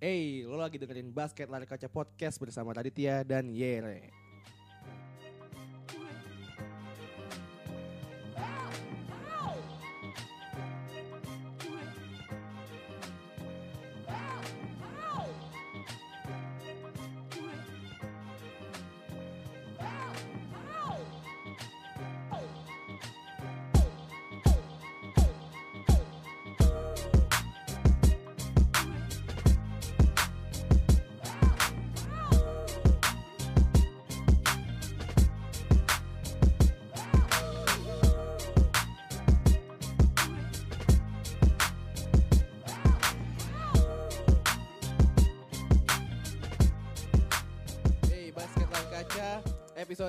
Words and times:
Hey, 0.00 0.48
lo 0.48 0.56
lagi 0.56 0.80
dengerin 0.80 1.12
Basket 1.12 1.44
Lari 1.44 1.68
Kaca 1.68 1.84
Podcast 1.84 2.40
bersama 2.40 2.72
Raditya 2.72 3.20
dan 3.20 3.52
Yere. 3.52 4.19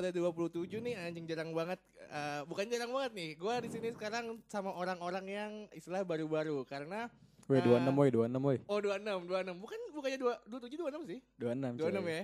Episode 0.01 0.57
27 0.65 0.81
nih 0.81 0.95
anjing 0.97 1.25
jarang 1.29 1.53
banget 1.53 1.77
Eh, 2.11 2.41
bukan 2.43 2.67
jarang 2.67 2.91
banget 2.91 3.11
nih. 3.15 3.29
Gua 3.39 3.63
di 3.63 3.71
sini 3.71 3.87
sekarang 3.95 4.43
sama 4.51 4.75
orang-orang 4.75 5.25
yang 5.31 5.51
istilah 5.71 6.03
baru-baru 6.03 6.67
karena 6.67 7.07
Woi 7.47 7.63
eh, 7.63 7.63
26 7.63 7.87
woi 7.95 8.09
26 8.11 8.35
woi. 8.43 8.57
Oh 8.67 8.83
26, 8.83 9.31
26. 9.31 9.63
Bukan 9.63 9.79
bukannya 9.95 10.19
2 10.19 10.51
27 10.51 11.07
26 11.07 11.07
sih? 11.07 11.19
26 11.39 11.79
26 11.79 12.03
coy. 12.03 12.11
ya. 12.11 12.23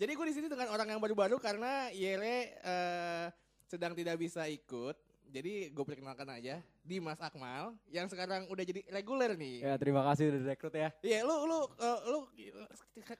Jadi 0.00 0.12
gue 0.16 0.26
di 0.32 0.34
sini 0.40 0.46
dengan 0.48 0.68
orang 0.72 0.88
yang 0.88 1.00
baru-baru 1.04 1.36
karena 1.36 1.92
Yere 1.92 2.56
eh, 2.64 3.26
sedang 3.68 3.92
tidak 3.92 4.16
bisa 4.16 4.48
ikut. 4.48 4.96
Jadi 5.26 5.74
gue 5.74 5.84
perkenalkan 5.84 6.28
aja 6.30 6.62
Dimas 6.86 7.18
Akmal 7.18 7.74
yang 7.90 8.06
sekarang 8.06 8.46
udah 8.46 8.64
jadi 8.64 8.80
reguler 8.88 9.34
nih. 9.34 9.62
Ya 9.66 9.74
terima 9.76 10.06
kasih 10.06 10.30
udah 10.32 10.40
direkrut 10.46 10.74
ya. 10.74 10.88
Iya, 11.02 11.26
lu 11.26 11.34
lu 11.50 11.60
eh, 11.76 11.98
lu 12.06 12.18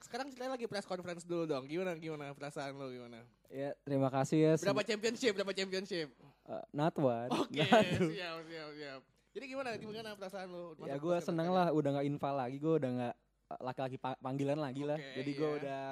sekarang 0.07 0.31
kita 0.31 0.47
lagi 0.47 0.65
press 0.65 0.87
conference 0.87 1.27
dulu 1.27 1.43
dong. 1.43 1.67
Gimana 1.67 1.99
gimana 1.99 2.31
perasaan 2.31 2.73
lu 2.79 2.87
gimana? 2.89 3.21
Ya 3.51 3.75
terima 3.83 4.07
kasih 4.07 4.39
ya. 4.39 4.53
Berapa 4.59 4.83
championship? 4.87 5.31
Berapa 5.35 5.53
championship? 5.53 6.07
Uh, 6.47 6.63
not 6.71 6.95
one. 6.95 7.27
Oke, 7.27 7.59
Not 7.67 7.85
two. 7.99 8.09
siap 8.15 8.39
siap 8.47 8.69
siap. 8.79 9.01
Jadi 9.35 9.45
gimana 9.51 9.69
gimana 9.75 10.09
perasaan 10.15 10.47
lu? 10.47 10.73
Ya 10.81 10.95
Masuk 10.95 11.03
gue 11.11 11.17
seneng 11.21 11.51
lah 11.51 11.69
udah 11.75 11.99
gak 11.99 12.07
infal 12.07 12.33
lagi. 12.33 12.57
Gue 12.57 12.79
udah 12.79 12.89
gak 12.89 13.15
uh, 13.51 13.59
laki-laki 13.61 13.97
pa- 13.99 14.19
panggilan 14.23 14.57
lagi 14.57 14.87
lah. 14.87 14.95
Oke, 14.97 15.13
Jadi 15.21 15.31
gue 15.35 15.49
iya. 15.51 15.57
udah 15.61 15.83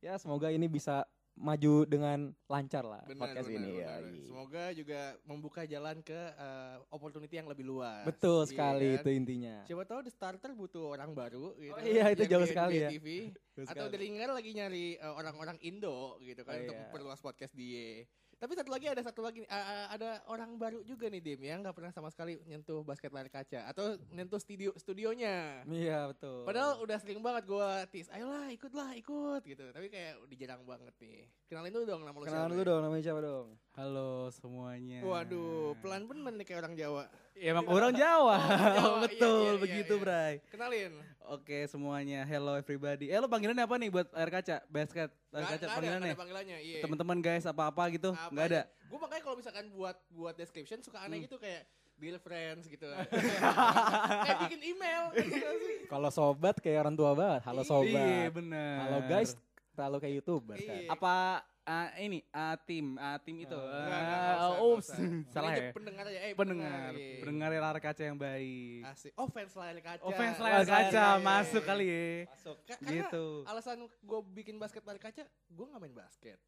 ya 0.00 0.14
semoga 0.16 0.48
ini 0.48 0.64
bisa 0.64 1.04
maju 1.40 1.88
dengan 1.88 2.18
lancar 2.46 2.84
lah 2.84 3.00
Benar, 3.08 3.20
podcast 3.24 3.48
benar, 3.48 3.58
ini 3.58 3.72
ya. 3.80 3.88
benar. 3.96 4.22
Semoga 4.28 4.64
juga 4.76 5.00
membuka 5.24 5.62
jalan 5.64 5.96
ke 6.04 6.20
eh, 6.36 6.76
opportunity 6.92 7.34
yang 7.34 7.48
lebih 7.48 7.64
luas. 7.64 8.04
Betul 8.04 8.44
Iya 8.44 8.50
sekali 8.52 8.88
kan? 8.92 8.98
itu 9.00 9.08
intinya. 9.10 9.56
Siapa 9.64 9.84
tahu 9.88 10.00
The 10.04 10.12
Starter 10.12 10.52
butuh 10.52 10.92
orang 10.92 11.16
baru 11.16 11.56
gitu. 11.56 11.72
Oh 11.72 11.80
iya, 11.80 12.12
itu 12.12 12.28
jauh 12.28 12.44
sekali 12.44 12.84
ya. 12.84 12.92
TV. 12.92 13.32
Atau 13.64 13.88
sekali. 13.88 14.12
Lagi 14.12 14.50
nyari 14.52 14.86
eh, 14.94 15.12
orang-orang 15.12 15.56
Indo 15.64 16.20
gitu 16.20 16.44
kan 16.44 16.54
Oh 16.54 16.60
untuk 16.60 16.76
iya. 16.76 16.82
memperluas 16.86 17.20
podcast 17.20 17.52
dia. 17.56 18.04
Tapi 18.40 18.56
satu 18.56 18.72
lagi 18.72 18.88
ada 18.88 19.04
satu 19.04 19.20
lagi 19.20 19.44
ah, 19.52 19.92
ada 19.92 20.24
orang 20.32 20.56
baru 20.56 20.80
juga 20.88 21.12
nih 21.12 21.20
Dim 21.20 21.44
yang 21.44 21.60
nggak 21.60 21.76
pernah 21.76 21.92
sama 21.92 22.08
sekali 22.08 22.40
nyentuh 22.48 22.80
basket 22.80 23.12
lari 23.12 23.28
kaca 23.28 23.68
atau 23.68 24.00
nyentuh 24.16 24.40
studio 24.40 24.72
studionya. 24.80 25.60
Iya 25.68 26.08
betul. 26.08 26.48
Padahal 26.48 26.80
udah 26.80 26.96
sering 27.04 27.20
banget 27.20 27.44
gua 27.44 27.84
tis, 27.92 28.08
ayolah 28.08 28.48
ikutlah 28.48 28.96
ikut 28.96 29.44
gitu. 29.44 29.68
Tapi 29.76 29.92
kayak 29.92 30.24
udah 30.24 30.36
jarang 30.40 30.64
banget 30.64 30.94
nih. 31.04 31.28
Kenalin 31.52 31.68
dulu 31.68 31.84
dong 31.84 32.02
nama 32.08 32.16
lu 32.16 32.24
kenalan 32.24 32.40
siapa 32.40 32.52
dulu 32.56 32.62
ya? 32.64 32.68
dong 32.72 32.80
namanya 32.80 33.04
siapa 33.04 33.20
dong? 33.20 33.46
Halo 33.70 34.26
semuanya. 34.34 34.98
Waduh, 35.00 35.78
pelan 35.78 36.02
bener 36.04 36.34
nih 36.34 36.44
kayak 36.44 36.60
orang 36.60 36.74
Jawa. 36.74 37.04
Ya, 37.32 37.54
emang 37.54 37.64
orang 37.64 37.94
Jawa. 37.94 38.36
Jawa, 38.36 38.98
iya, 38.98 39.02
Betul 39.06 39.30
iya, 39.30 39.46
iya, 39.48 39.62
begitu, 39.62 39.94
iya. 39.94 40.02
Bray. 40.02 40.34
Kenalin. 40.50 40.92
Oke, 41.24 41.58
semuanya. 41.64 42.20
Hello 42.24 42.58
everybody. 42.58 43.08
Eh, 43.08 43.16
lo 43.16 43.30
panggilannya 43.30 43.62
apa 43.62 43.78
nih 43.78 43.88
buat 43.88 44.10
air 44.12 44.28
kaca? 44.28 44.56
Basket, 44.66 45.06
air 45.06 45.14
Nggak- 45.32 45.46
kaca 45.48 45.62
ada, 45.62 45.70
panggilannya? 45.72 46.10
ada 46.10 46.18
panggilannya. 46.18 46.58
Iya. 46.60 46.80
Teman-teman 46.82 47.18
guys, 47.20 47.46
apa-apa 47.46 47.82
gitu? 47.90 48.10
Apa 48.10 48.28
Enggak 48.28 48.46
ada. 48.48 48.62
Gue 48.84 48.98
makanya 48.98 49.22
kalau 49.22 49.36
misalkan 49.38 49.64
buat 49.70 49.96
buat 50.10 50.34
description 50.34 50.78
suka 50.82 50.98
aneh 51.00 51.16
Hmm. 51.16 51.26
gitu 51.30 51.38
kayak 51.38 51.62
dear 51.96 52.18
friends 52.18 52.66
gitu. 52.66 52.90
kayak 52.90 53.06
bikin 54.44 54.60
email. 54.66 55.14
gitu 55.14 55.46
sih. 55.62 55.86
Kalau 55.86 56.10
sobat 56.10 56.58
kayak 56.58 56.82
orang 56.82 56.98
tua 56.98 57.14
banget. 57.14 57.46
Halo 57.46 57.62
Iya, 57.62 57.70
sobat. 57.70 58.02
Iya, 58.02 58.28
benar. 58.34 58.74
Halo 58.82 58.98
guys. 59.06 59.30
Halo 59.72 59.96
kayak 59.96 60.14
youtuber 60.18 60.58
kan. 60.58 60.74
Iya. 60.76 60.90
Apa 60.90 61.14
ah, 61.66 61.88
ini 61.96 62.24
ah, 62.30 62.56
tim, 62.60 62.96
ah, 62.96 63.16
tim 63.20 63.36
itu. 63.40 63.52
Nggak, 63.52 63.86
nggak, 63.86 64.00
nggak 64.00 64.36
nggak 64.40 64.62
Ups, 64.64 64.88
salah 65.34 65.52
ya. 65.52 65.70
Pendengar 65.72 66.04
aja. 66.06 66.18
Eh, 66.20 66.32
Pendengar, 66.32 66.90
iya. 66.94 67.18
pendengar 67.20 67.48
layar 67.50 67.78
kaca 67.80 68.02
yang 68.02 68.18
baik. 68.18 68.80
Asik. 68.86 69.12
Oh 69.16 69.28
fans 69.28 69.52
layar 69.54 69.78
kaca. 69.78 70.02
Oh, 70.02 70.12
fans 70.12 70.38
layar 70.38 70.64
kaca 70.64 71.04
iya, 71.16 71.20
masuk 71.20 71.62
kali 71.64 71.86
ya. 71.86 72.06
Masuk. 72.30 72.56
Karena 72.64 72.88
Gitu. 72.90 73.26
alasan 73.44 73.78
gue 73.86 74.20
bikin 74.32 74.56
basket 74.56 74.82
layar 74.84 75.00
kaca, 75.00 75.24
gue 75.26 75.64
gak 75.66 75.80
main 75.80 75.94
basket. 75.94 76.38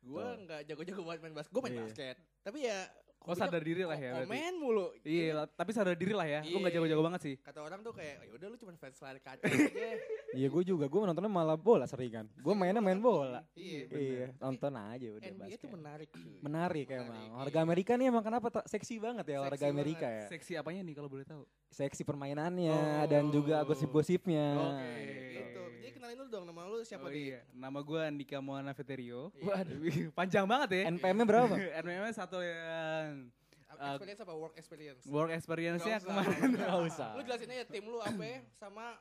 Gue 0.00 0.24
nggak 0.24 0.60
jago-jago 0.64 1.02
banget 1.04 1.20
main 1.22 1.36
basket. 1.36 1.52
Gue 1.52 1.62
main 1.62 1.74
Iya. 1.76 1.82
basket. 1.84 2.16
Tapi 2.40 2.58
ya. 2.64 2.80
Oh, 3.22 3.30
hobinya 3.30 3.42
sadar 3.42 3.60
diri 3.60 3.82
lah 3.82 3.94
ya 3.94 4.10
berarti. 4.14 4.26
Komen 4.26 4.54
mulu. 4.56 4.86
Iya, 5.02 5.26
lah, 5.34 5.44
tapi 5.46 5.70
sadar 5.70 5.92
diri 5.92 6.10
lah 6.10 6.24
ya. 6.24 6.40
Gue 6.40 6.56
nggak 6.56 6.66
Iya. 6.66 6.76
jago-jago 6.78 7.02
banget 7.02 7.20
sih. 7.20 7.34
Kata 7.36 7.60
orang 7.60 7.80
tuh 7.80 7.92
kayak, 7.92 8.16
ya 8.18 8.32
udah 8.32 8.46
lu 8.46 8.56
cuma 8.56 8.72
fans 8.74 8.96
layar 8.98 9.18
kaca 9.18 9.42
aja. 9.44 9.90
Iya 10.30 10.46
gue 10.48 10.62
juga, 10.64 10.84
gue 10.86 11.00
nontonnya 11.02 11.28
malah 11.28 11.54
bola 11.54 11.84
sering 11.84 12.08
kan. 12.10 12.26
Gue 12.34 12.54
mainnya 12.54 12.80
main 12.80 12.96
bola. 12.96 13.44
Iya, 13.52 13.80
Iya, 13.86 14.26
nonton 14.36 14.72
aja 14.72 15.06
udah 15.10 15.20
NBA 15.22 15.36
basket. 15.38 15.52
itu 15.54 15.66
menarik 15.68 16.08
cuy. 16.08 16.22
Menarik 16.40 16.40
Menarik, 16.40 16.86
emang. 16.88 17.20
iya. 17.20 17.30
Olahraga 17.30 17.60
Amerika 17.60 17.92
nih 17.94 18.06
emang 18.06 18.22
kenapa 18.22 18.46
tak 18.50 18.64
seksi 18.66 18.94
banget 18.96 19.24
ya 19.26 19.36
olahraga 19.38 19.66
Amerika 19.66 20.06
banget. 20.06 20.16
ya. 20.16 20.28
Seksi 20.30 20.52
apanya 20.54 20.80
nih 20.80 20.94
kalau 20.94 21.08
boleh 21.08 21.24
tahu? 21.24 21.42
Seksi 21.68 22.02
permainannya 22.02 22.72
Oh. 22.72 23.04
dan 23.06 23.28
juga 23.28 23.60
gosip-gosipnya. 23.62 24.46
Oke, 24.56 24.80
Iya. 24.80 25.30
gitu. 25.34 25.49
Jadi 25.90 25.98
kenalin 25.98 26.16
dulu 26.22 26.28
dong 26.30 26.44
nama 26.46 26.60
lu 26.70 26.78
siapa 26.86 27.02
oh, 27.02 27.10
Di? 27.10 27.34
iya. 27.34 27.42
Nama 27.50 27.78
gue 27.82 28.00
Andika 28.06 28.38
Moana 28.38 28.70
Veterio. 28.70 29.34
Iya. 29.34 29.42
Waduh. 29.50 29.78
Panjang 30.22 30.46
banget 30.46 30.68
ya. 30.70 30.82
NPM-nya 30.94 31.26
berapa? 31.26 31.54
NPM 31.82 32.04
satu 32.14 32.38
yang 32.38 33.26
Apa 33.70 33.98
Experience 33.98 34.22
apa 34.22 34.34
work 34.34 34.54
experience? 34.58 35.02
work 35.06 35.30
experience-nya 35.34 35.98
kemarin. 35.98 36.38
Nggak 36.54 36.78
usah. 36.90 37.10
Lu 37.18 37.22
jelasin 37.26 37.50
aja 37.50 37.66
tim 37.66 37.84
lu 37.86 37.98
apa 37.98 38.22
ya, 38.22 38.38
sama 38.54 38.98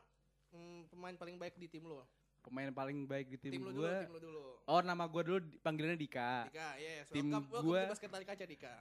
mm, 0.50 0.90
pemain 0.90 1.16
paling 1.18 1.38
baik 1.38 1.58
di 1.62 1.70
tim 1.70 1.86
lu. 1.86 2.02
Pemain 2.50 2.74
paling 2.74 3.06
baik 3.06 3.30
di 3.30 3.38
tim, 3.38 3.52
Tim, 3.54 3.62
lu 3.62 3.70
dulu, 3.70 3.86
gue. 3.86 3.94
tim 3.96 4.10
lu 4.10 4.20
dulu. 4.20 4.42
Oh 4.66 4.82
nama 4.82 5.06
gue 5.06 5.22
dulu 5.22 5.38
panggilannya 5.62 5.98
Dika. 5.98 6.50
Dika, 6.50 6.70
yes. 6.78 7.06
Tim 7.10 7.30
welcome, 7.30 7.46
welcome 7.48 7.62
gua- 7.64 7.86
to 7.86 7.92
basket 7.94 8.10
lari 8.10 8.26
kaca 8.26 8.46
Dika. 8.46 8.76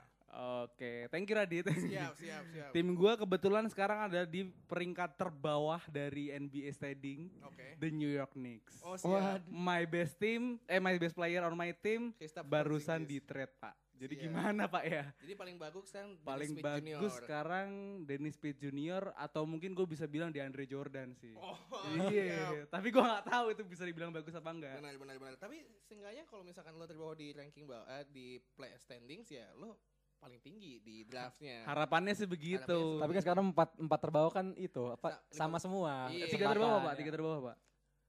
Oke, 0.61 0.93
thank 1.09 1.25
you 1.25 1.33
Radit. 1.33 1.65
Siap, 1.65 2.13
siap, 2.15 2.43
siap. 2.49 2.69
tim 2.69 2.87
gue 2.87 3.13
kebetulan 3.15 3.65
sekarang 3.65 4.05
ada 4.05 4.25
di 4.25 4.45
peringkat 4.65 5.13
terbawah 5.15 5.81
dari 5.87 6.29
NBA 6.29 6.69
standing, 6.69 7.29
Oke. 7.41 7.77
the 7.77 7.89
New 7.89 8.09
York 8.09 8.33
Knicks. 8.33 8.77
Oh, 8.81 8.93
siap. 8.93 9.41
My 9.47 9.85
best 9.85 10.17
team, 10.17 10.57
eh 10.65 10.77
my 10.77 10.97
best 10.97 11.13
player 11.13 11.41
on 11.41 11.53
my 11.53 11.69
team 11.75 12.13
barusan 12.43 13.05
di 13.05 13.17
trade 13.19 13.53
pak. 13.57 13.73
Jadi 13.99 14.15
Siap. 14.15 14.23
gimana 14.31 14.63
pak 14.71 14.83
ya? 14.87 15.03
Jadi 15.19 15.33
paling 15.35 15.59
bagus 15.59 15.91
kan 15.91 16.07
Dennis 16.15 16.23
Paling 16.23 16.51
Smith 16.55 16.63
bagus 16.63 16.87
Junior. 16.87 17.11
sekarang 17.19 17.67
Dennis 18.07 18.35
Pitt 18.39 18.55
Junior 18.55 19.03
atau 19.19 19.43
mungkin 19.43 19.75
gue 19.75 19.83
bisa 19.83 20.07
bilang 20.07 20.31
di 20.31 20.39
Andre 20.39 20.63
Jordan 20.63 21.11
sih. 21.19 21.35
Oh, 21.35 21.59
iya, 22.07 22.63
tapi 22.71 22.95
gue 22.95 23.03
nggak 23.03 23.27
tahu 23.27 23.51
itu 23.51 23.63
bisa 23.67 23.83
dibilang 23.83 24.15
bagus 24.15 24.31
apa 24.31 24.55
enggak. 24.55 24.79
Benar, 24.79 24.95
benar, 24.95 25.15
benar. 25.19 25.35
Tapi 25.35 25.67
seenggaknya 25.83 26.23
kalau 26.31 26.47
misalkan 26.47 26.79
lo 26.79 26.87
terbawah 26.87 27.11
di 27.11 27.35
ranking 27.35 27.67
bawah, 27.67 27.83
eh, 27.99 28.07
di 28.07 28.39
play 28.55 28.71
standings 28.79 29.27
ya 29.27 29.51
lo 29.59 29.75
paling 30.19 30.39
tinggi 30.39 30.79
di 30.79 31.03
draftnya. 31.03 31.63
Harapannya 31.63 32.15
sih 32.15 32.27
begitu. 32.27 32.63
Harapannya 32.63 33.03
Tapi 33.03 33.11
kan 33.15 33.23
sekarang 33.23 33.45
empat 33.51 33.69
empat 33.79 33.99
terbawah 33.99 34.31
kan 34.31 34.51
itu 34.55 34.83
apa 34.91 35.23
Sa- 35.27 35.43
sama 35.47 35.59
semua. 35.59 36.07
Iya. 36.07 36.27
tiga 36.31 36.51
terbawah 36.51 36.79
pak, 36.87 36.93
tiga 36.99 37.11
terbawah 37.11 37.39
pak. 37.51 37.57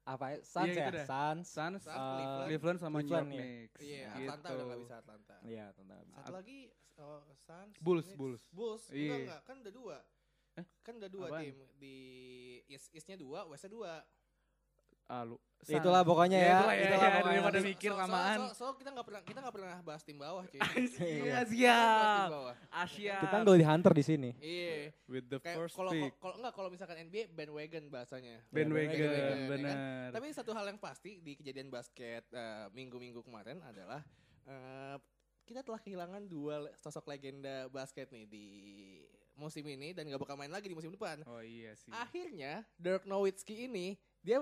Apa 0.01 0.25
ya? 0.33 0.37
Suns 0.41 0.65
Iya, 0.65 0.73
ya? 0.73 0.81
itu 0.81 0.91
dah. 0.91 1.05
Suns. 1.05 1.45
Suns, 1.47 1.81
Suns, 1.85 1.93
eh, 1.93 1.93
Cleveland. 1.93 2.47
Cleveland 2.49 2.79
sama 2.81 2.97
New 2.97 3.05
York 3.05 3.09
Cleveland, 3.21 3.31
iya. 3.31 3.45
Knicks. 3.45 3.79
Iya, 3.81 4.09
gitu. 4.09 4.21
Atlanta 4.25 4.47
udah 4.49 4.65
gak 4.65 4.79
bisa 4.81 4.95
Atlanta. 4.97 5.35
Iya, 5.45 5.65
tentang 5.77 5.97
habis. 6.01 6.13
Satu 6.17 6.31
lagi 6.33 6.59
oh, 6.97 7.21
Suns, 7.37 7.75
Bulls, 7.77 8.05
Knicks. 8.05 8.17
Bulls. 8.17 8.43
Bulls. 8.49 8.83
Iya. 8.89 8.97
Enggak, 8.97 9.19
enggak, 9.21 9.41
kan 9.45 9.55
udah 9.61 9.73
dua. 9.73 9.97
Eh, 10.51 10.65
Kan 10.83 10.93
udah 10.99 11.07
dua 11.07 11.25
apaan? 11.31 11.43
tim 11.47 11.57
di 11.79 11.97
East 12.67 12.91
Eastnya 12.91 13.15
dua, 13.15 13.47
Westnya 13.47 13.71
dua. 13.71 14.03
Ah, 15.11 15.27
lu. 15.27 15.35
Ya, 15.61 15.77
itulah 15.77 16.01
pokoknya 16.01 16.39
ya. 16.39 16.57
itulah 16.57 16.73
ya, 16.73 16.81
Itulah 16.81 16.97
ya, 17.03 17.11
pokoknya. 17.13 17.35
daripada 17.37 17.59
mikir 17.61 17.91
so- 17.91 17.99
lamaan. 17.99 18.37
So, 18.39 18.45
so, 18.47 18.63
so 18.63 18.73
kita 18.73 18.89
nggak 18.89 19.05
pernah 19.05 19.21
kita 19.21 19.37
nggak 19.37 19.53
pernah 19.53 19.75
bahas 19.83 20.01
tim 20.01 20.17
bawah 20.17 20.43
cuy. 20.47 20.57
Iya, 21.21 21.37
tim 21.43 21.51
siap. 21.53 22.27
bawah. 22.31 22.55
Asia. 22.73 23.17
Kita 23.19 23.35
nggak 23.37 23.57
di 23.59 23.67
hunter 23.67 23.93
di 23.93 24.03
sini. 24.03 24.29
Iya. 24.39 24.73
with 25.05 25.27
the 25.27 25.37
Kayak 25.37 25.57
first 25.59 25.75
kalau 25.75 25.91
pick. 25.93 26.15
kalau 26.17 26.35
enggak 26.39 26.53
kalau 26.55 26.69
misalkan 26.71 26.97
NBA 27.03 27.23
bandwagon 27.29 27.83
bahasanya. 27.87 28.35
Bandwagon, 28.47 28.89
bandwagon, 28.89 29.11
ya 29.11 29.21
kan? 29.21 29.37
benar. 29.51 29.75
Tapi 30.09 30.25
satu 30.31 30.51
hal 30.51 30.65
yang 30.65 30.79
pasti 30.79 31.11
di 31.19 31.31
kejadian 31.35 31.67
basket 31.67 32.23
eh, 32.31 32.65
minggu-minggu 32.71 33.21
kemarin 33.21 33.59
adalah 33.61 34.01
eh, 34.47 34.95
kita 35.43 35.61
telah 35.61 35.77
kehilangan 35.77 36.25
dua 36.25 36.71
sosok 36.79 37.05
legenda 37.05 37.67
basket 37.67 38.09
nih 38.09 38.25
di 38.25 38.47
musim 39.33 39.65
ini 39.65 39.91
dan 39.91 40.05
gak 40.05 40.21
bakal 40.21 40.37
main 40.37 40.49
lagi 40.49 40.65
di 40.65 40.73
musim 40.73 40.89
depan. 40.89 41.21
Oh 41.25 41.41
iya 41.41 41.75
sih. 41.75 41.91
Akhirnya 41.91 42.65
Dirk 42.77 43.05
Nowitzki 43.05 43.65
ini 43.65 43.93
dia 44.21 44.37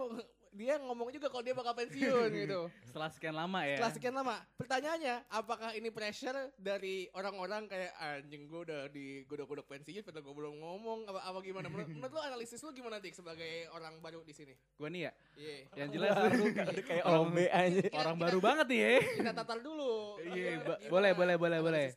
dia 0.50 0.82
ngomong 0.82 1.14
juga 1.14 1.30
kalau 1.30 1.46
dia 1.46 1.54
bakal 1.54 1.78
pensiun 1.78 2.30
gitu. 2.34 2.62
Setelah 2.90 3.10
sekian 3.14 3.36
lama 3.38 3.60
ya. 3.64 3.78
Setelah 3.78 3.94
sekian 3.94 4.16
lama, 4.18 4.36
pertanyaannya 4.58 5.16
apakah 5.30 5.72
ini 5.78 5.90
pressure 5.90 6.50
dari 6.58 7.06
orang-orang 7.14 7.70
kayak 7.70 7.94
anjing 7.96 8.50
gue 8.50 8.62
udah 8.66 8.90
di 8.90 9.24
godok-godok 9.30 9.70
pensiun, 9.70 10.02
padahal 10.02 10.26
gue 10.26 10.36
belum 10.36 10.56
ngomong 10.58 11.00
apa, 11.06 11.20
apa 11.22 11.38
gimana? 11.46 11.68
Menurut, 11.70 11.88
menurut 12.02 12.14
lo 12.18 12.22
analisis 12.26 12.60
lo 12.66 12.74
gimana 12.74 12.98
dik 12.98 13.14
sebagai 13.14 13.70
orang 13.72 14.02
baru 14.02 14.26
di 14.26 14.34
sini? 14.34 14.54
Gue 14.76 14.90
nih 14.90 15.02
ya, 15.06 15.12
Iya. 15.40 15.56
yang 15.86 15.90
jelas 15.94 16.12
Udah 16.18 16.86
kayak 16.90 17.04
orang 17.06 17.28
B 17.30 17.38
aja. 17.46 17.82
orang 17.94 18.18
baru 18.18 18.40
banget 18.42 18.66
nih 18.74 18.80
ya. 18.82 18.92
Kita 19.22 19.32
tatar 19.38 19.60
dulu. 19.62 20.18
Iya, 20.20 20.50
gimana 20.60 20.78
boleh, 20.90 21.12
boleh, 21.14 21.36
boleh, 21.38 21.60
boleh. 21.62 21.88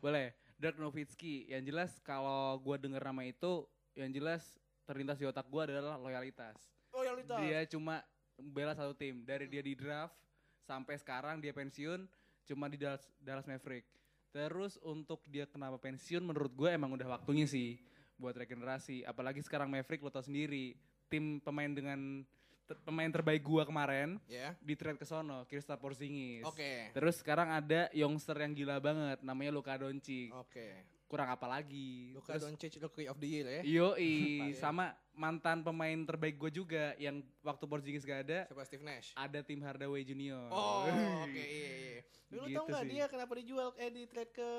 Boleh. 0.00 0.26
Dirk 0.58 0.76
Nowitzki. 0.80 1.46
Yang 1.46 1.62
jelas 1.70 1.90
kalau 2.02 2.58
gue 2.58 2.76
denger 2.80 3.02
nama 3.04 3.22
itu, 3.22 3.62
yang 3.94 4.10
jelas 4.10 4.42
terlintas 4.82 5.20
di 5.20 5.28
otak 5.28 5.46
gue 5.46 5.62
adalah 5.68 6.00
loyalitas. 6.00 6.56
Loyalitas. 6.98 7.38
Dia 7.40 7.60
cuma 7.66 8.02
bela 8.36 8.74
satu 8.74 8.92
tim. 8.92 9.22
Dari 9.22 9.46
dia 9.46 9.62
di 9.62 9.72
draft 9.72 10.14
sampai 10.60 10.98
sekarang 10.98 11.38
dia 11.38 11.50
pensiun 11.50 12.04
cuma 12.44 12.66
di 12.66 12.76
Dallas, 12.76 13.04
Dallas 13.18 13.46
Maverick. 13.46 13.86
Terus 14.28 14.76
untuk 14.82 15.24
dia 15.24 15.44
kenapa 15.44 15.78
pensiun 15.78 16.20
menurut 16.20 16.52
gue 16.52 16.68
emang 16.68 16.92
udah 16.92 17.16
waktunya 17.16 17.48
sih 17.48 17.80
buat 18.16 18.34
regenerasi. 18.34 19.02
Apalagi 19.02 19.40
sekarang 19.40 19.70
Maverick 19.70 20.02
lo 20.02 20.10
tau 20.10 20.20
sendiri. 20.20 20.76
Tim 21.08 21.40
pemain 21.40 21.72
dengan 21.72 22.20
ter- 22.68 22.76
pemain 22.84 23.08
terbaik 23.08 23.40
gua 23.40 23.64
kemarin 23.64 24.20
Ya. 24.28 24.52
di 24.60 24.76
trade 24.76 25.00
ke 25.00 25.08
sono, 25.08 25.48
Kristaps 25.48 25.80
Porzingis. 25.80 26.44
Oke. 26.44 26.92
Terus 26.92 27.16
sekarang 27.16 27.48
ada 27.48 27.88
youngster 27.96 28.36
yang 28.36 28.52
gila 28.52 28.76
banget 28.76 29.24
namanya 29.24 29.48
Luka 29.48 29.72
Doncic. 29.80 30.28
Oke. 30.36 30.84
Kurang 31.08 31.32
apa 31.32 31.48
lagi? 31.48 32.12
Luka 32.12 32.36
Terus 32.36 32.44
Doncic 32.44 32.76
Rookie 32.76 33.08
of 33.08 33.16
the 33.16 33.24
Year 33.26 33.46
ya. 33.48 33.62
Yoi, 33.64 34.12
sama 34.62 34.92
mantan 35.16 35.64
pemain 35.64 35.96
terbaik 36.04 36.36
gue 36.36 36.52
juga 36.52 36.92
yang 36.96 37.24
waktu 37.40 37.64
Porzingis 37.64 38.04
gak 38.04 38.28
ada, 38.28 38.44
Siapa 38.44 38.62
Steve 38.62 38.84
Nash? 38.84 39.16
ada 39.16 39.40
tim 39.40 39.58
Hardaway 39.58 40.04
Junior. 40.04 40.52
Oh, 40.52 40.84
oke 41.24 41.32
iya 41.32 41.70
iya. 41.72 42.00
Lu 42.28 42.44
Gitu 42.44 42.54
tau 42.54 42.68
gak 42.68 42.84
sih. 42.84 42.92
dia 42.92 43.04
kenapa 43.08 43.32
dijual 43.34 43.72
eh 43.74 43.88
di 43.88 44.04
trade 44.04 44.30
ke 44.30 44.50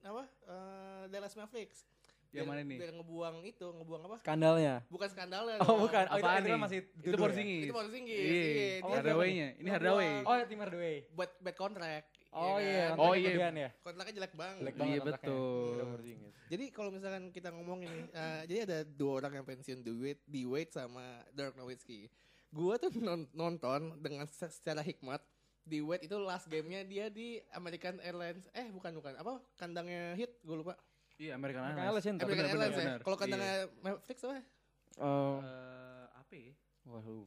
apa? 0.00 0.22
Eh, 0.46 1.02
Dallas 1.10 1.34
Mavericks. 1.34 1.82
Yang 2.30 2.46
mana 2.46 2.60
nih? 2.62 2.78
Biar 2.78 2.92
ngebuang 2.92 3.36
itu, 3.42 3.66
ngebuang 3.66 4.02
apa? 4.06 4.16
Skandalnya. 4.22 4.74
Bukan 4.86 5.08
skandalnya. 5.10 5.56
Oh 5.58 5.74
bukan, 5.80 6.04
oh, 6.06 6.14
itu, 6.14 6.22
Apaan 6.22 6.38
itu 6.38 6.46
nih? 6.46 6.60
masih 6.60 6.78
Itu 6.84 7.02
duduk 7.02 7.18
ya? 7.18 7.22
Porzingis. 7.26 7.62
Itu 7.64 7.74
Porzingis. 7.74 8.18
Iya, 8.22 8.44
Iya, 8.46 8.68
Oh, 8.78 8.90
Hardaway-nya. 8.94 9.48
Ini 9.58 9.68
Hardaway. 9.68 10.10
Oh 10.22 10.34
tim 10.44 10.58
Hardaway. 10.60 10.96
buat 11.10 11.30
bad 11.42 11.56
contract. 11.56 12.06
Oh 12.36 12.56
iya 12.56 12.68
iya, 12.68 12.84
kan? 12.86 12.96
Oh, 12.96 13.04
kontraknya 13.08 13.32
iya. 13.48 13.64
ya. 13.64 13.70
Kontraknya 13.80 14.14
jelek 14.14 14.34
banget. 14.34 14.60
Jelek 14.60 14.74
Iya, 14.74 14.78
banget 14.78 15.00
kontraknya. 15.00 15.28
betul. 15.32 15.76
Jadi 16.46 16.64
kalau 16.68 16.90
misalkan 16.90 17.24
kita 17.30 17.48
ngomongin 17.50 17.92
eh, 18.06 18.40
jadi 18.44 18.58
ada 18.62 18.78
dua 18.84 19.12
orang 19.16 19.32
yang 19.34 19.46
pensiun 19.46 19.80
di 19.80 19.90
Wade, 19.90 20.22
di 20.22 20.42
Wade 20.44 20.70
sama 20.70 21.04
Dirk 21.30 21.54
Nowitzki. 21.54 22.06
Gua 22.48 22.76
tuh 22.76 22.92
non- 22.98 23.30
nonton 23.32 23.80
dengan 23.98 24.24
se- 24.26 24.52
secara 24.52 24.78
hikmat 24.78 25.18
di 25.62 25.80
Wade 25.80 26.04
itu 26.04 26.14
last 26.16 26.46
gamenya 26.46 26.84
dia 26.84 27.08
di 27.08 27.40
American 27.50 27.98
Airlines. 27.98 28.46
Eh 28.52 28.68
bukan 28.68 28.94
bukan 28.94 29.16
apa 29.16 29.40
kandangnya 29.54 30.14
Heat 30.14 30.38
gue 30.38 30.56
lupa. 30.56 30.76
Iya, 31.16 31.34
American 31.34 31.64
American 31.64 31.80
Airlines. 31.80 32.04
Airlines, 32.04 32.04
Cen. 32.04 32.16
American 32.20 32.36
benar, 32.36 32.52
Airlines 32.52 32.76
ya. 32.76 32.96
Kalau 33.00 33.16
Iya. 33.16 33.22
kandangnya 33.24 33.54
Mavericks 33.80 34.22
apa? 34.22 34.34
Oh, 34.98 35.36
Eh, 35.40 36.04
apa 36.14 36.32
ya? 36.32 36.52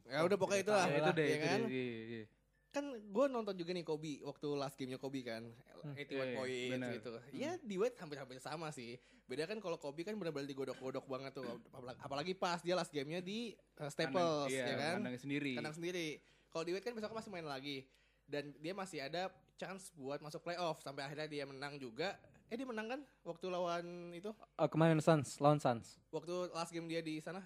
Ya 0.08 0.20
udah 0.24 0.38
pokoknya 0.38 0.62
itulah. 0.64 0.84
Ya, 0.86 0.94
itu 0.94 1.04
lah. 1.04 1.12
deh, 1.12 1.26
Iya 1.26 1.36
itu 1.36 1.44
kan? 1.44 1.60
deh. 1.60 1.68
Iya, 1.68 2.00
iya. 2.08 2.24
Kan 2.70 2.84
gue 2.94 3.24
nonton 3.26 3.50
juga 3.52 3.70
nih 3.70 3.82
Kobe 3.82 4.22
waktu 4.22 4.46
last 4.54 4.74
gamenya 4.74 4.94
Kobe 4.96 5.20
kan, 5.20 5.42
81 5.90 6.06
Iya, 6.06 6.34
points 6.34 6.70
benar. 6.70 6.90
gitu. 6.94 7.10
Ya 7.32 7.50
di 7.58 7.74
Wade 7.74 7.98
hampir-hampir 7.98 8.38
sama 8.38 8.70
sih. 8.70 8.94
Beda 9.26 9.42
kan 9.44 9.58
kalau 9.58 9.74
Kobe 9.76 10.02
kan 10.02 10.14
benar-benar 10.14 10.46
digodok-godok 10.46 11.02
banget 11.04 11.34
tuh. 11.34 11.50
Apalagi- 11.98 12.34
pas 12.34 12.58
dia 12.58 12.72
last 12.72 12.90
gamenya 12.90 13.18
di 13.18 13.50
uh, 13.52 13.58
Kandang- 13.76 13.90
Staples 13.90 14.50
iya, 14.50 14.64
ya 14.64 14.76
kan. 14.76 14.94
kandangnya 14.96 15.20
sendiri. 15.20 15.52
kandang 15.52 15.74
sendiri. 15.74 16.08
Kalau 16.46 16.62
di 16.62 16.72
Wade 16.72 16.84
kan 16.84 16.94
besok 16.94 17.10
masih 17.12 17.30
main 17.30 17.44
lagi 17.44 17.86
dan 18.24 18.54
dia 18.56 18.70
masih 18.72 18.98
ada 19.00 19.30
chance 19.56 19.90
buat 19.92 20.18
masuk 20.18 20.38
playoff 20.40 20.78
sampai 20.78 21.02
akhirnya 21.04 21.26
dia 21.26 21.44
menang 21.44 21.74
juga. 21.76 22.14
Eh 22.46 22.54
dia 22.54 22.64
menang 22.64 22.86
kan 22.88 23.00
waktu 23.24 23.46
lawan 23.46 23.86
itu 24.12 24.30
Oh, 24.56 24.68
kemarin 24.68 24.98
Suns, 24.98 25.38
lawan 25.38 25.58
Suns. 25.58 25.98
waktu 26.08 26.30
last 26.50 26.70
game 26.70 26.86
dia 26.86 26.98
di 26.98 27.18
sana 27.18 27.42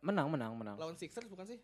Menang, 0.00 0.26
menang, 0.26 0.54
menang. 0.54 0.74
lawan 0.74 0.94
Sixers 0.94 1.26
bukan 1.26 1.44
sih? 1.44 1.58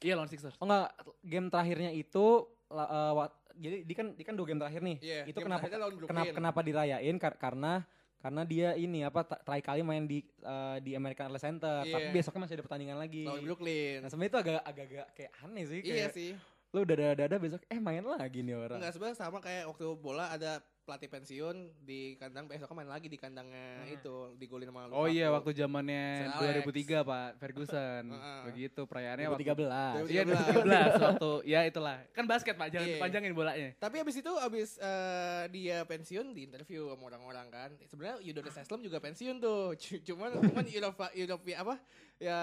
Iya, 0.00 0.14
lawan 0.14 0.26
Sixers. 0.26 0.56
Oh 0.56 0.64
enggak, 0.64 0.88
game 1.22 1.46
terakhirnya 1.46 1.90
itu 1.90 2.26
eh, 2.68 3.12
wat- 3.12 3.36
jadi 3.52 3.82
di 3.82 3.92
kan 3.92 4.06
di 4.10 4.22
kan 4.22 4.32
dua 4.32 4.46
game 4.46 4.58
terakhir 4.58 4.80
nih. 4.80 4.96
Iya. 4.98 5.22
itu 5.26 5.38
kenapa 5.38 5.66
kenapa 5.68 6.32
kenapa 6.32 6.60
dirayain 6.60 7.16
Kar- 7.16 7.36
karena 7.36 7.84
karena 8.16 8.42
dia 8.44 8.68
ini 8.74 9.00
apa 9.00 9.24
terakhir 9.24 9.64
kali 9.66 9.80
main 9.80 10.04
di 10.04 10.20
eh, 10.22 10.76
di 10.80 10.92
American 10.92 11.28
Airlines 11.28 11.40
Center, 11.42 11.76
Iya. 11.82 11.92
tapi 11.94 12.06
besoknya 12.10 12.40
masih 12.42 12.54
ada 12.54 12.64
pertandingan 12.64 12.96
lagi. 12.96 13.24
lawan 13.24 13.42
Brooklyn. 13.42 14.00
Nah, 14.00 14.08
sebenarnya 14.08 14.30
itu 14.30 14.38
agak 14.40 14.62
agak 14.62 14.86
kayak 15.14 15.32
aneh 15.40 15.64
sih 15.66 15.78
Iya 15.78 15.92
kayak 16.06 16.12
sih. 16.12 16.30
lu 16.70 16.78
udah 16.80 16.94
dada-dada 16.94 17.36
besok 17.36 17.60
eh 17.66 17.76
main 17.76 18.00
lagi 18.00 18.40
nih 18.40 18.54
orang. 18.54 18.78
Enggak 18.78 18.92
sebenarnya 18.94 19.18
sama 19.18 19.38
kayak 19.38 19.66
waktu 19.66 19.84
bola 19.96 20.30
ada 20.30 20.62
pelatih 20.80 21.06
pensiun 21.06 21.56
di 21.80 22.16
kandang 22.16 22.44
besok 22.44 22.72
main 22.72 22.84
lagi 22.84 23.06
di 23.06 23.14
kandangnya 23.14 23.86
itu 23.86 24.34
digolin 24.34 24.66
sama 24.66 24.90
Oh 24.90 25.06
iya, 25.06 25.28
waktu 25.28 25.52
zamannya 25.52 26.04
Sir 26.34 26.50
Alex. 26.58 26.66
2003 26.66 27.04
Pak 27.06 27.28
Ferguson. 27.36 28.04
Begitu 28.50 28.80
perayaannya 28.84 29.26
waktu 29.28 29.44
2013. 29.46 30.10
Iya 30.10 30.22
2013. 30.26 30.96
2013 30.98 31.06
waktu 31.06 31.30
ya 31.46 31.60
itulah. 31.62 31.96
Kan 32.10 32.24
basket 32.26 32.54
Pak, 32.54 32.68
jangan 32.70 32.88
Iya. 32.88 32.98
panjangin 32.98 33.32
bolanya. 33.32 33.68
Tapi 33.76 33.96
abis 33.98 34.16
itu 34.18 34.32
abis 34.34 34.68
eh, 34.76 35.42
dia 35.48 35.84
pensiun 35.84 36.32
di 36.32 36.40
interview 36.44 36.90
sama 36.90 37.04
orang-orang 37.06 37.46
kan. 37.48 37.70
Sebenarnya 37.86 38.16
Udonis 38.20 38.56
Haslem 38.56 38.80
juga 38.80 38.98
pensiun 38.98 39.36
tuh. 39.38 39.76
C- 39.80 40.02
Cuman 40.02 40.42
cuman 40.42 40.64
Eropa 40.66 41.06
Eropa 41.12 41.50
apa 41.54 41.74
ya 42.16 42.40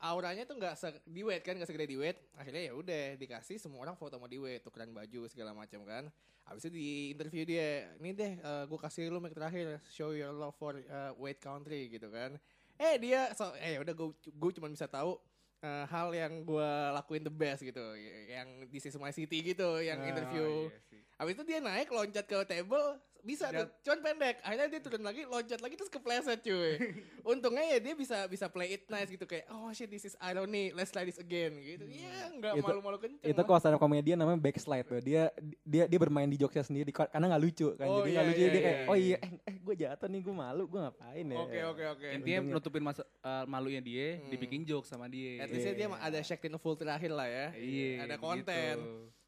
auranya 0.00 0.42
tuh 0.42 0.58
nggak 0.58 0.74
se 0.74 0.90
di 1.04 1.22
kan 1.40 1.54
nggak 1.54 1.68
segede 1.68 1.86
di. 1.86 1.98
Akhirnya 2.34 2.62
ya 2.62 2.72
udah 2.72 3.02
dikasih 3.16 3.58
semua 3.58 3.84
orang 3.84 3.94
foto 3.94 4.16
sama 4.16 4.26
di 4.26 4.38
tukeran 4.60 4.90
baju 4.90 5.28
segala 5.28 5.52
macam 5.52 5.82
kan. 5.84 6.08
Abis 6.50 6.66
itu 6.66 6.74
di 6.74 7.14
interview 7.14 7.46
dia, 7.46 7.94
ini 8.02 8.10
deh 8.10 8.32
gue 8.42 8.78
kasih 8.82 9.06
lu 9.06 9.22
mic 9.22 9.30
terakhir, 9.30 9.78
show 9.86 10.10
your 10.10 10.34
love 10.34 10.58
for 10.58 10.74
uh, 10.74 11.14
Wade 11.14 11.38
Country 11.38 11.86
gitu 11.86 12.10
kan. 12.10 12.34
Eh 12.74 12.98
dia 12.98 13.30
so 13.38 13.54
eh 13.62 13.78
udah 13.78 13.94
gue 13.94 14.10
gue 14.18 14.50
cuma 14.58 14.66
bisa 14.66 14.90
tahu 14.90 15.14
eh, 15.62 15.84
hal 15.86 16.10
yang 16.10 16.42
gue 16.42 16.70
lakuin 16.90 17.22
the 17.22 17.30
best 17.30 17.62
gitu, 17.62 17.94
yang 18.26 18.66
di 18.66 18.82
This 18.82 18.90
Is 18.90 18.98
My 18.98 19.14
City 19.14 19.46
gitu, 19.46 19.78
yang 19.78 20.02
Ah, 20.02 20.10
interview. 20.10 20.72
iya 20.72 20.80
sih. 20.90 21.00
Habis 21.20 21.32
itu 21.38 21.44
dia 21.46 21.58
naik 21.62 21.92
loncat 21.92 22.24
ke 22.24 22.38
table 22.48 22.98
bisa 23.22 23.48
tuh, 23.48 23.68
cuman 23.82 23.98
pendek. 24.02 24.36
Akhirnya 24.40 24.68
dia 24.68 24.80
turun 24.80 25.00
lagi 25.00 25.22
loncat 25.22 25.58
lagi 25.58 25.74
terus 25.74 25.88
kepleset 25.88 26.40
cuy. 26.40 26.74
Untungnya 27.32 27.64
ya 27.66 27.78
dia 27.78 27.92
bisa 27.92 28.24
bisa 28.24 28.46
play 28.46 28.74
it 28.74 28.86
nice 28.86 29.08
gitu 29.08 29.24
kayak 29.24 29.46
oh 29.48 29.70
shit 29.70 29.86
this 29.86 30.04
is 30.04 30.14
irony, 30.18 30.70
let's 30.70 30.88
try 30.88 31.02
this 31.02 31.16
again 31.16 31.54
gitu. 31.56 31.84
Iya, 31.84 32.32
nggak 32.34 32.52
Itu- 32.56 32.64
malu-malu 32.64 32.98
kenceng. 32.98 33.26
Itu 33.26 33.40
kalau 33.42 33.58
stand 33.58 33.74
up 33.74 33.80
komedian 33.80 34.16
namanya 34.16 34.38
backslide 34.38 34.84
tuh. 34.84 35.00
Dia 35.00 35.28
dia 35.62 35.84
dia 35.84 35.98
bermain 35.98 36.26
di 36.26 36.36
jokesnya 36.36 36.64
sendiri 36.64 36.90
kar- 36.90 37.08
karena 37.08 37.30
nggak 37.30 37.42
lucu 37.42 37.68
kan. 37.74 37.86
Oh, 37.86 38.00
Jadi 38.00 38.10
iya, 38.10 38.20
lucu 38.24 38.38
iya, 38.38 38.48
dia 38.48 38.60
kayak 38.60 38.78
iya, 38.78 38.88
oh 38.88 38.96
iya. 38.96 39.06
iya 39.06 39.16
eh, 39.20 39.50
eh 39.50 39.56
gue 39.56 39.74
jatuh 39.76 40.08
nih 40.08 40.20
gue 40.20 40.34
malu 40.34 40.64
gue 40.66 40.80
ngapain 40.80 41.26
ya. 41.26 41.38
Oke 41.38 41.58
oke 41.66 41.84
oke. 41.94 42.06
Intinya 42.10 42.38
Untungnya. 42.40 42.58
nutupin 42.58 42.82
masa 42.82 43.02
eh, 43.02 43.44
malunya 43.44 43.80
dia, 43.80 44.06
Hmm. 44.16 44.28
dibikin 44.28 44.62
joke 44.62 44.84
sama 44.84 45.06
dia. 45.06 45.42
At 45.42 45.48
least 45.48 45.66
Iya. 45.66 45.76
dia 45.76 45.88
ada 45.92 46.18
Shaq 46.20 46.42
full 46.56 46.74
terakhir 46.74 47.10
lah 47.10 47.28
ya. 47.28 47.46
Iya, 47.54 48.08
Ada 48.08 48.16
konten. 48.16 48.76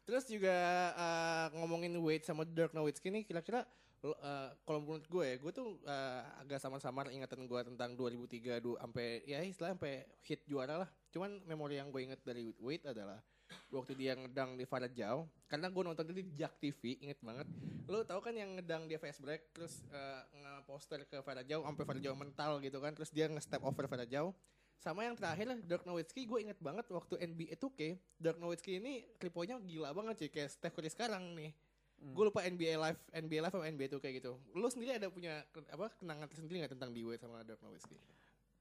Terus 0.03 0.27
juga 0.27 0.51
eh, 0.91 1.45
ngomongin 1.55 1.95
Wade 1.95 2.23
sama 2.23 2.43
Dirk 2.43 2.71
Nowitzki 2.71 3.07
nih 3.07 3.23
kira-kira 3.23 3.63
eh, 4.11 4.49
kalau 4.67 4.83
menurut 4.83 5.07
gue 5.07 5.23
ya, 5.23 5.35
gue 5.39 5.51
tuh 5.55 5.79
eh, 5.87 6.21
agak 6.43 6.59
samar-samar 6.59 7.07
ingatan 7.15 7.47
gue 7.47 7.59
tentang 7.63 7.95
2003 7.95 8.59
du- 8.59 8.75
sampai 8.75 9.23
ya 9.23 9.39
istilah 9.39 9.71
sampai 9.79 10.03
hit 10.27 10.43
juara 10.43 10.83
lah. 10.83 10.89
Cuman 11.15 11.39
memori 11.47 11.79
yang 11.79 11.87
gue 11.87 12.03
inget 12.03 12.19
dari 12.19 12.51
Wade 12.59 12.91
adalah 12.91 13.23
waktu 13.71 13.93
dia 13.93 14.17
ngedang 14.17 14.57
di 14.57 14.65
Farad 14.65 14.91
Jau 14.97 15.29
karena 15.45 15.69
gue 15.69 15.83
nonton 15.85 16.03
itu 16.09 16.13
di 16.19 16.25
Jak 16.35 16.59
TV 16.59 16.99
inget 16.99 17.19
banget. 17.23 17.47
Lo 17.87 18.03
tau 18.03 18.19
kan 18.19 18.35
yang 18.35 18.59
ngedang 18.59 18.91
dia 18.91 18.99
fast 18.99 19.23
break 19.23 19.55
terus 19.55 19.87
eh, 19.87 20.21
nge-poster 20.35 21.07
ke 21.07 21.23
Farad 21.23 21.47
Jau 21.47 21.63
sampai 21.63 21.83
Farad 21.87 22.03
Jau 22.03 22.15
mental 22.19 22.59
gitu 22.59 22.83
kan. 22.83 22.91
Terus 22.91 23.07
dia 23.15 23.31
nge-step 23.31 23.63
over 23.63 23.87
Farad 23.87 24.11
Jau 24.11 24.35
sama 24.83 25.07
yang 25.07 25.15
terakhir 25.15 25.47
Dirk 25.63 25.87
Nowitzki 25.87 26.27
gue 26.27 26.43
inget 26.43 26.59
banget 26.59 26.83
waktu 26.91 27.15
NBA 27.23 27.55
2K 27.55 27.95
Dirk 28.19 28.35
Nowitzki 28.35 28.83
ini 28.83 29.07
triponya 29.15 29.55
gila 29.63 29.95
banget 29.95 30.27
sih 30.27 30.27
kayak 30.27 30.51
Steph 30.51 30.75
Curry 30.75 30.91
sekarang 30.91 31.39
nih 31.39 31.55
Hmm. 32.03 32.11
gue 32.11 32.23
lupa 32.27 32.43
NBA 32.43 32.75
Live 32.75 32.99
NBA 33.15 33.39
Live 33.47 33.55
atau 33.55 33.63
NBA 33.63 33.87
2K 33.95 34.05
gitu 34.19 34.35
lo 34.51 34.67
sendiri 34.67 34.99
ada 34.99 35.07
punya 35.07 35.39
apa 35.71 35.87
kenangan 35.95 36.27
tersendiri 36.27 36.59
nggak 36.59 36.75
tentang 36.75 36.91
D-Wade 36.91 37.23
sama 37.23 37.39
Dirk 37.47 37.63
Nowitzki 37.63 37.95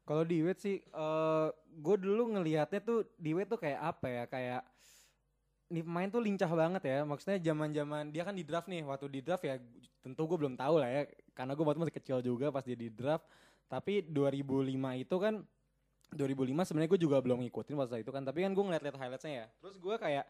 Kalau 0.02 0.26
Wade 0.26 0.58
sih, 0.58 0.82
eh 0.82 1.48
gue 1.78 1.96
dulu 1.98 2.34
ngelihatnya 2.34 2.82
tuh 2.82 3.06
Wade 3.18 3.50
tuh 3.50 3.58
kayak 3.58 3.80
apa 3.82 4.06
ya, 4.10 4.24
kayak 4.26 4.62
nih 5.70 5.82
pemain 5.86 6.10
tuh 6.10 6.18
lincah 6.18 6.50
banget 6.50 6.82
ya. 6.84 6.98
Maksudnya 7.06 7.38
zaman-zaman 7.38 8.10
dia 8.10 8.22
kan 8.26 8.34
di 8.34 8.42
draft 8.42 8.66
nih, 8.66 8.82
waktu 8.82 9.06
di 9.08 9.20
draft 9.22 9.46
ya 9.46 9.62
tentu 10.02 10.26
gue 10.26 10.38
belum 10.42 10.58
tahu 10.58 10.82
lah 10.82 10.90
ya, 10.90 11.02
karena 11.38 11.54
gue 11.54 11.64
waktu 11.64 11.80
masih 11.86 11.96
kecil 11.96 12.18
juga 12.18 12.50
pas 12.50 12.66
dia 12.66 12.74
di 12.74 12.90
draft. 12.90 13.24
Tapi 13.70 14.02
2005 14.10 14.74
itu 15.00 15.16
kan 15.22 15.38
2005 16.12 16.66
sebenarnya 16.66 16.90
gue 16.92 17.00
juga 17.00 17.16
belum 17.22 17.38
ngikutin 17.46 17.74
pas 17.78 17.88
itu 17.94 18.10
kan, 18.10 18.22
tapi 18.26 18.42
kan 18.42 18.52
gue 18.52 18.64
ngeliat-liat 18.68 18.96
highlightsnya 18.98 19.32
ya. 19.32 19.46
Terus 19.62 19.78
gue 19.78 19.94
kayak 19.96 20.26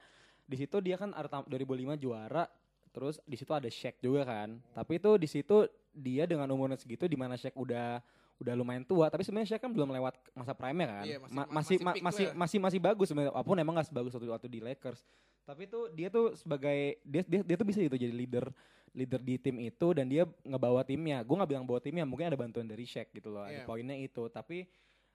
di 0.47 0.57
situ 0.61 0.77
dia 0.85 1.01
kan 1.01 1.17
ada 1.17 1.33
tam- 1.33 1.49
2005 1.49 1.97
juara, 1.97 2.45
terus 2.93 3.17
di 3.25 3.35
situ 3.35 3.51
ada 3.51 3.67
Shaq 3.67 3.99
juga 3.99 4.23
kan. 4.23 4.61
Tapi 4.71 4.97
itu 4.97 5.11
di 5.17 5.27
situ 5.27 5.57
dia 5.91 6.25
dengan 6.25 6.47
umurnya 6.47 6.77
segitu 6.77 7.05
di 7.05 7.17
mana 7.17 7.35
Shaq 7.35 7.53
udah 7.55 7.99
udah 8.39 8.55
lumayan 8.55 8.83
tua. 8.83 9.09
Tapi 9.09 9.23
sebenarnya 9.23 9.57
Shaq 9.57 9.63
kan 9.63 9.73
belum 9.73 9.89
lewat 9.91 10.15
masa 10.33 10.53
prime 10.53 10.85
kan? 10.85 11.05
Iya, 11.05 11.19
masih- 11.19 11.35
Ma- 11.35 11.43
ma- 11.43 11.53
masih 11.55 11.77
masih 11.77 11.83
ma- 11.83 12.05
masih 12.05 12.25
lah. 12.25 12.35
masih 12.37 12.59
masih 12.61 12.81
bagus 12.81 13.07
sebenarnya. 13.09 13.33
Walaupun 13.33 13.57
emang 13.57 13.75
gak 13.75 13.89
sebagus 13.89 14.13
waktu 14.13 14.29
waktu 14.29 14.49
di 14.49 14.61
Lakers. 14.61 15.01
Tapi 15.43 15.67
tuh 15.67 15.91
dia 15.91 16.07
tuh 16.07 16.37
sebagai 16.37 16.79
dia 17.03 17.23
dia, 17.25 17.41
dia 17.43 17.57
tuh 17.57 17.67
bisa 17.67 17.79
gitu 17.79 17.97
jadi 17.97 18.13
leader 18.13 18.47
leader 18.93 19.19
di 19.19 19.35
tim 19.37 19.57
itu 19.59 19.89
dan 19.91 20.05
dia 20.05 20.23
ngebawa 20.43 20.85
timnya. 20.85 21.25
Gue 21.25 21.35
nggak 21.35 21.51
bilang 21.51 21.65
bawa 21.65 21.81
timnya 21.81 22.05
mungkin 22.05 22.29
ada 22.29 22.37
bantuan 22.37 22.65
dari 22.65 22.85
Shaq 22.85 23.09
gitu 23.11 23.33
loh 23.33 23.43
ada 23.43 23.63
Iya. 23.63 23.67
poinnya 23.67 23.97
itu. 23.97 24.29
Tapi 24.29 24.69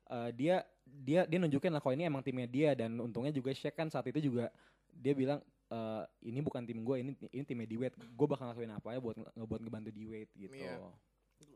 eh, 0.08 0.30
dia 0.32 0.66
dia 0.84 1.24
dia 1.24 1.38
nunjukin 1.38 1.70
lah 1.70 1.78
kalau 1.78 1.94
ini 1.94 2.04
emang 2.04 2.20
timnya 2.22 2.46
dia? 2.46 2.74
Dan 2.74 2.98
untungnya 2.98 3.30
juga 3.30 3.52
Shaq 3.52 3.76
kan 3.76 3.88
saat 3.88 4.08
itu 4.08 4.18
juga 4.24 4.50
dia 4.90 5.14
bilang 5.14 5.40
eh, 5.68 6.04
ini 6.24 6.40
bukan 6.40 6.64
tim 6.64 6.80
gue 6.82 6.96
ini 7.00 7.12
ini 7.32 7.44
timnya 7.44 7.68
D 7.68 7.76
Wade 7.76 7.96
gue 7.96 8.28
bakal 8.28 8.48
ngelakuin 8.52 8.72
apa 8.72 8.88
ya 8.96 9.00
buat 9.00 9.16
nge- 9.20 9.34
buat 9.48 9.62
ngebantu 9.64 9.90
D 9.92 10.00
Wade 10.08 10.32
gitu 10.36 10.54
Iya. 10.56 10.80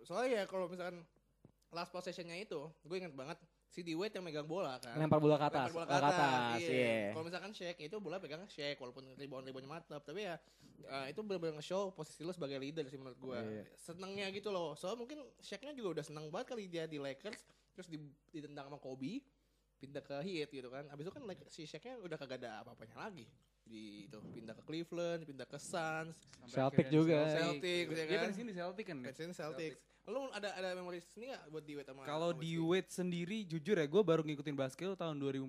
Soalnya 0.06 0.30
ya 0.34 0.44
kalau 0.46 0.70
misalkan 0.70 1.02
last 1.72 1.90
possessionnya 1.90 2.36
itu, 2.36 2.68
gue 2.84 2.96
inget 3.00 3.16
banget 3.16 3.40
si 3.72 3.80
D 3.80 3.96
Wade 3.96 4.12
yang 4.20 4.28
megang 4.28 4.44
bola 4.44 4.76
kan. 4.84 5.00
lempar 5.00 5.24
bola 5.24 5.40
ke 5.40 5.48
atas 5.48 5.72
Lempar 5.72 5.72
bola 5.72 5.86
bola 5.88 6.00
ke 6.04 6.08
atas 6.12 6.60
iya. 6.60 6.76
iya. 6.76 6.96
Kalau 7.16 7.24
misalkan 7.24 7.52
Shaq 7.56 7.78
itu 7.80 7.96
bola 8.04 8.20
pegang 8.20 8.44
Shaq 8.44 8.76
walaupun 8.76 9.16
rebound-reboundnya 9.16 9.72
mantap, 9.72 10.04
tapi 10.04 10.28
ya 10.28 10.36
uh, 10.92 11.08
itu 11.08 11.24
benar-benar 11.24 11.56
nge-show 11.64 11.96
posisi 11.96 12.28
lu 12.28 12.36
sebagai 12.36 12.60
leader 12.60 12.84
sih 12.92 13.00
menurut 13.00 13.16
gua. 13.16 13.40
Iya. 13.40 13.64
Senengnya 13.80 14.28
gitu 14.36 14.52
loh. 14.52 14.76
Soalnya 14.76 15.00
mungkin 15.08 15.24
Shaq-nya 15.40 15.72
juga 15.72 15.96
udah 16.00 16.04
seneng 16.04 16.28
banget 16.28 16.52
kali 16.52 16.68
dia 16.68 16.84
di 16.84 17.00
Lakers 17.00 17.48
terus 17.72 17.88
di, 17.88 17.98
ditendang 18.36 18.68
sama 18.68 18.76
Kobe 18.84 19.24
pindah 19.80 20.04
ke 20.04 20.20
Heat 20.20 20.52
gitu 20.52 20.68
kan. 20.68 20.92
Abis 20.92 21.08
itu 21.08 21.14
kan 21.16 21.24
like, 21.24 21.42
si 21.48 21.64
Shaq-nya 21.64 21.96
udah 22.04 22.20
kagak 22.20 22.44
ada 22.44 22.68
apa-apanya 22.68 23.00
lagi. 23.08 23.24
Di 23.72 24.04
itu 24.04 24.20
pindah 24.36 24.52
ke 24.52 24.64
Cleveland, 24.68 25.22
pindah 25.24 25.48
ke 25.48 25.56
Suns, 25.56 26.12
Sampai 26.44 26.52
Celtic 26.52 26.88
juga. 26.92 27.20
Celtic, 27.32 27.84
ya 27.88 28.04
Dia 28.04 28.18
kan? 28.20 28.24
pensiun 28.28 28.48
di 28.52 28.56
Celtic 28.56 28.86
kan. 28.86 28.98
pensiun 29.00 29.32
Celtics. 29.32 29.80
Lu 30.04 30.28
ada 30.34 30.50
ada 30.52 30.76
memori 30.76 31.00
sini 31.00 31.30
gak 31.30 31.46
buat 31.48 31.64
di 31.64 31.78
Wade 31.78 31.88
sama 31.88 32.02
Kalau 32.04 32.34
di 32.36 32.58
Wade? 32.58 32.84
Wade 32.84 32.90
sendiri 32.92 33.38
jujur 33.46 33.78
ya 33.78 33.86
gue 33.86 34.02
baru 34.02 34.26
ngikutin 34.26 34.58
basket 34.58 34.92
tuh 34.92 35.00
tahun 35.00 35.16
2014. 35.16 35.48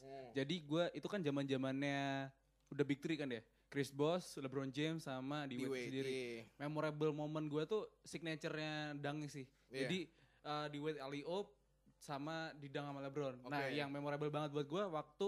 Hmm. 0.00 0.30
Jadi 0.32 0.56
gue 0.64 0.84
itu 0.96 1.06
kan 1.10 1.20
zaman 1.20 1.44
zamannya 1.44 2.30
udah 2.70 2.84
big 2.86 3.02
three 3.02 3.18
kan 3.18 3.28
ya. 3.28 3.42
Chris 3.68 3.92
Bosh, 3.92 4.40
LeBron 4.40 4.72
James 4.72 5.04
sama 5.04 5.44
di 5.44 5.60
Wade 5.60 5.92
sendiri. 5.92 6.08
iya. 6.08 6.40
Memorable 6.56 7.12
moment 7.12 7.44
gue 7.44 7.68
tuh 7.68 7.84
signaturenya 8.00 8.96
dunk 8.96 9.28
sih. 9.28 9.44
Iya. 9.68 9.84
Jadi 9.84 9.98
uh, 10.46 10.66
di 10.72 10.78
Wade 10.80 11.00
alley 11.04 11.20
oop 11.26 11.52
sama 11.98 12.54
di 12.54 12.70
dunk 12.70 12.86
sama 12.88 13.02
LeBron. 13.02 13.34
Nah 13.44 13.66
Oke. 13.66 13.76
yang 13.76 13.90
memorable 13.90 14.30
banget 14.30 14.54
buat 14.54 14.64
gue 14.64 14.82
waktu 14.88 15.26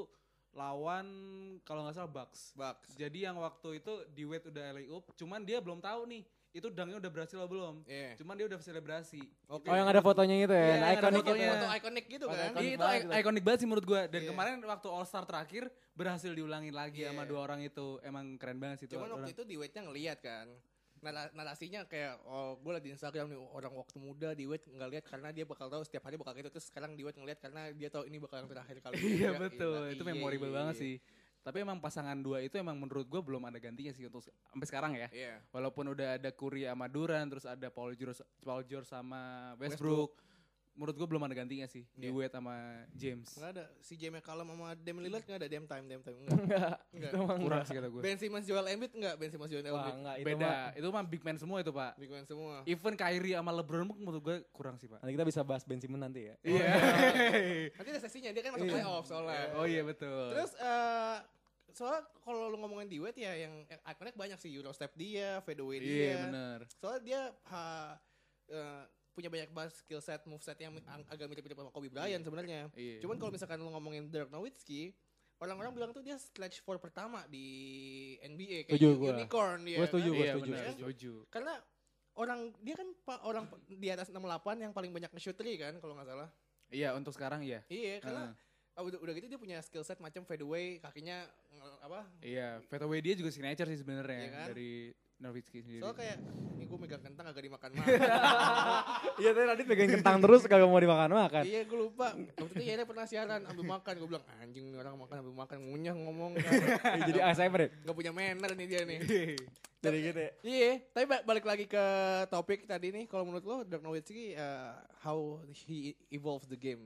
lawan 0.53 1.07
kalau 1.63 1.87
nggak 1.87 1.97
salah 1.97 2.11
Bucks. 2.11 2.53
Bucks. 2.53 2.95
Jadi 2.95 3.23
yang 3.23 3.39
waktu 3.39 3.79
itu 3.79 3.93
di 4.11 4.27
Wade 4.27 4.51
udah 4.51 4.65
alley 4.71 4.87
oop, 4.87 5.11
cuman 5.15 5.41
dia 5.43 5.63
belum 5.63 5.79
tahu 5.79 6.07
nih 6.07 6.23
itu 6.51 6.67
dunknya 6.67 6.99
udah 6.99 7.11
berhasil 7.15 7.39
atau 7.39 7.47
belum. 7.47 7.87
Iya. 7.87 8.19
Cuman 8.19 8.35
dia 8.35 8.47
udah 8.51 8.59
selebrasi. 8.59 9.23
Oke. 9.47 9.71
Oh 9.71 9.77
yang 9.79 9.87
ada 9.87 10.03
fotonya 10.03 10.35
itu 10.35 10.51
ya, 10.51 10.67
yang 10.67 10.83
ada 10.83 10.99
ikonik 10.99 11.23
fotonya. 11.23 11.39
itu. 11.39 11.55
foto 11.55 11.67
ikonik 11.71 12.05
gitu 12.11 12.25
Foto 12.27 12.35
kan. 12.35 12.51
ikonik. 12.51 12.67
Iya, 12.67 12.99
itu 12.99 13.15
ikonik 13.23 13.43
banget 13.47 13.59
sih 13.63 13.69
menurut 13.71 13.87
gua. 13.87 14.03
Dan 14.11 14.21
Iya. 14.21 14.29
kemarin 14.35 14.53
waktu 14.59 14.89
All 14.91 15.07
Star 15.07 15.23
terakhir 15.23 15.71
berhasil 15.95 16.33
diulangin 16.35 16.75
lagi 16.75 17.07
sama 17.07 17.23
Iya. 17.23 17.31
dua 17.31 17.41
orang 17.47 17.61
itu. 17.63 17.87
Emang 18.03 18.35
keren 18.35 18.59
banget 18.59 18.83
sih 18.83 18.87
itu. 18.91 18.99
Cuman 18.99 19.07
orang. 19.07 19.23
waktu 19.23 19.31
itu 19.31 19.43
di 19.47 19.55
Wade-nya 19.55 19.83
ngeliat 19.87 20.19
kan. 20.19 20.47
Nara- 21.01 21.33
narasinya 21.33 21.89
kayak 21.89 22.21
oh 22.29 22.61
gue 22.61 22.71
liat 22.77 22.85
di 22.85 22.93
Instagram 22.93 23.33
nih 23.33 23.41
orang 23.41 23.73
waktu 23.73 23.97
muda 23.97 24.37
di 24.37 24.45
Wade 24.45 24.69
nggak 24.69 24.91
lihat 24.93 25.05
karena 25.09 25.29
dia 25.33 25.49
bakal 25.49 25.73
tahu 25.73 25.81
setiap 25.81 26.05
hari 26.05 26.21
bakal 26.21 26.37
gitu 26.37 26.53
terus 26.53 26.69
sekarang 26.69 26.93
di 26.93 27.01
Wade 27.01 27.17
ngeliat 27.17 27.41
karena 27.41 27.73
dia 27.73 27.89
tahu 27.89 28.05
ini 28.05 28.21
bakal 28.21 28.45
yang 28.45 28.49
terakhir 28.53 28.77
kali 28.85 28.95
Iya 29.17 29.33
Ya, 29.33 29.41
betul, 29.41 29.81
iya, 29.89 29.93
itu 29.97 30.05
iya, 30.05 30.11
memorable 30.13 30.51
iya, 30.53 30.57
banget 30.61 30.77
iya. 30.77 30.83
sih. 30.85 30.95
Tapi 31.41 31.57
emang 31.65 31.81
pasangan 31.81 32.21
dua 32.21 32.45
itu 32.45 32.61
emang 32.61 32.77
menurut 32.77 33.09
gua 33.09 33.25
belum 33.25 33.41
ada 33.49 33.57
gantinya 33.57 33.97
sih 33.97 34.05
untuk 34.05 34.21
sampai 34.29 34.67
sekarang 34.69 34.93
ya. 34.93 35.09
Iya. 35.09 35.41
Walaupun 35.57 35.89
udah 35.89 36.21
ada 36.21 36.29
Curry 36.37 36.69
sama 36.69 36.85
Durant, 36.85 37.33
terus 37.33 37.49
ada 37.49 37.73
Paul 37.73 37.97
George, 37.97 38.21
Paul 38.45 38.61
George 38.69 38.85
sama 38.85 39.57
Westbrook. 39.57 40.13
Westbrook. 40.13 40.30
Menurut 40.73 40.95
gua 40.95 41.07
belum 41.07 41.23
ada 41.23 41.35
gantinya 41.35 41.67
sih 41.67 41.85
di 41.93 42.07
Iya. 42.07 42.15
Wade 42.15 42.33
sama 42.33 42.55
James. 42.93 43.29
Nggak 43.33 43.51
ada 43.53 43.65
si 43.79 43.95
J. 43.95 44.09
McCallum 44.09 44.47
sama 44.47 44.73
Damian 44.75 45.03
Lillard 45.03 45.23
nggak 45.23 45.37
ada 45.37 45.49
damn 45.49 45.67
time 45.67 45.85
damn 45.85 46.01
time 46.01 46.17
enggak. 46.17 46.41
Enggak, 46.41 46.79
Enggak. 46.91 47.13
Kurang 47.13 47.39
enggak. 47.39 47.63
sih 47.65 47.75
kata 47.75 47.89
gue. 47.89 48.01
Ben 48.01 48.17
Simmons 48.17 48.45
Joel 48.45 48.67
Embiid 48.69 48.93
enggak 48.93 49.15
Ben 49.15 49.29
Simmons 49.29 49.51
Joel 49.51 49.63
Embiid. 49.63 49.95
enggak, 49.95 50.17
itu 50.17 50.27
Beda, 50.27 50.47
mah. 50.47 50.69
itu 50.73 50.87
mah 50.89 51.05
big 51.05 51.23
man 51.23 51.37
semua 51.37 51.57
itu 51.59 51.71
pak. 51.71 51.93
Big 51.97 52.09
man 52.09 52.25
semua. 52.25 52.55
Even 52.65 52.95
Kyrie 52.95 53.35
sama 53.35 53.53
LeBron 53.53 53.85
pun 53.85 53.97
menurut 53.99 54.23
gue 54.23 54.37
kurang 54.51 54.77
sih 54.77 54.87
pak. 54.87 54.99
Nanti 54.99 55.13
kita 55.13 55.27
bisa 55.27 55.41
bahas 55.43 55.63
Ben 55.63 55.79
Simmons 55.79 56.01
nanti 56.01 56.21
ya. 56.23 56.35
Iya. 56.41 56.67
Nanti 57.77 57.89
ada 57.91 58.01
sesinya 58.01 58.31
dia 58.31 58.43
kan 58.43 58.53
masuk 58.55 58.65
Iya. 58.65 58.75
playoff 58.77 59.05
soalnya. 59.05 59.45
oh 59.53 59.67
iya 59.67 59.83
betul. 59.83 60.33
Terus 60.33 60.53
eh 60.57 61.19
soalnya 61.71 62.03
kalau 62.19 62.47
lu 62.47 62.57
ngomongin 62.57 62.87
di 62.87 62.99
Wade 62.99 63.15
ya 63.17 63.33
yang 63.37 63.63
ikonik 63.85 64.15
banyak 64.15 64.35
sih 64.37 64.51
Eurostep 64.51 64.91
dia, 64.93 65.39
fadeaway 65.41 65.79
dia. 65.79 65.87
iya 65.87 66.15
benar. 66.25 66.59
Soalnya 66.75 67.01
dia 67.01 67.21
ha, 67.47 67.95
eh, 68.49 68.85
punya 69.21 69.29
banyak 69.29 69.51
banget 69.53 69.73
skill 69.77 70.01
set, 70.01 70.25
move 70.25 70.41
set 70.41 70.57
yang 70.57 70.73
ang- 70.89 71.05
agak 71.13 71.29
mirip-mirip 71.29 71.61
sama 71.61 71.69
Kobe 71.69 71.93
Bryant 71.93 72.25
sebenarnya. 72.25 72.73
Iya. 72.73 73.05
Cuman 73.05 73.21
kalau 73.21 73.29
misalkan 73.29 73.61
lu 73.61 73.69
ngomongin 73.69 74.09
Dirk 74.09 74.33
Nowitzki, 74.33 74.97
orang-orang 75.37 75.77
bilang 75.77 75.91
tuh 75.93 76.01
dia 76.01 76.17
stretch 76.17 76.65
four 76.65 76.81
pertama 76.81 77.29
di 77.29 77.45
NBA 78.25 78.65
kayak 78.65 78.81
Setuju 78.81 79.13
unicorn 79.13 79.61
dia. 79.69 79.77
Gua 79.77 79.89
setuju, 79.89 80.09
kan? 80.09 80.17
gua 80.17 80.25
iya 80.25 80.33
setuju, 80.33 80.51
benar, 80.51 80.65
setuju. 80.73 81.13
Karena 81.29 81.55
orang 82.17 82.41
dia 82.61 82.75
kan 82.77 82.89
orang 83.25 83.45
di 83.69 83.89
atas 83.93 84.09
68 84.09 84.65
yang 84.65 84.73
paling 84.73 84.91
banyak 84.91 85.11
nge-shoot 85.13 85.37
three 85.37 85.61
kan 85.61 85.77
kalau 85.79 85.93
nggak 85.97 86.09
salah. 86.09 86.29
Iya 86.71 86.95
untuk 86.97 87.13
sekarang 87.13 87.43
iya. 87.43 87.61
Iya, 87.67 87.99
karena 88.01 88.33
ah, 88.79 88.83
udah, 88.87 88.99
udah 89.03 89.13
gitu 89.19 89.27
dia 89.27 89.41
punya 89.41 89.59
skill 89.61 89.83
set 89.83 89.99
macam 89.99 90.23
fadeaway, 90.23 90.79
kakinya 90.79 91.27
apa? 91.83 92.07
Iya, 92.23 92.63
fadeaway 92.71 93.03
dia 93.03 93.19
juga 93.19 93.35
signature 93.35 93.67
sih 93.67 93.81
sebenarnya 93.83 94.23
Iya 94.23 94.31
kan? 94.33 94.47
dari 94.55 94.95
Nowitzki 95.21 95.61
sendiri. 95.61 95.85
Soalnya 95.85 95.99
kayak 96.01 96.17
ini 96.57 96.65
gue 96.65 96.79
megang 96.81 97.03
kentang 97.05 97.27
agak 97.29 97.43
dimakan 97.45 97.71
makan. 97.77 97.93
Iya 99.21 99.31
tadi 99.37 99.47
tadi 99.53 99.63
pegang 99.69 99.91
kentang 100.01 100.17
terus 100.25 100.43
kagak 100.49 100.65
mau 100.65 100.81
dimakan 100.81 101.13
makan. 101.13 101.43
iya 101.45 101.61
gue 101.69 101.79
lupa. 101.79 102.17
Waktu 102.17 102.57
itu 102.57 102.63
ya 102.65 102.85
pernah 102.89 103.05
siaran 103.05 103.41
ambil 103.45 103.65
makan. 103.77 103.93
Gue 104.01 104.09
bilang 104.09 104.25
anjing 104.41 104.73
orang 104.73 104.97
makan 104.97 105.17
ambil 105.21 105.35
makan 105.45 105.59
ngunyah 105.61 105.95
ngomong. 105.95 106.33
Jadi 107.09 107.19
ASMR 107.21 107.61
ya. 107.61 107.69
Gak 107.85 107.97
punya 107.97 108.13
manner 108.17 108.51
nih 108.57 108.67
dia 108.67 108.81
nih. 108.89 108.99
Jadi 109.85 109.97
gitu 110.05 110.21
ya. 110.21 110.31
Iya, 110.45 110.71
tapi 110.93 111.05
ba- 111.09 111.25
balik 111.25 111.45
lagi 111.49 111.65
ke 111.65 111.85
topik 112.29 112.69
tadi 112.69 112.93
nih. 112.93 113.05
Kalau 113.09 113.25
menurut 113.25 113.45
lo 113.45 113.57
Dirk 113.65 113.81
Nowitzki 113.81 114.37
uh, 114.37 114.77
how 115.01 115.41
he 115.69 115.97
evolves 116.13 116.45
the 116.49 116.57
game? 116.57 116.85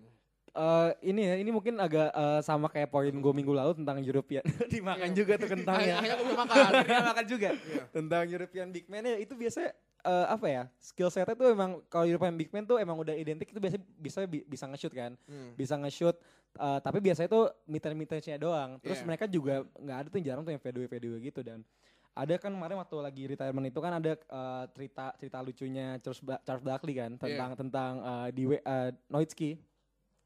Eh, 0.54 0.90
ini 1.04 1.20
ya, 1.20 1.34
ini 1.34 1.50
mungkin 1.50 1.74
agak 1.76 2.08
eh, 2.08 2.40
sama 2.40 2.66
kayak 2.66 2.86
poin 2.86 3.10
gue 3.10 3.32
minggu 3.34 3.50
lalu 3.50 3.74
tentang 3.74 3.98
European. 3.98 4.46
Dimakan 4.70 5.10
juga 5.10 5.34
tuh 5.34 5.50
kentangnya. 5.50 5.98
Gue 5.98 6.30
bisa 6.30 6.38
makan. 6.40 6.70
Makan 7.10 7.24
juga. 7.26 7.50
tentang 7.90 8.22
European 8.24 8.70
big 8.70 8.86
man 8.86 9.02
ya 9.02 9.16
itu 9.16 9.34
biasanya 9.34 9.74
eh, 10.00 10.26
apa 10.28 10.46
ya 10.46 10.62
skill 10.76 11.10
setnya 11.10 11.34
tuh 11.34 11.50
emang 11.50 11.82
kalau 11.84 12.04
European 12.04 12.34
big 12.34 12.50
man 12.50 12.62
tuh 12.62 12.76
emang 12.76 12.94
udah 12.96 13.10
identik 13.12 13.48
itu 13.48 13.58
biasanya 13.58 13.82
bisa 13.94 14.18
bi- 14.24 14.44
bisa 14.44 14.64
nge-shoot 14.64 14.92
kan 14.92 15.12
Hmm. 15.24 15.54
bisa 15.54 15.74
nge-shoot 15.74 16.14
eh, 16.54 16.78
tapi 16.80 16.98
biasanya 17.00 17.28
tuh 17.28 17.44
meter 17.64 17.90
meternya 17.92 18.36
doang 18.36 18.78
terus 18.78 18.98
Iya. 18.98 19.06
mereka 19.06 19.24
juga 19.26 19.54
nggak 19.74 19.96
ada 19.96 20.08
tuh 20.08 20.20
jarang 20.20 20.42
tuh 20.42 20.52
yang 20.52 20.60
fadeaway 20.60 20.86
fadeaway 20.86 21.18
gitu 21.20 21.40
dan 21.40 21.66
ada 22.12 22.34
kan 22.36 22.50
kemarin 22.50 22.78
waktu 22.78 22.96
lagi 22.96 23.22
retirement 23.26 23.66
itu 23.66 23.80
kan 23.80 23.92
ada 23.96 24.12
eh, 24.14 24.64
cerita 24.70 25.04
cerita 25.16 25.38
lucunya 25.40 25.98
Charles 25.98 26.20
Charles 26.40 26.62
Barkley 26.62 26.94
kan 26.94 27.10
tentang 27.16 27.50
tentang 27.56 27.92
eh, 27.98 28.28
di 28.30 28.42
uh, 28.46 28.60
Nowitzki 29.08 29.58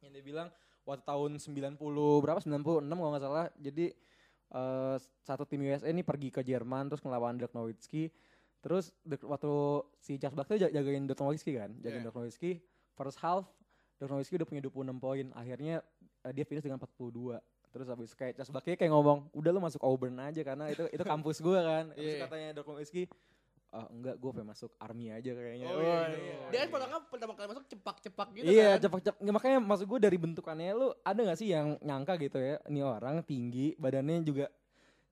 yang 0.01 0.13
dia 0.13 0.23
bilang 0.23 0.49
waktu 0.83 1.03
tahun 1.03 1.31
90 1.37 1.77
berapa? 2.19 2.39
96 2.39 2.55
kalau 2.89 3.11
nggak 3.11 3.25
salah. 3.25 3.47
Jadi 3.57 3.87
eh, 4.49 4.97
satu 5.21 5.45
tim 5.45 5.61
USA 5.63 5.89
ini 5.89 6.01
pergi 6.01 6.29
ke 6.31 6.41
Jerman 6.41 6.89
terus 6.89 7.03
ngelawan 7.03 7.37
Dirk 7.37 7.53
Nowitzki. 7.53 8.09
Terus 8.59 8.91
waktu 9.23 9.53
si 9.99 10.17
Charles 10.17 10.35
Barkley 10.35 10.59
jag- 10.59 10.73
jagain 10.73 11.05
Dirk 11.05 11.19
Nowitzki 11.19 11.55
kan? 11.55 11.71
Jagain 11.79 12.01
Yeah. 12.01 12.07
Dirk 12.07 12.17
Nowitzki. 12.17 12.59
First 12.93 13.19
half 13.19 13.45
Dirk 13.97 14.11
Nowitzki 14.11 14.35
udah 14.35 14.47
punya 14.47 14.63
26 14.63 14.99
poin. 14.99 15.27
Akhirnya 15.33 15.83
eh, 16.25 16.33
dia 16.33 16.45
finish 16.45 16.63
dengan 16.63 16.79
42 16.79 17.39
terus 17.69 17.85
habis 17.85 18.17
kayak 18.17 18.33
Charles 18.33 18.49
Barkley 18.49 18.75
kayak 18.75 18.91
ngomong 18.91 19.29
udah 19.37 19.53
lu 19.53 19.61
masuk 19.61 19.85
Auburn 19.85 20.17
aja 20.19 20.41
karena 20.41 20.73
itu 20.73 20.89
itu 20.89 21.05
kampus 21.05 21.37
gua 21.39 21.61
kan. 21.61 21.85
Terus 21.93 22.17
Iya. 22.17 22.21
katanya 22.25 22.49
Dirk 22.57 22.67
Nowitzki 22.67 23.03
ah 23.69 23.85
enggak 23.93 24.17
gue 24.17 24.31
pengen 24.33 24.49
masuk 24.49 24.73
army 24.81 25.13
aja 25.13 25.31
kayaknya 25.37 25.69
Oh, 25.69 25.77
Wah, 25.77 26.09
iya. 26.09 26.17
iya. 26.17 26.37
Dia 26.49 26.59
kan 26.65 26.69
pertama, 26.73 26.97
pertama 27.05 27.33
kali 27.37 27.47
masuk 27.53 27.65
cepak-cepak 27.69 28.29
gitu 28.33 28.49
iya, 28.49 28.81
kan. 28.81 28.89
cepak 28.89 29.01
cepak. 29.05 29.21
makanya 29.29 29.59
maksud 29.61 29.87
gue 29.93 29.99
dari 30.01 30.17
bentukannya 30.17 30.73
lu 30.73 30.89
ada 31.05 31.21
gak 31.21 31.39
sih 31.39 31.53
yang 31.53 31.77
nyangka 31.85 32.17
gitu 32.17 32.41
ya, 32.41 32.57
ini 32.65 32.81
orang 32.81 33.21
tinggi, 33.29 33.77
badannya 33.77 34.25
juga 34.25 34.49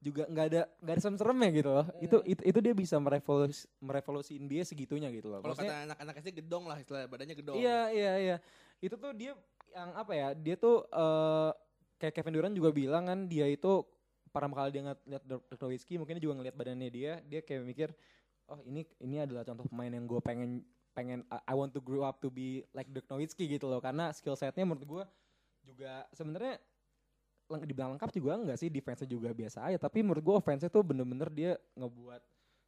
juga 0.01 0.23
nggak 0.29 0.47
ada 0.53 0.63
nggak 0.81 0.95
ada 0.95 1.03
serem-seremnya 1.03 1.51
gitu 1.53 1.71
loh. 1.73 1.87
Hmm. 1.89 2.05
Itu, 2.05 2.17
itu 2.25 2.41
itu 2.47 2.59
dia 2.63 2.75
bisa 2.77 2.97
merevolusi 3.01 3.65
merevolusiin 3.81 4.45
dia 4.47 4.63
segitunya 4.63 5.09
gitu 5.13 5.29
loh. 5.29 5.41
Kalau 5.45 5.57
kata 5.57 5.89
anak-anak 5.89 6.15
SD 6.23 6.31
gedong 6.45 6.65
lah 6.69 6.77
istilah 6.81 7.09
badannya 7.11 7.37
gedong. 7.37 7.57
Iya 7.59 7.91
iya 7.91 8.13
iya. 8.21 8.37
Itu 8.79 8.97
tuh 8.97 9.13
dia 9.17 9.35
yang 9.75 9.91
apa 9.97 10.13
ya? 10.15 10.29
Dia 10.37 10.57
tuh 10.57 10.85
eh 10.89 11.51
kayak 11.97 12.13
Kevin 12.13 12.35
Durant 12.37 12.55
juga 12.55 12.71
bilang 12.73 13.09
kan 13.09 13.19
dia 13.27 13.49
itu 13.49 13.83
pertama 14.31 14.53
kali 14.53 14.69
dia 14.69 14.83
ngeliat 14.85 15.25
Dirk 15.25 15.61
Nowitzki 15.65 15.97
mungkin 15.97 16.21
dia 16.21 16.25
juga 16.29 16.37
ngeliat 16.37 16.57
badannya 16.61 16.89
dia, 16.93 17.13
dia 17.25 17.41
kayak 17.41 17.65
mikir 17.65 17.89
oh 18.51 18.61
ini 18.67 18.87
ini 19.03 19.17
adalah 19.23 19.43
contoh 19.43 19.67
pemain 19.67 19.91
yang 19.91 20.07
gue 20.07 20.21
pengen 20.23 20.63
pengen 20.97 21.27
I 21.29 21.53
want 21.53 21.77
to 21.77 21.83
grow 21.85 22.09
up 22.09 22.25
to 22.25 22.33
be 22.33 22.65
like 22.73 22.89
Dirk 22.89 23.07
Nowitzki 23.11 23.45
gitu 23.47 23.69
loh 23.69 23.85
karena 23.85 24.11
skill 24.17 24.39
setnya 24.39 24.65
menurut 24.65 24.85
gue 24.85 25.05
juga 25.67 26.09
sebenarnya 26.15 26.57
dibilang 27.47 27.95
lengkap 27.95 28.11
juga 28.17 28.39
enggak 28.39 28.59
sih 28.59 28.73
defense 28.73 29.07
juga 29.07 29.31
biasa 29.31 29.67
aja 29.71 29.79
tapi 29.79 30.03
menurut 30.03 30.25
gue 30.25 30.35
offense 30.35 30.67
tuh 30.67 30.83
bener-bener 30.83 31.29
dia 31.31 31.53
ngebuat 31.79 32.23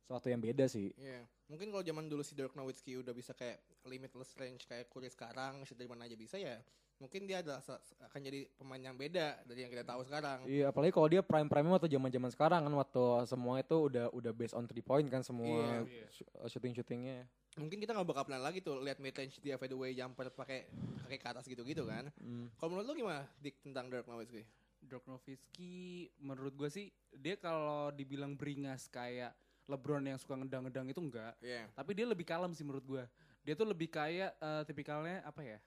sesuatu 0.09 0.33
yang 0.33 0.41
beda 0.41 0.65
sih. 0.73 0.89
Iya. 0.97 1.29
Mungkin 1.53 1.69
kalau 1.69 1.85
zaman 1.85 2.09
dulu 2.09 2.25
si 2.25 2.33
Dirk 2.33 2.57
Nowitzki 2.57 2.97
udah 2.97 3.13
bisa 3.13 3.37
kayak 3.37 3.61
limitless 3.85 4.33
range 4.41 4.65
kayak 4.65 4.89
Curry 4.89 5.13
sekarang, 5.13 5.69
shoot 5.69 5.77
dari 5.77 5.85
mana 5.85 6.09
aja 6.09 6.17
bisa 6.17 6.41
ya. 6.41 6.57
Mungkin 6.99 7.31
dia 7.31 7.39
adalah 7.39 7.63
sa- 7.63 7.79
akan 8.03 8.21
jadi 8.21 8.51
pemain 8.53 8.83
yang 8.83 8.93
beda 8.93 9.47
dari 9.47 9.63
yang 9.63 9.71
kita 9.71 9.87
tahu 9.87 10.03
sekarang. 10.03 10.43
Iya, 10.45 10.69
apalagi 10.69 10.91
kalau 10.91 11.07
dia 11.07 11.23
prime 11.23 11.47
prime 11.47 11.71
waktu 11.71 11.87
zaman 11.87 12.11
zaman 12.11 12.31
sekarang 12.31 12.61
kan 12.61 12.75
waktu 12.75 13.03
semua 13.25 13.55
itu 13.57 13.77
udah 13.87 14.11
udah 14.11 14.33
based 14.33 14.53
on 14.53 14.67
three 14.67 14.83
point 14.83 15.07
kan 15.07 15.23
semua 15.23 15.87
Iya. 15.87 16.07
shooting 16.45 16.75
shootingnya. 16.75 17.23
Mungkin 17.55 17.79
kita 17.79 17.91
nggak 17.91 18.03
bakal 18.05 18.23
pernah 18.25 18.43
lagi 18.43 18.59
tuh 18.59 18.83
lihat 18.83 18.99
mid 18.99 19.15
range 19.15 19.39
dia 19.39 19.55
fadeaway 19.55 19.95
jumper 19.95 20.27
pakai 20.29 20.67
pakai 21.01 21.19
ke 21.19 21.27
atas 21.29 21.47
gitu-gitu 21.47 21.87
kan. 21.87 22.11
Hmm. 22.17 22.51
Kalau 22.53 22.69
menurut 22.69 22.87
lu 22.87 22.95
gimana 22.97 23.31
Dik 23.37 23.63
tentang 23.63 23.87
Dirk 23.87 24.07
Nowitzki? 24.07 24.43
Dirk 24.81 25.07
Nowitzki 25.07 25.75
menurut 26.19 26.55
gue 26.55 26.67
sih 26.69 26.87
dia 27.13 27.35
kalau 27.35 27.91
dibilang 27.91 28.35
beringas 28.35 28.87
kayak 28.87 29.35
LeBron 29.67 30.03
yang 30.03 30.17
suka 30.17 30.35
ngedang-ngedang 30.35 30.89
itu 30.89 30.99
enggak. 30.99 31.35
Iya. 31.39 31.69
Tapi 31.73 31.91
dia 31.93 32.07
lebih 32.07 32.25
kalem 32.25 32.51
sih 32.51 32.63
menurut 32.63 32.83
gue. 32.85 33.05
Dia 33.43 33.55
tuh 33.55 33.67
lebih 33.67 33.87
kayak 33.87 34.35
eh, 34.35 34.63
tipikalnya 34.65 35.23
apa 35.23 35.41
ya? 35.41 35.59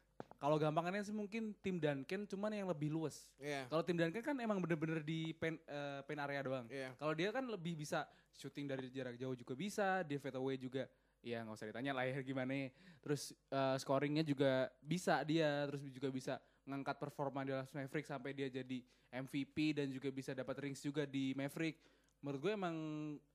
Kalau 0.42 0.58
gampangannya 0.58 1.06
sih 1.06 1.14
mungkin 1.14 1.54
tim 1.62 1.78
Duncan 1.78 2.26
cuman 2.26 2.50
yang 2.50 2.66
lebih 2.66 2.90
luas. 2.90 3.30
Iya. 3.38 3.70
Kalau 3.70 3.86
tim 3.86 3.94
Duncan 3.94 4.26
kan 4.26 4.34
emang 4.42 4.58
bener-bener 4.58 5.06
di 5.06 5.38
pen, 5.38 5.62
eh, 5.70 6.02
pen 6.02 6.18
area 6.18 6.42
doang. 6.42 6.66
Iya. 6.66 6.98
Kalau 6.98 7.14
dia 7.14 7.30
kan 7.30 7.46
lebih 7.46 7.78
bisa 7.78 8.10
shooting 8.34 8.66
dari 8.66 8.90
jarak 8.90 9.22
jauh 9.22 9.38
juga 9.38 9.54
bisa, 9.54 10.02
dia 10.02 10.18
fadeaway 10.18 10.58
juga. 10.58 10.90
Ya 11.22 11.46
nggak 11.46 11.62
usah 11.62 11.70
ditanya 11.70 11.94
lah 11.94 12.10
ya 12.10 12.18
gimana. 12.26 12.74
Terus 13.06 13.38
eh, 13.54 13.78
scoringnya 13.78 14.26
juga 14.26 14.74
bisa 14.82 15.22
dia, 15.22 15.70
terus 15.70 15.86
juga 15.94 16.10
bisa 16.10 16.42
ngangkat 16.66 16.98
performa 16.98 17.46
di 17.46 17.54
Dallas 17.54 17.70
Maverick 17.78 18.10
sampai 18.10 18.34
dia 18.34 18.50
jadi 18.50 18.82
MVP 19.14 19.78
dan 19.78 19.94
juga 19.94 20.10
bisa 20.10 20.34
dapat 20.34 20.58
rings 20.58 20.82
juga 20.82 21.06
di 21.06 21.38
Maverick. 21.38 21.86
Menurut 22.26 22.42
gue 22.42 22.54
emang 22.58 22.76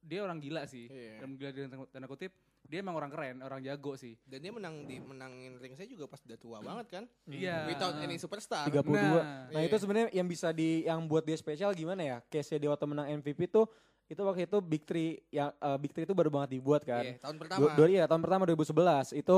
dia 0.02 0.26
orang 0.26 0.42
gila 0.42 0.66
sih. 0.66 0.90
Iya. 0.90 1.22
Dan 1.22 1.38
gila 1.38 1.54
dengan 1.54 1.86
tanda 1.86 2.10
kutip, 2.10 2.34
dia 2.66 2.78
emang 2.82 2.98
orang 2.98 3.10
keren, 3.10 3.36
orang 3.42 3.62
jago 3.62 3.94
sih. 3.94 4.18
Dan 4.26 4.42
dia 4.42 4.52
menang 4.52 4.84
di 4.84 4.98
menangin 4.98 5.56
ring 5.62 5.74
saya 5.78 5.86
juga 5.86 6.10
pas 6.10 6.20
udah 6.22 6.38
tua 6.38 6.58
banget 6.60 6.86
kan. 6.90 7.04
Iya. 7.26 7.66
Without 7.70 7.94
any 8.02 8.18
superstar. 8.18 8.66
32. 8.66 8.82
Nah, 8.90 9.46
Nah, 9.50 9.60
iya. 9.62 9.66
itu 9.70 9.76
sebenarnya 9.78 10.08
yang 10.12 10.26
bisa 10.26 10.50
di 10.50 10.82
yang 10.84 11.00
buat 11.06 11.22
dia 11.22 11.38
spesial 11.38 11.70
gimana 11.72 12.02
ya? 12.02 12.18
Case 12.26 12.58
dia 12.58 12.70
waktu 12.70 12.86
menang 12.86 13.06
MVP 13.22 13.46
tuh 13.48 13.70
itu 14.06 14.22
waktu 14.22 14.46
itu 14.46 14.58
Big 14.62 14.82
Three 14.86 15.18
yang 15.34 15.50
eh, 15.50 15.78
Big 15.82 15.90
Three 15.90 16.06
itu 16.06 16.14
baru 16.14 16.30
banget 16.30 16.58
dibuat 16.58 16.86
kan. 16.86 17.02
Iya, 17.02 17.18
tahun 17.18 17.36
pertama. 17.42 17.58
Dua, 17.58 17.68
dua, 17.74 17.86
iya, 17.90 18.04
tahun 18.06 18.22
pertama 18.22 18.42
2011 18.46 19.14
itu 19.18 19.36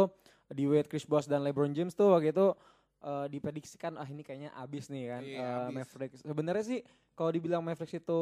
di 0.48 0.64
Wade, 0.64 0.88
Chris 0.88 1.04
Bosh 1.04 1.28
dan 1.28 1.44
LeBron 1.44 1.72
James 1.76 1.92
tuh 1.92 2.16
waktu 2.16 2.32
itu 2.32 2.52
eh, 3.00 3.26
diprediksikan 3.28 3.94
ah 3.94 4.04
ini 4.04 4.20
kayaknya 4.20 4.50
abis 4.52 4.88
nih 4.88 5.04
kan 5.08 5.22
Iya, 5.22 5.38
eh, 5.38 5.58
abis. 5.64 5.74
Mavericks. 5.74 6.18
Sebenarnya 6.20 6.64
sih 6.64 6.80
kalau 7.12 7.30
dibilang 7.30 7.60
Mavericks 7.60 7.94
itu 7.94 8.20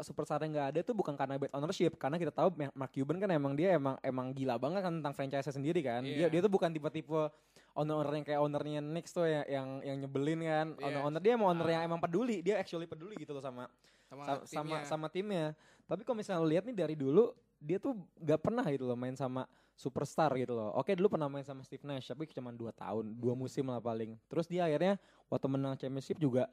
superstar 0.00 0.38
yang 0.40 0.52
nggak 0.52 0.68
ada 0.68 0.78
itu 0.80 0.92
bukan 0.92 1.14
karena 1.14 1.34
bad 1.36 1.50
ownership 1.52 1.94
karena 1.94 2.14
kita 2.14 2.30
tahu 2.30 2.50
Ma- 2.52 2.74
Mark 2.76 2.90
Cuban 2.90 3.16
kan 3.16 3.28
emang 3.28 3.52
dia 3.52 3.72
emang 3.72 3.94
emang 4.00 4.30
gila 4.30 4.54
banget 4.56 4.82
kan 4.82 4.92
tentang 4.92 5.12
franchise 5.12 5.46
sendiri 5.48 5.78
kan. 5.80 6.02
Dia 6.02 6.26
Iya. 6.26 6.28
dia 6.28 6.40
tuh 6.40 6.48
bukan 6.48 6.70
tipe-tipe 6.70 7.30
owner-owner 7.72 8.12
yang 8.12 8.24
kayak 8.24 8.40
ownernya 8.40 8.80
Knicks 8.80 9.10
tuh 9.10 9.24
yang 9.24 9.46
yang, 9.46 9.68
yang 9.84 9.96
nyebelin 10.00 10.40
kan. 10.40 10.66
Iya. 10.72 10.84
Owner-owner 10.84 11.20
dia 11.20 11.32
emang 11.34 11.48
owner 11.50 11.68
yang 11.68 11.82
emang 11.84 11.98
peduli, 11.98 12.38
dia 12.38 12.54
actually 12.56 12.86
peduli 12.86 13.14
gitu 13.16 13.30
loh 13.30 13.42
sama 13.42 13.66
sama 14.04 14.22
sa- 14.22 14.42
sama 14.44 14.62
timnya. 14.64 14.80
sama 14.84 15.06
timnya. 15.08 15.46
Tapi 15.84 16.02
kalau 16.02 16.16
misalnya 16.16 16.38
lo 16.38 16.48
lihat 16.48 16.64
nih 16.64 16.76
dari 16.76 16.94
dulu 16.94 17.30
dia 17.56 17.78
tuh 17.78 17.94
gak 18.16 18.40
pernah 18.40 18.62
gitu 18.66 18.84
loh 18.84 18.94
main 18.94 19.14
sama 19.14 19.48
superstar 19.74 20.30
gitu 20.34 20.54
loh. 20.54 20.70
Oke 20.74 20.94
dulu 20.94 21.10
pernah 21.10 21.26
main 21.26 21.42
sama 21.42 21.60
Steve 21.60 21.82
Nash 21.82 22.06
tapi 22.06 22.30
cuma 22.30 22.50
dua 22.50 22.70
tahun, 22.70 23.10
dua 23.12 23.34
musim 23.34 23.66
lah 23.66 23.78
paling. 23.78 24.14
Terus 24.26 24.46
dia 24.46 24.64
akhirnya 24.64 24.96
waktu 25.26 25.46
menang 25.46 25.74
championship 25.74 26.16
juga 26.16 26.46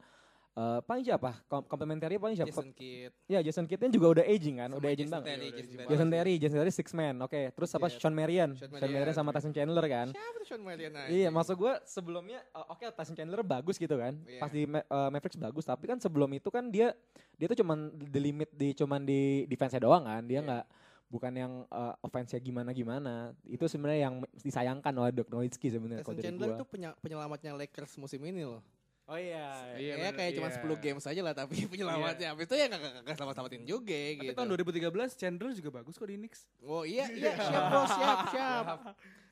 eh 0.52 0.84
paling 0.84 1.00
siapa? 1.00 1.32
Kom 1.48 1.64
Komplementari 1.64 2.20
paling 2.20 2.36
siapa? 2.36 2.52
Jason 2.52 2.76
Kidd. 2.76 3.08
Ya 3.24 3.40
Jason 3.40 3.64
Kidd 3.64 3.88
juga 3.88 4.20
udah 4.20 4.24
aging 4.26 4.60
kan, 4.60 4.68
Sama 4.68 4.84
udah 4.84 4.90
aging 4.92 5.08
banget. 5.08 5.26
Terry, 5.32 5.48
Jason 5.48 5.72
Terry. 5.72 5.88
Jason 5.88 6.08
Terry, 6.12 6.34
Jason 6.36 6.56
Terry 6.60 6.72
six 6.76 6.86
man. 6.92 7.14
Oke, 7.24 7.40
terus 7.56 7.72
apa 7.72 7.88
Iya. 7.88 7.96
Sean 7.96 8.12
Marion. 8.12 8.50
Sean 8.52 8.68
Sean 8.68 8.90
Marion 8.92 9.16
sama 9.16 9.32
Tyson 9.32 9.54
Chandler 9.56 9.86
kan. 9.88 10.12
Siapa 10.12 10.36
tuh 10.36 10.48
Sean 10.52 10.60
Marion? 10.60 10.92
Iya, 11.08 11.32
maksud 11.32 11.56
gue 11.56 11.72
sebelumnya 11.88 12.44
uh, 12.52 12.68
oke 12.68 12.84
Tyson 12.84 13.16
Chandler 13.16 13.40
bagus 13.40 13.80
gitu 13.80 13.96
kan. 13.96 14.12
Iya. 14.28 14.40
Pas 14.44 14.52
di 14.52 14.68
uh, 14.68 15.08
Mavericks 15.08 15.40
bagus, 15.40 15.64
tapi 15.64 15.88
kan 15.88 15.96
sebelum 15.96 16.28
itu 16.36 16.52
kan 16.52 16.68
dia 16.68 16.92
dia 17.40 17.46
tuh 17.48 17.64
cuman 17.64 17.88
di 18.12 18.20
limit 18.20 18.52
di 18.52 18.76
cuman 18.76 19.00
di 19.08 19.48
defense 19.48 19.80
doang 19.80 20.04
kan. 20.04 20.20
Dia 20.28 20.36
Iya. 20.36 20.40
nggak 20.44 20.64
bukan 21.12 21.32
yang 21.36 21.52
uh, 21.68 21.92
offense-nya 22.00 22.40
gimana-gimana. 22.40 23.36
Itu 23.44 23.68
sebenarnya 23.68 24.08
yang 24.08 24.24
disayangkan 24.40 24.96
oleh 24.96 25.12
Dirk 25.12 25.28
Nowitzki 25.28 25.68
sebenarnya 25.68 26.00
kalau 26.00 26.16
Tyson 26.16 26.40
dari 26.40 26.48
Chandler 26.56 26.64
penya- 26.64 26.96
penyelamatnya 27.04 27.52
Lakers 27.52 28.00
musim 28.00 28.24
ini 28.24 28.48
loh. 28.48 28.64
Oh 29.04 29.18
iya. 29.20 29.76
Iya, 29.76 30.00
Kayaknya 30.00 30.08
bener, 30.08 30.16
kayak 30.16 30.32
cuma 30.40 30.48
iya. 30.48 30.56
10 30.80 30.84
games 30.88 31.04
aja 31.04 31.20
lah 31.20 31.34
tapi 31.36 31.56
penyelamatnya. 31.72 32.32
Habis 32.32 32.48
itu 32.48 32.54
ya 32.56 32.66
gak, 32.72 32.80
gak, 32.80 32.94
gak 33.04 33.16
selamat-selamatin 33.20 33.62
juga 33.68 34.00
Tapi 34.16 34.24
gitu. 34.24 34.32
tahun 34.32 34.48
2013 34.56 35.20
Chandler 35.20 35.50
juga 35.52 35.70
bagus 35.76 35.94
kok 36.00 36.08
di 36.08 36.16
Knicks. 36.16 36.40
Oh 36.64 36.88
iya, 36.88 37.04
iya 37.12 37.36
siap 37.36 37.64
bos, 37.68 37.90
siap, 38.00 38.18
siap. 38.32 38.66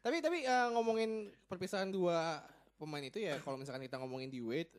tapi 0.04 0.16
tapi 0.20 0.38
eh, 0.44 0.68
ngomongin 0.76 1.32
perpisahan 1.48 1.88
dua 1.88 2.44
pemain 2.76 3.04
itu 3.04 3.20
ya 3.20 3.40
kalau 3.40 3.60
misalkan 3.60 3.84
kita 3.84 4.00
ngomongin 4.00 4.32
di 4.32 4.40
Wade, 4.40 4.72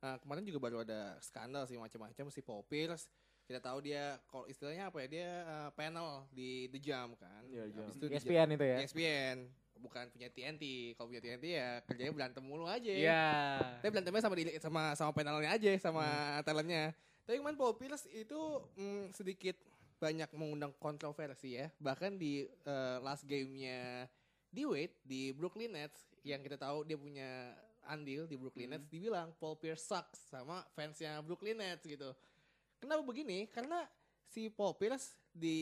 nah, 0.00 0.16
kemarin 0.20 0.44
juga 0.44 0.58
baru 0.60 0.76
ada 0.84 1.16
skandal 1.20 1.64
sih 1.64 1.80
macam-macam 1.80 2.28
si 2.28 2.40
Paul 2.44 2.64
Pierce. 2.68 3.08
Kita 3.42 3.58
tahu 3.58 3.78
dia 3.82 4.16
kalau 4.24 4.46
istilahnya 4.46 4.88
apa 4.88 5.02
ya 5.02 5.08
dia 5.08 5.28
eh, 5.42 5.70
panel 5.72 6.08
di 6.30 6.66
The 6.68 6.78
Jam 6.78 7.12
kan. 7.14 7.42
Iya, 7.46 7.62
Habis 7.68 7.74
jam. 7.74 7.88
itu 7.98 8.06
ESPN 8.08 8.48
itu 8.50 8.64
ya. 8.64 8.76
ESPN 8.80 9.36
bukan 9.76 10.04
punya 10.08 10.28
TNT. 10.30 10.64
Kalau 10.94 11.06
punya 11.10 11.18
TNT 11.20 11.44
ya 11.48 11.68
kerjanya 11.82 12.12
berantem 12.12 12.42
mulu 12.42 12.64
aja. 12.64 12.86
Iya. 12.88 13.24
Tapi 13.82 13.90
berantemnya 13.90 14.22
sama 14.22 14.34
di, 14.34 14.44
sama 14.56 14.82
sama 14.94 15.10
panelnya 15.10 15.50
aja, 15.50 15.70
sama 15.76 16.06
Hmm. 16.06 16.42
talentnya. 16.42 16.94
Tapi 17.22 17.38
kemarin 17.38 17.54
Paul 17.54 17.74
Pierce 17.74 18.06
itu 18.08 18.40
mm, 18.74 19.10
sedikit 19.12 19.54
banyak 19.98 20.30
mengundang 20.34 20.70
kontroversi 20.76 21.54
ya. 21.54 21.70
Bahkan 21.78 22.14
di 22.14 22.46
eh, 22.46 22.96
last 22.98 23.22
game-nya 23.22 24.06
di 24.48 24.62
Wade 24.62 24.94
di 25.02 25.30
Brooklyn 25.30 25.72
Nets 25.72 25.98
yang 26.22 26.38
kita 26.38 26.54
tahu 26.54 26.84
dia 26.84 26.94
punya 26.94 27.50
andil 27.82 28.26
di 28.26 28.38
Brooklyn 28.38 28.70
Hmm. 28.70 28.78
Nets 28.78 28.86
dibilang 28.86 29.34
Paul 29.34 29.58
Pierce 29.58 29.82
sucks 29.82 30.30
sama 30.30 30.62
fansnya 30.72 31.18
Brooklyn 31.20 31.58
Nets 31.58 31.82
gitu. 31.82 32.14
Kenapa 32.82 33.06
begini? 33.06 33.46
Karena 33.46 33.86
si 34.26 34.50
Paul 34.50 34.74
Pierce 34.74 35.14
di 35.30 35.60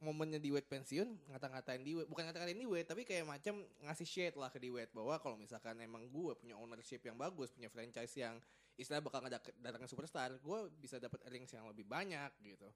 momennya 0.00 0.40
di 0.40 0.48
Wade 0.50 0.66
pensiun 0.66 1.30
ngata-ngatain 1.30 1.82
di 1.84 1.92
bukan 2.02 2.24
ngata-ngatain 2.26 2.56
di 2.56 2.66
Wade 2.66 2.88
tapi 2.88 3.04
kayak 3.04 3.22
macam 3.22 3.60
ngasih 3.78 4.06
shade 4.08 4.36
lah 4.40 4.50
ke 4.50 4.58
di 4.58 4.72
Wade 4.72 4.90
bahwa 4.90 5.14
kalau 5.20 5.36
misalkan 5.36 5.78
emang 5.78 6.08
gue 6.08 6.32
punya 6.34 6.56
ownership 6.56 7.04
yang 7.04 7.14
bagus, 7.14 7.52
punya 7.52 7.68
franchise 7.68 8.16
yang 8.16 8.40
istilah 8.74 9.04
bakal 9.04 9.20
datangin 9.60 9.86
superstar, 9.86 10.32
gue 10.40 10.58
bisa 10.80 10.96
dapat 10.96 11.20
earnings 11.28 11.52
yang 11.52 11.68
lebih 11.68 11.84
banyak 11.84 12.32
gitu. 12.40 12.66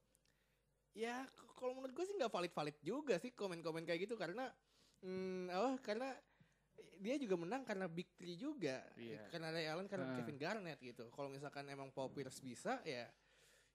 Ya 0.93 1.25
kalau 1.57 1.81
menurut 1.81 1.97
gue 1.97 2.05
sih 2.05 2.15
nggak 2.15 2.31
valid-valid 2.31 2.77
juga 2.85 3.17
sih 3.17 3.33
komen-komen 3.33 3.83
kayak 3.83 4.05
gitu 4.05 4.15
karena 4.15 4.53
hmm, 5.01 5.49
oh 5.57 5.75
karena 5.81 6.13
dia 6.97 7.17
juga 7.17 7.37
menang 7.37 7.65
karena 7.65 7.89
big 7.89 8.09
three 8.17 8.37
juga 8.37 8.81
Iya. 8.97 9.29
karena 9.29 9.49
Ray 9.49 9.69
Allen 9.69 9.89
karena 9.89 10.13
Ah. 10.13 10.15
Kevin 10.17 10.37
Garnett 10.37 10.81
gitu. 10.81 11.09
Kalau 11.09 11.29
misalkan 11.29 11.65
emang 11.69 11.89
Paul 11.91 12.13
Pierce 12.13 12.41
bisa 12.41 12.81
ya 12.85 13.09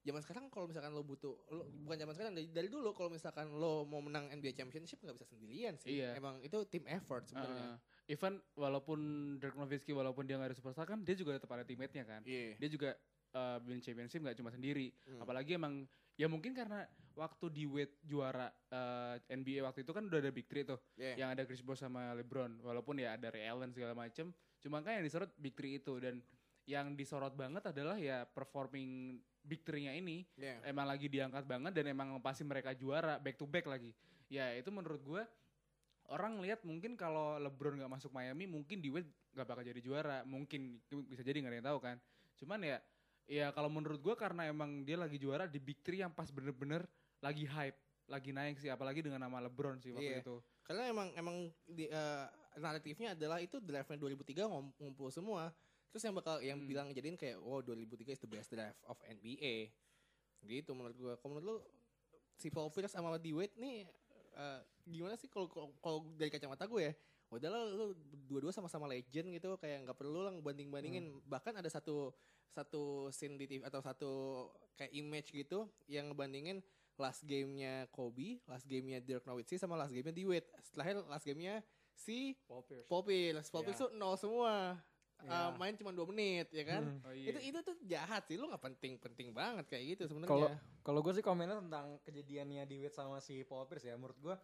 zaman 0.01 0.21
sekarang 0.25 0.45
kalau 0.49 0.65
misalkan 0.65 0.91
lo 0.93 1.05
butuh 1.05 1.33
lo, 1.53 1.69
bukan 1.85 1.97
zaman 2.01 2.13
sekarang 2.17 2.33
dari, 2.33 2.47
dari 2.49 2.67
dulu 2.67 2.89
kalau 2.97 3.13
misalkan 3.13 3.53
lo 3.53 3.85
mau 3.85 4.01
menang 4.01 4.33
NBA 4.33 4.57
championship 4.57 4.97
nggak 5.01 5.15
bisa 5.21 5.29
sendirian 5.29 5.77
sih. 5.77 6.01
Iya. 6.01 6.17
Emang 6.17 6.41
itu 6.41 6.57
team 6.69 6.89
effort 6.89 7.29
sebenarnya. 7.29 7.77
Uh, 7.77 8.09
even 8.09 8.41
walaupun 8.57 8.99
Dirk 9.37 9.53
Nowitzki 9.53 9.93
walaupun 9.93 10.25
dia 10.25 10.41
nggak 10.41 10.53
ada 10.53 10.57
superstar 10.57 10.89
kan 10.89 11.05
dia 11.05 11.13
juga 11.13 11.37
tetap 11.37 11.53
ada 11.53 11.61
teammate-nya 11.61 12.03
kan. 12.03 12.21
Iya. 12.25 12.57
Dia 12.57 12.69
juga 12.73 12.89
uh, 13.37 13.57
win 13.69 13.79
championship 13.79 14.25
nggak 14.25 14.37
cuma 14.41 14.49
sendiri. 14.49 14.89
Hmm. 15.05 15.21
Apalagi 15.21 15.55
emang 15.55 15.85
ya 16.17 16.25
mungkin 16.25 16.57
karena 16.57 16.85
waktu 17.13 17.45
di 17.53 17.63
Wade 17.69 18.01
juara 18.01 18.49
uh, 18.73 19.15
NBA 19.29 19.61
waktu 19.61 19.85
itu 19.85 19.91
kan 19.93 20.09
udah 20.09 20.19
ada 20.19 20.31
big 20.33 20.49
three 20.49 20.65
tuh. 20.65 20.81
Iya. 20.97 21.21
Yang 21.21 21.29
ada 21.37 21.41
Chris 21.45 21.61
Bosh 21.61 21.85
sama 21.85 22.17
LeBron. 22.17 22.65
Walaupun 22.65 22.97
ya 22.97 23.13
ada 23.13 23.29
Ray 23.29 23.45
Allen 23.45 23.69
segala 23.69 23.93
macem. 23.93 24.33
Cuma 24.57 24.81
kan 24.81 24.97
yang 24.97 25.05
disorot 25.05 25.29
big 25.37 25.53
three 25.53 25.77
itu 25.77 25.93
dan 26.01 26.25
yang 26.65 26.93
disorot 26.93 27.33
banget 27.33 27.65
adalah 27.67 27.97
ya 27.97 28.23
performing 28.23 29.17
big 29.41 29.65
three-nya 29.65 29.97
ini 29.97 30.21
Iya. 30.37 30.61
emang 30.69 30.85
lagi 30.85 31.09
diangkat 31.09 31.43
banget 31.43 31.73
dan 31.73 31.85
emang 31.89 32.21
pasti 32.21 32.45
mereka 32.45 32.71
juara 32.71 33.17
back 33.17 33.35
to 33.35 33.49
back 33.49 33.65
lagi. 33.65 33.91
Ya 34.29 34.53
itu 34.53 34.69
menurut 34.69 35.01
gue 35.01 35.23
orang 36.07 36.37
lihat 36.39 36.61
mungkin 36.61 36.93
kalau 36.93 37.39
LeBron 37.39 37.79
nggak 37.81 37.89
masuk 37.91 38.11
Miami 38.11 38.45
mungkin 38.45 38.77
di 38.77 38.91
Wade 38.91 39.09
nggak 39.33 39.47
bakal 39.47 39.63
jadi 39.65 39.81
juara. 39.81 40.17
Mungkin 40.23 40.77
bisa 41.07 41.25
jadi 41.25 41.41
nggak 41.41 41.51
ada 41.51 41.57
yang 41.57 41.69
tahu 41.73 41.79
kan. 41.81 41.97
Cuman 42.37 42.59
ya 42.61 42.77
ya 43.25 43.49
kalau 43.51 43.71
menurut 43.71 43.97
gue 43.97 44.13
karena 44.13 44.45
emang 44.45 44.83
dia 44.83 44.99
lagi 44.99 45.17
juara 45.17 45.47
di 45.47 45.57
big 45.57 45.81
three 45.81 46.03
yang 46.03 46.11
pas 46.11 46.29
bener-bener 46.29 46.85
lagi 47.21 47.45
hype, 47.45 47.77
lagi 48.05 48.29
naik 48.29 48.59
sih 48.59 48.67
apalagi 48.67 49.01
dengan 49.01 49.21
nama 49.21 49.41
LeBron 49.41 49.81
sih 49.81 49.93
waktu 49.93 50.19
Iya. 50.19 50.21
itu. 50.21 50.37
Karena 50.61 50.83
emang 50.85 51.07
emang 51.15 51.37
di, 51.65 51.89
eh, 51.89 52.25
naratifnya 52.55 53.17
adalah 53.17 53.39
itu 53.39 53.57
draftnya 53.57 53.97
2003 53.97 54.45
ngum- 54.45 54.73
ngumpul 54.77 55.09
semua. 55.09 55.49
Terus 55.91 56.03
yang 56.03 56.15
bakal 56.15 56.39
yang 56.39 56.57
Hmm. 56.57 56.67
bilang 56.67 56.87
jadiin 56.89 57.15
kayak 57.15 57.37
wow 57.37 57.59
2003 57.59 58.09
is 58.09 58.19
the 58.19 58.27
best 58.27 58.47
draft 58.49 58.79
of 58.85 58.95
NBA. 59.03 59.69
Gitu 60.41 60.71
menurut 60.71 60.95
gua. 60.95 61.13
Kalau 61.15 61.29
menurut 61.33 61.45
lu 61.45 61.55
si 62.33 62.47
Paul 62.47 62.71
Pierce 62.71 62.89
sama 62.89 63.13
D 63.15 63.31
Wade 63.31 63.53
nih 63.55 63.85
eh, 64.31 64.59
gimana 64.87 65.13
sih 65.13 65.27
kalau 65.27 65.51
kalau- 65.77 66.07
dari 66.15 66.31
kacamata 66.31 66.63
gue 66.65 66.81
ya? 66.81 66.93
Udahlah 67.29 67.67
lu 67.67 67.91
dua-dua 68.25 68.49
sama-sama 68.49 68.87
legend 68.87 69.27
gitu 69.29 69.55
kayak 69.55 69.83
nggak 69.83 69.97
perlu 69.97 70.19
lah 70.21 70.31
banding-bandingin. 70.33 71.19
Bahkan 71.25 71.55
ada 71.55 71.67
satu 71.67 72.15
satu 72.49 72.81
scene 73.09 73.35
di 73.35 73.45
TV 73.45 73.61
atau 73.61 73.79
satu 73.79 74.11
kayak 74.73 74.91
image 74.93 75.31
gitu 75.31 75.67
yang 75.85 76.07
ngebandingin 76.07 76.59
last 76.95 77.23
gamenya 77.23 77.87
Kobe, 77.87 78.39
last 78.45 78.63
gamenya 78.65 78.99
Dirk 78.99 79.23
Nowitzki 79.23 79.55
sama 79.55 79.75
last 79.75 79.91
gamenya 79.91 80.11
Dewey. 80.11 80.39
Setelahnya 80.61 81.03
last 81.05 81.23
gamenya 81.23 81.63
si 81.93 82.35
Paul 82.43 82.63
Pierce. 82.63 82.87
Paul 82.87 83.03
Pierce. 83.03 83.47
Paul 83.47 83.61
Iya. 83.61 83.67
Pierce 83.67 83.81
tuh 83.81 83.91
nol 83.93 84.15
semua. 84.15 84.75
Iya. 85.21 85.29
Uh, 85.29 85.49
main 85.61 85.73
cuma 85.77 85.91
2 85.93 86.11
menit 86.11 86.47
ya 86.49 86.63
kan. 86.65 86.83
Hmm. 86.83 87.05
Oh, 87.05 87.13
iya. 87.13 87.29
Itu 87.33 87.39
itu 87.41 87.59
tuh 87.61 87.75
jahat 87.85 88.25
sih. 88.25 88.35
Lu 88.37 88.49
nggak 88.49 88.63
penting-penting 88.63 89.31
banget 89.31 89.65
kayak 89.69 89.83
gitu 89.95 90.03
Kalau 90.09 90.25
sebenarnya. 90.25 90.57
kalau 90.81 90.99
gue 91.05 91.13
sih 91.13 91.25
komennya 91.25 91.57
tentang 91.61 92.01
kejadiannya 92.05 92.63
di 92.65 92.75
Wade 92.81 92.95
sama 92.95 93.21
si 93.21 93.45
Paul 93.45 93.69
Pierce 93.69 93.89
ya, 93.89 93.95
menurut 93.95 94.17
gue 94.17 94.35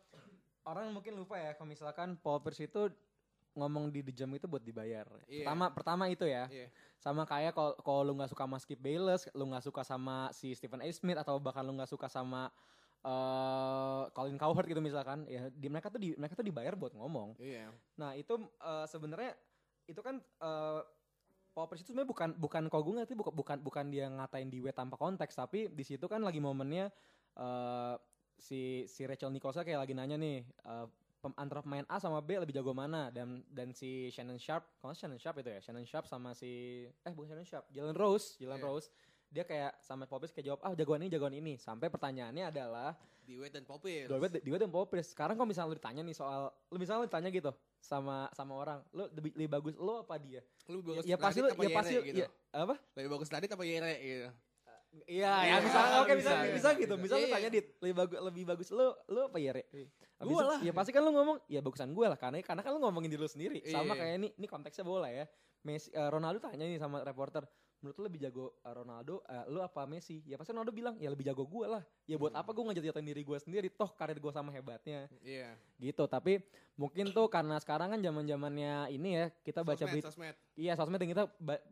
orang 0.68 0.92
mungkin 0.92 1.16
lupa 1.16 1.40
ya 1.40 1.56
kalau 1.56 1.72
misalkan 1.72 2.20
Paul 2.20 2.44
Pierce 2.44 2.68
itu 2.68 2.92
ngomong 3.58 3.90
di 3.90 4.06
The 4.06 4.14
Jam 4.14 4.30
itu 4.38 4.46
buat 4.46 4.62
dibayar. 4.62 5.10
Iya. 5.26 5.50
Pertama 5.50 5.66
pertama 5.74 6.04
itu 6.14 6.30
ya. 6.30 6.46
Iya. 6.48 6.70
Sama 7.02 7.26
kayak 7.26 7.58
kalau 7.58 7.74
kalau 7.82 8.02
lu 8.06 8.14
nggak 8.22 8.30
suka 8.30 8.46
sama 8.46 8.58
Skip 8.62 8.78
Bayless, 8.78 9.26
lu 9.34 9.50
nggak 9.50 9.66
suka 9.66 9.82
sama 9.82 10.30
si 10.30 10.54
Stephen 10.54 10.86
A. 10.86 10.90
Smith 10.94 11.18
atau 11.18 11.42
bahkan 11.42 11.66
lu 11.66 11.74
nggak 11.74 11.90
suka 11.90 12.06
sama 12.06 12.54
eh 13.02 14.04
Colin 14.14 14.38
Cowherd 14.38 14.68
gitu 14.70 14.82
misalkan, 14.82 15.26
ya 15.26 15.50
di 15.54 15.68
mereka 15.70 15.90
tuh 15.90 16.02
di 16.02 16.14
mereka 16.18 16.38
tuh 16.38 16.46
dibayar 16.46 16.78
buat 16.78 16.94
ngomong. 16.94 17.38
Iya. 17.42 17.74
Nah 17.98 18.14
itu 18.14 18.38
eh, 18.42 18.86
sebenarnya 18.86 19.34
itu 19.88 20.00
kan 20.04 20.20
eh 20.20 20.82
Paul 21.56 21.66
Pierce 21.74 21.82
itu 21.82 21.90
sebenarnya 21.90 22.12
bukan 22.14 22.30
bukan 22.38 22.64
kalau 22.70 22.84
gue 22.86 22.94
ngerti 23.02 23.18
bukan 23.18 23.34
bukan 23.34 23.58
bukan 23.66 23.86
dia 23.90 24.06
ngatain 24.14 24.52
di 24.54 24.62
tanpa 24.70 24.94
konteks. 24.94 25.34
Tapi 25.34 25.74
di 25.74 25.82
situ 25.82 26.06
kan 26.06 26.22
lagi 26.22 26.38
momennya 26.38 26.94
eh 27.40 27.96
si 28.38 28.86
si 28.86 29.02
Rachel 29.10 29.34
Nicholson 29.34 29.66
kayak 29.66 29.82
lagi 29.82 29.98
nanya 29.98 30.14
nih 30.22 30.46
eh, 30.46 30.86
pem- 31.18 31.34
antara 31.34 31.66
pemain 31.66 31.82
A 31.90 31.98
sama 31.98 32.22
B 32.22 32.38
lebih 32.38 32.54
jago 32.54 32.78
mana? 32.78 33.10
Dan 33.10 33.42
dan 33.50 33.74
si 33.74 34.14
Shannon 34.14 34.38
Sharp 34.38 34.78
kalau 34.78 34.94
Shannon 34.94 35.18
Sharp 35.18 35.42
itu 35.42 35.50
ya? 35.50 35.58
Shannon 35.58 35.88
Sharp 35.90 36.06
sama 36.06 36.38
si 36.38 36.86
eh 36.86 37.14
bukan 37.18 37.34
Shannon 37.34 37.48
Sharp 37.50 37.66
Jalen 37.74 37.98
Rose 37.98 38.38
Jalen 38.38 38.62
Iya. 38.62 38.68
Rose 38.70 38.88
dia 39.28 39.44
kayak 39.44 39.76
sama 39.84 40.08
Pierce 40.08 40.32
kayak 40.32 40.48
jawab 40.54 40.60
ah 40.64 40.72
jagoan 40.74 41.04
ini 41.04 41.12
jagoan 41.12 41.36
ini 41.36 41.54
sampai 41.60 41.92
pertanyaannya 41.92 42.46
adalah 42.48 42.96
Dewey 43.28 43.52
dan 43.52 43.68
Pierce. 43.68 44.08
Dua 44.08 44.24
di 44.32 44.52
dan 44.56 44.72
Pierce. 44.72 45.12
Sekarang 45.12 45.36
kalau 45.36 45.52
misalnya 45.52 45.76
lu 45.76 45.78
ditanya 45.78 46.00
nih 46.00 46.16
soal, 46.16 46.48
lu 46.72 46.80
misalnya 46.80 47.04
lu 47.04 47.08
ditanya 47.12 47.28
gitu 47.28 47.52
sama 47.84 48.32
sama 48.32 48.56
orang, 48.56 48.80
lu 48.96 49.04
lebih, 49.12 49.36
lebih 49.36 49.50
bagus 49.52 49.74
lu 49.76 49.94
apa 50.00 50.16
dia? 50.16 50.40
Lu 50.72 50.80
Ya, 50.80 50.88
bagus 50.88 51.04
ya 51.04 51.18
pasti 51.20 51.40
lu, 51.44 51.48
ya 51.52 51.70
pasti 51.76 51.94
gitu. 52.00 52.24
ya, 52.24 52.28
apa? 52.56 52.80
Lebih 52.96 53.10
bagus 53.12 53.28
Radit 53.28 53.52
apa 53.52 53.64
Yere 53.68 53.94
gitu. 54.00 54.30
Iya, 55.04 55.04
Iya, 55.12 55.34
ya 55.44 55.56
misalnya 55.60 55.96
oke 56.00 56.14
bisa, 56.16 56.32
bisa, 56.32 56.32
bisa, 56.32 56.48
bisa, 56.56 56.70
gitu. 56.80 56.94
bisa. 56.96 57.04
Misalnya 57.04 57.20
lu 57.20 57.28
Iya, 57.28 57.36
tanya 57.36 57.50
dit, 57.52 57.66
lebih 57.84 57.96
bagus 58.00 58.18
lebih 58.24 58.44
bagus 58.48 58.68
lu 58.72 58.88
lu 59.12 59.20
apa 59.28 59.38
ya, 59.44 59.52
Re? 59.52 59.64
Itu, 59.68 60.34
lah. 60.40 60.60
Ya 60.64 60.72
pasti 60.72 60.92
kan 60.96 61.04
lu 61.04 61.12
ngomong, 61.12 61.38
ya 61.52 61.60
bagusan 61.60 61.92
gue 61.92 62.08
lah 62.08 62.16
karena 62.18 62.40
karena 62.40 62.64
kan 62.64 62.72
lu 62.72 62.80
ngomongin 62.80 63.12
diri 63.12 63.22
lu 63.22 63.28
sendiri. 63.28 63.60
Sama 63.68 63.94
Iya. 63.94 64.00
kayak 64.00 64.14
ini 64.24 64.28
ini 64.40 64.48
konteksnya 64.48 64.88
bola 64.88 65.12
ya. 65.12 65.28
Messi 65.68 65.92
eh, 65.92 66.08
Ronaldo 66.08 66.40
tanya 66.40 66.64
nih 66.64 66.80
sama 66.80 67.04
reporter, 67.04 67.44
menurut 67.78 67.96
lu 67.96 68.04
lebih 68.06 68.22
jago 68.22 68.46
eh, 68.58 68.72
Ronaldo 68.72 69.22
eh, 69.24 69.46
lu 69.48 69.60
apa 69.60 69.84
Messi? 69.84 70.20
Ya 70.24 70.36
pasti 70.36 70.50
Ronaldo 70.50 70.72
bilang, 70.72 70.98
ya 70.98 71.08
lebih 71.08 71.24
jago 71.24 71.44
gue 71.44 71.66
lah. 71.68 71.84
Ya 72.04 72.16
buat 72.16 72.32
Hmm. 72.32 72.42
apa 72.42 72.50
gue 72.50 72.64
ngejat-jatain 72.66 73.06
diri 73.06 73.22
gue 73.22 73.38
sendiri 73.38 73.68
toh 73.70 73.92
karir 73.92 74.16
gue 74.16 74.32
sama 74.32 74.50
hebatnya. 74.50 75.06
Iya. 75.20 75.54
gitu 75.78 76.04
tapi 76.04 76.42
mungkin 76.74 77.14
tuh 77.14 77.30
karena 77.30 77.62
sekarang 77.62 77.94
kan 77.94 78.02
zaman 78.02 78.26
zamannya 78.26 78.90
ini 78.90 79.10
ya 79.14 79.26
kita 79.42 79.62
baca 79.62 79.78
Sosmed, 79.78 79.94
berita 79.94 80.10
sosmed. 80.10 80.36
iya 80.56 80.74
sosmed 80.74 80.98
dan 80.98 81.06
kita 81.08 81.24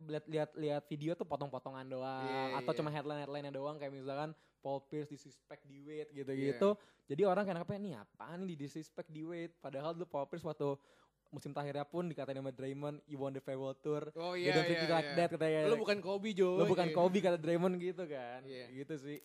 lihat 0.06 0.24
lihat 0.26 0.50
lihat 0.54 0.82
video 0.86 1.14
tuh 1.14 1.26
potong-potongan 1.26 1.82
doang 1.84 2.22
Iya, 2.22 2.62
atau 2.62 2.70
iya. 2.70 2.78
cuma 2.78 2.90
headline 2.90 3.20
headline 3.20 3.50
doang 3.50 3.74
kayak 3.76 3.90
misalkan 3.90 4.30
Paul 4.58 4.78
Pierce 4.84 5.10
disrespect 5.10 5.62
di 5.64 5.82
weight 5.82 6.10
gitu 6.12 6.30
Iya. 6.30 6.54
gitu 6.54 6.78
jadi 7.04 7.22
orang 7.24 7.42
kenapa 7.44 7.74
nih 7.74 7.98
apaan 7.98 8.42
nih 8.42 8.54
di 8.54 8.62
disrespect 8.62 9.10
di 9.10 9.22
weight 9.22 9.58
padahal 9.58 9.90
dulu 9.90 10.06
Paul 10.06 10.26
Pierce 10.26 10.46
waktu 10.46 10.78
musim 11.28 11.50
terakhirnya 11.50 11.84
pun 11.84 12.06
dikatain 12.06 12.38
sama 12.38 12.54
Draymond 12.54 13.02
you 13.06 13.18
won 13.18 13.34
the 13.34 13.42
farewell 13.42 13.74
tour 13.74 14.08
Oh 14.14 14.32
they 14.32 14.46
iya 14.48 14.54
don't 14.54 14.64
treat 14.64 14.82
you 14.82 14.90
like 14.90 15.08
iya. 15.10 15.16
that 15.18 15.30
katanya 15.34 15.60
Lu 15.68 15.76
bukan 15.76 15.98
Kobe 15.98 16.30
Jo. 16.32 16.56
lu 16.56 16.64
bukan 16.64 16.88
Iya. 16.88 16.96
Kobe 16.96 17.18
kata 17.18 17.38
Draymond 17.38 17.74
gitu 17.78 18.04
kan 18.06 18.40
Iya. 18.46 18.66
gitu 18.72 18.94
sih 18.96 19.18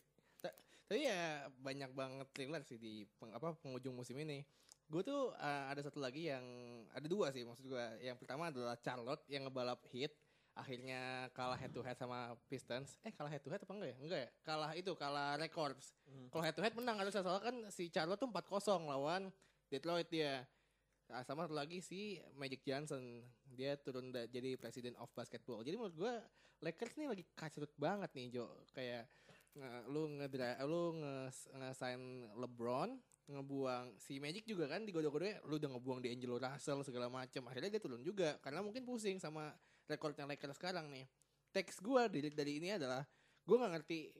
Tapi 0.91 1.07
ya 1.07 1.47
banyak 1.63 1.95
banget 1.95 2.27
thriller 2.35 2.59
sih 2.67 2.75
di 2.75 3.07
peng, 3.15 3.31
apa 3.31 3.55
penghujung 3.63 3.95
musim 3.95 4.11
ini. 4.19 4.43
Gue 4.91 4.99
tuh 4.99 5.31
uh, 5.39 5.71
ada 5.71 5.79
satu 5.79 6.03
lagi 6.03 6.27
yang 6.27 6.43
ada 6.91 7.07
dua 7.07 7.31
sih 7.31 7.47
maksud 7.47 7.63
gue. 7.63 7.85
Yang 8.03 8.19
pertama 8.19 8.51
adalah 8.51 8.75
Charlotte 8.75 9.23
yang 9.31 9.47
ngebalap 9.47 9.79
hit 9.87 10.11
akhirnya 10.51 11.31
kalah 11.31 11.55
head 11.55 11.71
to 11.71 11.79
head 11.79 11.95
sama 11.95 12.35
Pistons. 12.51 12.99
Eh 13.07 13.15
kalah 13.15 13.31
head 13.31 13.39
to 13.39 13.47
head 13.47 13.63
apa 13.63 13.71
enggak 13.71 13.95
ya? 13.95 13.97
Enggak 14.03 14.19
ya. 14.19 14.29
Kalah 14.43 14.71
itu 14.75 14.91
kalah 14.99 15.39
records. 15.39 15.95
Hmm. 16.03 16.27
Kalau 16.27 16.43
head 16.43 16.55
to 16.59 16.63
head 16.67 16.75
menang 16.75 16.99
harusnya 16.99 17.23
soalnya 17.23 17.43
kan 17.47 17.55
si 17.71 17.87
Charlotte 17.87 18.19
tuh 18.19 18.27
4-0 18.27 18.83
lawan 18.91 19.31
Detroit 19.71 20.11
dia. 20.11 20.43
Nah, 21.11 21.27
sama 21.27 21.43
lagi 21.51 21.83
si 21.83 22.15
Magic 22.39 22.63
Johnson 22.63 23.19
dia 23.51 23.75
turun 23.75 24.15
da- 24.15 24.31
jadi 24.31 24.55
presiden 24.55 24.95
of 24.95 25.11
basketball. 25.11 25.59
Jadi 25.59 25.75
menurut 25.75 25.95
gue 25.99 26.13
Lakers 26.63 26.95
nih 26.95 27.11
lagi 27.11 27.23
kacrut 27.35 27.73
banget 27.75 28.15
nih 28.15 28.39
Jo. 28.39 28.47
Kayak 28.71 29.11
nge- 29.51 29.83
lu 29.91 30.07
ngedra 30.15 30.55
lu 30.63 30.95
nge 30.95 31.51
nge-sign 31.51 32.31
LeBron 32.39 32.95
ngebuang 33.27 33.99
si 33.99 34.23
Magic 34.23 34.47
juga 34.47 34.71
kan 34.71 34.83
digodok-godoknya 34.87 35.43
lu 35.47 35.55
udah 35.59 35.69
ngebuang 35.75 35.99
di 36.03 36.09
Angelo 36.11 36.35
Russell 36.39 36.83
segala 36.83 37.07
macam 37.07 37.47
akhirnya 37.47 37.71
dia 37.71 37.83
turun 37.83 38.03
juga 38.03 38.35
karena 38.43 38.59
mungkin 38.59 38.83
pusing 38.83 39.19
sama 39.23 39.55
rekornya 39.87 40.27
Lakers 40.27 40.59
sekarang 40.59 40.91
nih 40.91 41.07
teks 41.55 41.79
gua 41.79 42.11
dari 42.11 42.27
dari 42.31 42.59
ini 42.59 42.75
adalah 42.75 43.07
gua 43.47 43.55
nggak 43.63 43.71
ngerti 43.79 44.11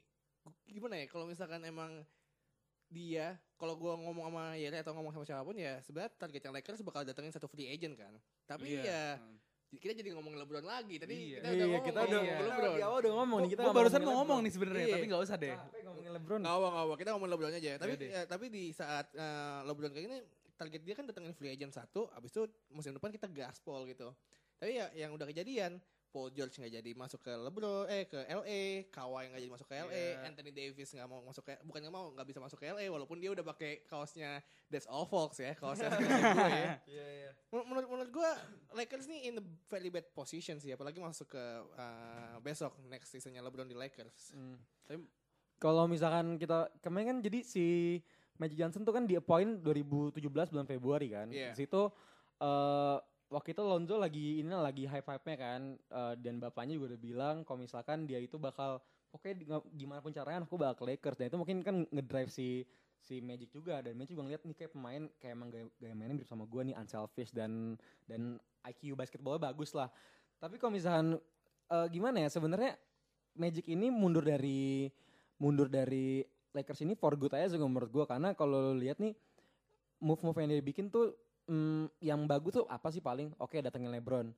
gimana 0.68 0.96
ya 1.00 1.06
kalau 1.12 1.28
misalkan 1.28 1.60
emang 1.68 1.92
dia 2.92 3.28
kalau 3.56 3.74
gua 3.74 3.96
ngomong 3.96 4.28
sama 4.28 4.44
Yere 4.54 4.78
atau 4.80 4.92
ngomong 4.92 5.12
sama 5.12 5.24
siapa 5.24 5.42
pun 5.42 5.56
ya 5.56 5.80
sebenarnya 5.80 6.12
targetnya 6.14 6.52
Lakers 6.52 6.82
bakal 6.82 7.02
datengin 7.02 7.32
satu 7.32 7.48
free 7.48 7.68
agent 7.68 7.96
kan 7.96 8.14
tapi 8.46 8.76
Iya. 8.76 8.84
ya 8.84 9.04
Hmm. 9.16 9.38
kita 9.72 9.96
jadi 9.96 10.12
ngomongin 10.12 10.36
LeBron 10.38 10.68
lagi 10.68 11.00
tadi 11.00 11.16
Iya. 11.32 11.40
kita 11.40 11.48
udah 11.48 11.56
iya 11.56 11.64
ngomong 11.64 11.82
kita 11.82 11.98
ngomong 11.98 12.12
udah 12.12 12.22
iya. 12.22 12.36
LeBron. 12.36 12.52
kita 12.52 12.76
di 12.76 12.84
awal 12.84 12.98
udah 13.00 13.14
ngomong 13.16 13.38
nih 13.40 13.50
kita 13.50 13.62
Gue 13.62 13.66
nggak 13.66 13.80
barusan 13.80 14.02
mau 14.02 14.16
ngomong 14.20 14.40
nih 14.42 14.52
sebenarnya, 14.52 14.84
Iya. 14.84 14.94
tapi 14.94 15.06
nggak 15.08 15.22
usah 15.24 15.38
deh. 15.38 15.56
Capek 15.56 15.82
ngomongin 15.82 16.12
LeBron 16.12 16.40
Nggak 16.42 16.54
apa 16.54 16.68
nggak 16.68 16.84
apa 16.84 16.94
kita 16.96 17.10
ngomongin 17.10 17.32
LeBron 17.32 17.52
aja. 17.54 17.72
Tapi 17.78 17.92
Yaudah. 17.94 18.10
ya, 18.10 18.22
tapi 18.28 18.46
di 18.48 18.64
saat 18.72 19.06
eh, 19.16 19.60
LeBron 19.64 19.90
kayak 19.90 20.06
gini 20.06 20.18
target 20.54 20.82
dia 20.84 20.94
kan 20.94 21.06
datengin 21.06 21.32
free 21.32 21.50
agent 21.50 21.72
satu, 21.72 22.12
abis 22.12 22.30
itu 22.30 22.44
musim 22.70 22.92
depan 22.92 23.10
kita 23.10 23.26
gaspol 23.26 23.88
gitu. 23.88 24.12
Tapi 24.60 24.76
ya 24.76 24.92
yang 24.94 25.16
udah 25.16 25.26
kejadian, 25.26 25.80
Paul 26.12 26.28
George 26.30 26.54
nggak 26.54 26.74
jadi 26.76 26.92
masuk 26.92 27.20
ke 27.20 27.32
LeBron, 27.32 27.88
eh 27.88 28.04
ke 28.04 28.20
LA, 28.22 28.62
Kawhi 28.88 29.24
nggak 29.28 29.42
jadi 29.42 29.52
masuk 29.52 29.66
ke 29.66 29.76
LA, 29.78 29.90
Iya. 29.90 30.28
Anthony 30.28 30.52
Davis 30.52 30.90
nggak 30.92 31.08
mau 31.08 31.24
masuk 31.24 31.42
ke, 31.42 31.56
bukan 31.62 31.80
nggak 31.80 31.96
mau, 31.96 32.06
nggak 32.12 32.28
bisa 32.28 32.40
masuk 32.40 32.58
ke 32.58 32.68
LA, 32.68 32.86
walaupun 32.88 33.16
dia 33.16 33.30
udah 33.30 33.46
pakai 33.46 33.82
kaosnya 33.86 34.44
That's 34.68 34.86
All 34.86 35.04
Folks 35.04 35.40
ya, 35.40 35.52
kaosnya 35.54 35.88
gue 35.96 36.48
ya. 36.52 36.76
Iya 36.84 37.06
iya. 37.18 37.32
Menur- 37.48 37.66
Menurut 37.66 37.88
menurut 37.90 38.12
gue 38.12 38.30
Lakers 38.74 39.08
nih 39.08 39.20
in 39.26 39.40
a 39.40 39.44
very 39.66 39.88
bad 39.88 40.12
position 40.12 40.56
sih, 40.58 40.70
apalagi 40.70 41.00
masuk 41.00 41.28
ke 41.30 41.44
eh, 41.74 42.36
besok 42.40 42.76
next 42.86 43.10
seasonnya 43.10 43.40
LeBron 43.40 43.66
di 43.66 43.74
Lakers. 43.74 44.36
Hmm. 44.36 44.60
Tapi- 44.84 45.08
Kalau 45.58 45.86
misalkan 45.86 46.36
kita 46.36 46.74
kemarin 46.80 47.08
kan 47.08 47.18
jadi 47.22 47.40
si 47.42 47.98
Magic 48.36 48.58
Johnson 48.58 48.82
tuh 48.82 48.92
kan 48.92 49.06
di 49.06 49.14
appoint 49.14 49.62
2017 49.62 50.18
bulan 50.50 50.66
Februari 50.66 51.08
kan. 51.08 51.30
Iya. 51.30 51.54
Di 51.54 51.62
situ 51.62 51.82
eh 52.38 52.98
waktu 53.32 53.56
itu 53.56 53.64
Lonzo 53.64 53.96
lagi 53.96 54.44
ini 54.44 54.52
lagi 54.52 54.84
high 54.84 55.02
five-nya 55.02 55.36
kan 55.40 55.62
eh, 55.80 56.14
dan 56.20 56.38
bapaknya 56.38 56.76
juga 56.76 56.94
udah 56.94 57.02
bilang 57.02 57.36
kalau 57.48 57.64
misalkan 57.64 58.04
dia 58.04 58.20
itu 58.20 58.36
bakal 58.36 58.84
oke 59.16 59.28
gimana 59.72 60.04
pun 60.04 60.12
caranya 60.12 60.44
aku 60.44 60.60
bakal 60.60 60.84
ke 60.84 60.84
Lakers 60.92 61.18
dan 61.18 61.26
itu 61.32 61.38
mungkin 61.40 61.58
kan 61.64 61.76
ngedrive 61.88 62.28
si 62.28 62.68
si 63.02 63.24
Magic 63.24 63.50
juga 63.50 63.80
dan 63.82 63.96
Magic 63.96 64.14
juga 64.14 64.28
ngeliat 64.28 64.44
nih 64.46 64.56
kayak 64.60 64.72
pemain 64.76 65.04
kayak 65.18 65.34
emang 65.34 65.50
gaya, 65.50 65.66
gaya 65.80 65.94
mainnya 65.96 66.16
mirip 66.22 66.30
sama 66.30 66.44
gue 66.46 66.62
nih 66.70 66.76
unselfish 66.78 67.32
dan 67.34 67.80
dan 68.06 68.38
IQ 68.68 68.94
basketballnya 68.94 69.50
bagus 69.50 69.74
lah. 69.74 69.90
Tapi 70.38 70.62
kalau 70.62 70.76
misalkan 70.76 71.18
eh, 71.72 71.88
gimana 71.90 72.28
ya 72.28 72.30
sebenarnya 72.30 72.76
Magic 73.32 73.64
ini 73.72 73.88
mundur 73.88 74.28
dari 74.28 74.92
mundur 75.40 75.72
dari 75.72 76.22
Lakers 76.52 76.84
ini 76.84 77.00
for 77.00 77.16
good 77.16 77.32
aja 77.32 77.56
sih 77.56 77.58
menurut 77.58 77.88
gue 77.88 78.04
karena 78.04 78.36
kalau 78.36 78.76
lihat 78.76 79.00
nih 79.00 79.16
move-move 80.04 80.36
yang 80.44 80.50
dia 80.52 80.60
bikin 80.60 80.92
tuh 80.92 81.16
mm, 81.46 81.86
yang 82.00 82.22
bagus 82.26 82.52
tuh 82.54 82.66
apa 82.66 82.90
sih 82.90 83.00
paling 83.00 83.32
oke 83.36 83.58
datengin 83.58 83.90
LeBron 83.90 84.30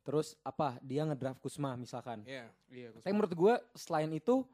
terus 0.00 0.38
apa 0.40 0.78
dia 0.80 1.02
ngedraft 1.02 1.40
Kusma 1.40 1.74
misalkan 1.74 2.22
Iya. 2.22 2.46
Iya, 2.68 2.88
gua 2.90 3.00
tapi 3.00 3.12
menurut 3.12 3.34
gue 3.34 3.54
selain 3.74 4.10
itu 4.10 4.46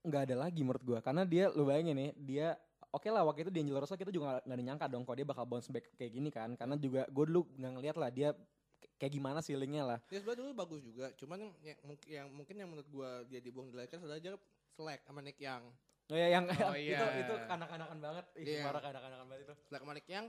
nggak 0.00 0.22
ada 0.24 0.36
lagi 0.40 0.60
menurut 0.62 0.82
gue 0.82 0.98
karena 0.98 1.22
dia 1.22 1.50
lu 1.50 1.62
bayangin 1.62 1.94
nih 1.94 2.10
dia 2.16 2.48
oke 2.88 3.06
lah 3.06 3.22
waktu 3.22 3.44
itu 3.44 3.52
di 3.52 3.60
Angelo 3.60 3.78
Russell 3.78 3.96
kita 3.96 4.10
juga 4.10 4.40
nggak 4.40 4.58
nyangka 4.58 4.86
dong 4.88 5.02
kalau 5.02 5.14
dia 5.14 5.26
bakal 5.26 5.44
bounce 5.44 5.68
back 5.68 5.86
kayak 5.94 6.10
gini 6.10 6.28
kan 6.28 6.54
karena 6.54 6.74
juga 6.74 7.06
gue 7.06 7.24
dulu 7.26 7.46
nggak 7.52 7.72
ngeliat 7.72 7.96
lah 7.96 8.10
dia 8.10 8.30
kayak 8.94 9.12
gimana 9.12 9.38
ceilingnya 9.38 9.82
lah 9.84 9.98
Dia 10.06 10.18
sebenarnya 10.18 10.42
dulu 10.42 10.50
bagus 10.54 10.82
juga, 10.82 11.06
cuman 11.14 11.38
yang, 11.62 11.78
yang, 12.06 12.26
mungkin- 12.30 12.58
yang 12.58 12.66
menurut 12.66 12.88
gua 12.88 13.22
dia 13.26 13.38
dibuang 13.38 13.70
di 13.70 13.76
Lakers 13.76 14.02
adalah 14.02 14.18
dia 14.18 14.34
selek 14.70 15.02
sama 15.02 15.18
Nick 15.18 15.38
Young. 15.38 15.70
Oh 16.08 16.14
ya 16.14 16.26
yang 16.30 16.46
Oh, 16.46 16.74
itu 16.74 16.94
iya. 16.94 17.22
itu 17.22 17.34
kanak-kanakan 17.46 17.98
banget. 17.98 18.24
Ih, 18.34 18.46
Iya. 18.48 18.62
parah 18.64 18.82
kanak-kanakan 18.82 19.26
banget 19.28 19.42
itu. 19.44 19.54
Selek 19.66 19.80
sama 19.82 19.92
Nick 19.94 20.08
Young. 20.08 20.26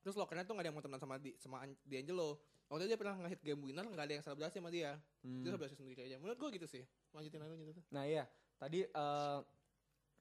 Terus 0.00 0.14
lokernya 0.14 0.42
tuh 0.42 0.52
gak 0.52 0.60
ada 0.60 0.68
yang 0.68 0.76
mau 0.76 0.82
temenan 0.82 0.98
sama 0.98 1.16
di, 1.16 1.36
sama 1.36 1.56
An- 1.60 1.76
D'Angelo. 1.82 2.40
Waktu 2.66 2.82
itu 2.82 2.90
dia 2.90 2.98
pernah 2.98 3.14
nge-hit 3.18 3.40
game 3.42 3.60
winner 3.60 3.84
gak 3.84 4.00
ada 4.02 4.14
yang 4.14 4.22
selebrasi 4.22 4.56
sama 4.56 4.70
dia. 4.70 4.96
Hmm. 5.20 5.42
Dia 5.42 5.50
selebrasi 5.50 5.74
sendiri 5.74 6.00
aja. 6.02 6.16
Menurut 6.16 6.36
gua 6.36 6.50
gitu 6.50 6.64
sih. 6.64 6.82
Lanjutin 7.10 7.40
aja 7.40 7.54
gitu. 7.54 7.82
Nah 7.90 8.04
iya, 8.04 8.24
tadi 8.56 8.82
eh 8.82 9.38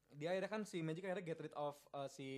dia 0.10 0.34
akhirnya 0.34 0.50
kan 0.50 0.62
si 0.64 0.82
Magic 0.82 1.06
akhirnya 1.06 1.22
get 1.24 1.38
rid 1.40 1.54
of 1.54 1.78
eh, 1.92 2.10
si 2.10 2.30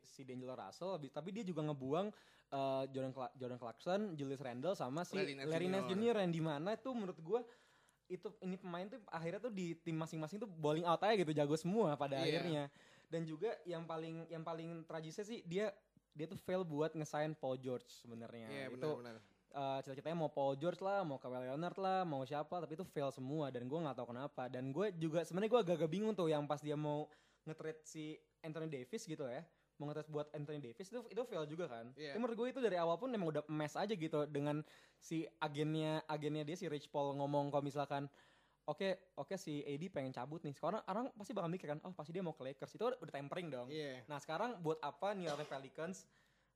si 0.00 0.22
D'Angelo 0.22 0.54
Russell, 0.54 0.94
habis- 0.94 1.10
tapi 1.10 1.30
dia 1.30 1.42
juga 1.42 1.60
ngebuang 1.60 2.06
eh, 2.48 2.84
Jordan 2.88 3.10
Cla- 3.10 3.34
Jordan 3.34 3.58
Clarkson, 3.58 4.00
Julius 4.14 4.38
Randle 4.38 4.72
sama 4.72 5.02
si 5.02 5.18
Larry 5.18 5.66
Nance. 5.66 5.90
Jr. 5.90 6.16
yang 6.22 6.30
di 6.30 6.38
mana 6.40 6.72
itu 6.72 6.86
menurut 6.88 7.18
gua 7.18 7.42
itu 8.06 8.30
ini 8.38 8.54
pemain 8.54 8.86
tuh 8.86 9.02
akhirnya 9.10 9.42
tuh 9.42 9.50
di 9.50 9.74
tim 9.76 9.98
masing-masing 9.98 10.38
tuh 10.38 10.46
bowling 10.46 10.86
out 10.86 11.02
aja 11.02 11.18
gitu 11.18 11.34
jago 11.34 11.58
semua 11.58 11.98
pada 11.98 12.14
Iya. 12.16 12.38
akhirnya. 12.38 12.64
Dan 13.06 13.22
juga 13.22 13.50
yang 13.66 13.82
paling 13.82 14.30
yang 14.30 14.42
paling 14.42 14.86
tragisnya 14.86 15.22
sih 15.22 15.42
dia 15.42 15.74
dia 16.16 16.26
tuh 16.26 16.40
fail 16.40 16.64
buat 16.64 16.96
ngesign 16.96 17.36
Paul 17.36 17.60
George 17.60 17.86
sebenarnya. 18.00 18.48
Iya 18.48 18.64
itu 18.72 18.80
benar-benar. 18.80 19.20
eh, 19.52 19.78
cita-citanya 19.84 20.16
mau 20.16 20.32
Paul 20.32 20.56
George 20.56 20.80
lah, 20.80 21.04
mau 21.04 21.20
Kawhi 21.20 21.44
Leonard 21.44 21.76
lah, 21.76 22.08
mau 22.08 22.24
siapa, 22.24 22.56
tapi 22.56 22.72
itu 22.74 22.84
fail 22.88 23.12
semua 23.12 23.52
dan 23.52 23.68
gue 23.68 23.78
nggak 23.78 23.96
tahu 24.00 24.16
kenapa. 24.16 24.48
Dan 24.48 24.72
gue 24.72 24.96
juga 24.96 25.22
sebenarnya 25.28 25.50
gue 25.52 25.60
agak-agak 25.60 25.90
bingung 25.92 26.16
tuh 26.16 26.32
yang 26.32 26.48
pas 26.48 26.58
dia 26.64 26.74
mau 26.74 27.04
nge-trade 27.44 27.80
si 27.84 28.16
Anthony 28.42 28.66
Davis 28.72 29.04
gitu 29.06 29.28
ya, 29.28 29.44
mau 29.76 29.86
nge-trade 29.92 30.10
buat 30.10 30.26
Anthony 30.32 30.58
Davis 30.58 30.88
itu 30.88 31.00
itu 31.12 31.22
fail 31.28 31.44
juga 31.44 31.68
kan. 31.68 31.92
Iya. 31.94 32.16
Tapi 32.16 32.20
menurut 32.24 32.36
gue 32.40 32.48
itu 32.56 32.60
dari 32.64 32.76
awal 32.80 32.96
pun 32.96 33.12
emang 33.12 33.28
udah 33.28 33.44
mess 33.52 33.76
aja 33.76 33.92
gitu 33.92 34.24
dengan 34.26 34.64
si 34.96 35.28
agennya 35.38 36.00
agennya 36.08 36.42
dia 36.42 36.56
si 36.56 36.66
Rich 36.66 36.88
Paul 36.88 37.14
ngomong 37.20 37.52
kalau 37.52 37.62
misalkan 37.62 38.08
Oke, 38.66 38.88
oke 39.14 39.34
si 39.36 39.62
AD 39.62 39.86
pengen 39.88 40.10
cabut 40.10 40.42
nih. 40.42 40.50
Sekarang 40.50 40.82
orang 40.84 41.06
pasti 41.14 41.30
bakal 41.30 41.46
mikir 41.46 41.68
kan, 41.68 41.78
oh 41.80 41.94
pasti 41.94 42.10
dia 42.10 42.18
mau 42.18 42.34
ke 42.34 42.42
Lakers. 42.42 42.74
Itu 42.74 42.90
udah 42.90 43.14
tampering 43.14 43.46
dong. 43.46 43.70
Iya. 43.70 44.02
Nah 44.04 44.18
sekarang 44.18 44.58
buat 44.58 44.82
apa 44.82 45.14
New 45.14 45.24
Orleans 45.24 45.46
Pelicans 45.46 45.96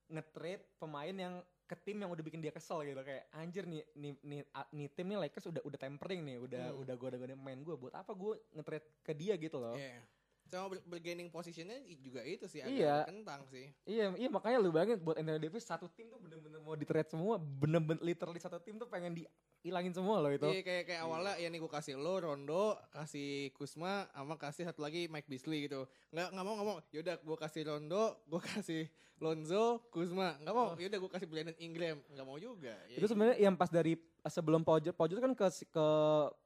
nge-trade 0.09 0.66
pemain 0.77 1.14
yang 1.14 1.35
ke 1.64 1.79
tim 1.79 1.94
yang 1.96 2.11
udah 2.11 2.18
bikin 2.18 2.42
dia 2.42 2.51
kesel 2.51 2.83
gitu 2.83 2.99
kayak 2.99 3.31
anjir 3.31 3.62
nih 3.62 3.87
nih 3.94 4.18
nih, 4.20 4.42
nih 4.73 4.87
tim 4.90 5.07
nih 5.07 5.23
Lakers 5.23 5.46
udah 5.46 5.62
udah 5.62 5.79
tampering 5.79 6.27
nih 6.27 6.37
udah 6.37 6.64
Hmm. 6.68 6.83
udah 6.83 6.94
gue 6.99 7.09
udah 7.14 7.38
main 7.38 7.62
gue 7.62 7.79
buat 7.79 7.94
apa 7.94 8.11
gue 8.11 8.42
nge-trade 8.51 8.87
ke 9.01 9.12
dia 9.14 9.38
gitu 9.38 9.62
loh 9.62 9.79
Iya. 9.79 10.03
Sama 10.51 10.66
ber- 10.66 10.83
bergaining 10.85 11.31
positionnya 11.31 11.79
juga 11.94 12.27
itu 12.27 12.51
sih 12.51 12.59
agak 12.59 12.75
Iya. 12.75 13.07
kentang 13.07 13.46
sih. 13.46 13.70
iya 13.87 14.11
iya 14.11 14.27
makanya 14.27 14.59
lu 14.59 14.75
bayangin 14.75 14.99
buat 14.99 15.14
Anthony 15.14 15.38
Davis 15.38 15.62
satu 15.62 15.87
tim 15.87 16.11
tuh 16.11 16.18
bener-bener 16.18 16.59
mau 16.59 16.75
di-trade 16.75 17.07
semua 17.07 17.38
bener-bener 17.38 18.03
literally 18.03 18.42
satu 18.42 18.59
tim 18.59 18.75
tuh 18.75 18.90
pengen 18.90 19.14
dihilangin 19.61 19.92
semua 19.92 20.25
loh 20.25 20.33
itu 20.33 20.49
Iya 20.49 20.62
kayak 20.64 20.85
kayak 20.88 21.01
awalnya 21.05 21.35
ya 21.37 21.49
nih 21.49 21.61
gue 21.61 21.68
kasih 21.68 21.94
lo 22.01 22.16
Rondo, 22.16 22.81
kasih 22.88 23.53
Kusma, 23.53 24.09
sama 24.09 24.35
kasih 24.40 24.64
satu 24.64 24.81
lagi 24.81 25.05
Mike 25.07 25.29
Beasley 25.29 25.68
gitu. 25.68 25.85
Nggak 26.11 26.29
nggak 26.33 26.44
mau 26.44 26.55
nggak 26.57 26.68
mau. 26.68 26.77
Yaudah 26.90 27.16
gue 27.20 27.37
kasih 27.37 27.62
Rondo, 27.68 28.05
gue 28.25 28.40
kasih 28.57 28.83
Lonzo, 29.20 29.85
Kuzma. 29.92 30.40
Nggak 30.40 30.55
mau. 30.57 30.73
Yaudah 30.81 30.99
gue 30.99 31.11
kasih 31.12 31.29
Brandon 31.29 31.57
Ingram. 31.61 32.01
Nggak 32.09 32.25
mau 32.25 32.40
juga. 32.40 32.73
Ya, 32.88 32.96
itu 32.96 33.05
sebenarnya 33.05 33.37
yang 33.37 33.53
pas 33.53 33.68
dari 33.68 34.01
sebelum 34.25 34.64
Paul 34.64 34.81
George 34.81 35.20
kan 35.20 35.33
ke 35.33 35.46
ke 35.68 35.87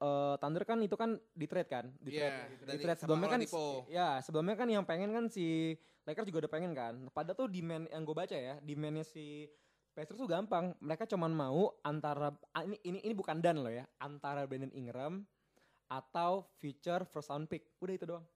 eh, 0.03 0.35
Thunder 0.43 0.63
kan 0.67 0.79
itu 0.83 0.95
kan 0.99 1.15
di 1.35 1.47
trade 1.47 1.71
kan 1.71 1.87
di 1.99 2.19
Iya, 2.19 2.51
trade 2.63 2.79
di 2.79 2.83
trade 2.83 2.99
sebelumnya 3.03 3.29
kan 3.31 3.41
Oladipo. 3.43 3.67
ya 3.91 4.19
sebelumnya 4.23 4.55
kan 4.55 4.69
yang 4.71 4.83
pengen 4.87 5.11
kan 5.11 5.27
si 5.27 5.75
Lakers 6.07 6.27
juga 6.31 6.47
udah 6.47 6.53
pengen 6.53 6.71
kan 6.71 6.95
pada 7.11 7.35
tuh 7.35 7.51
demand 7.51 7.91
yang 7.91 8.07
gue 8.07 8.15
baca 8.15 8.37
ya 8.37 8.63
demandnya 8.63 9.03
si 9.03 9.51
Pacers 9.95 10.19
tuh 10.19 10.27
gampang 10.27 10.75
mereka 10.83 11.07
cuman 11.07 11.31
mau 11.31 11.71
antara 11.87 12.35
ah, 12.51 12.63
ini 12.67 12.77
ini 12.83 12.99
ini 13.07 13.15
bukan 13.15 13.39
dan 13.39 13.63
loh 13.63 13.71
ya 13.71 13.87
antara 14.03 14.43
Brandon 14.43 14.75
Ingram 14.75 15.23
atau 15.87 16.51
future 16.59 17.07
first 17.07 17.31
round 17.31 17.47
pick 17.47 17.71
udah 17.79 17.95
itu 17.95 18.07
doang 18.07 18.27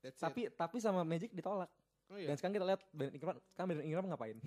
That's 0.00 0.16
it. 0.16 0.24
tapi 0.24 0.40
tapi 0.48 0.76
sama 0.80 1.04
Magic 1.04 1.36
ditolak 1.36 1.68
oh, 2.08 2.16
iya. 2.16 2.32
dan 2.32 2.40
sekarang 2.40 2.54
kita 2.56 2.66
lihat 2.72 2.80
Brandon 2.96 3.12
Ingram 3.12 3.36
sekarang 3.52 3.66
Brandon 3.68 3.86
Ingram 3.86 4.04
ngapain 4.08 4.38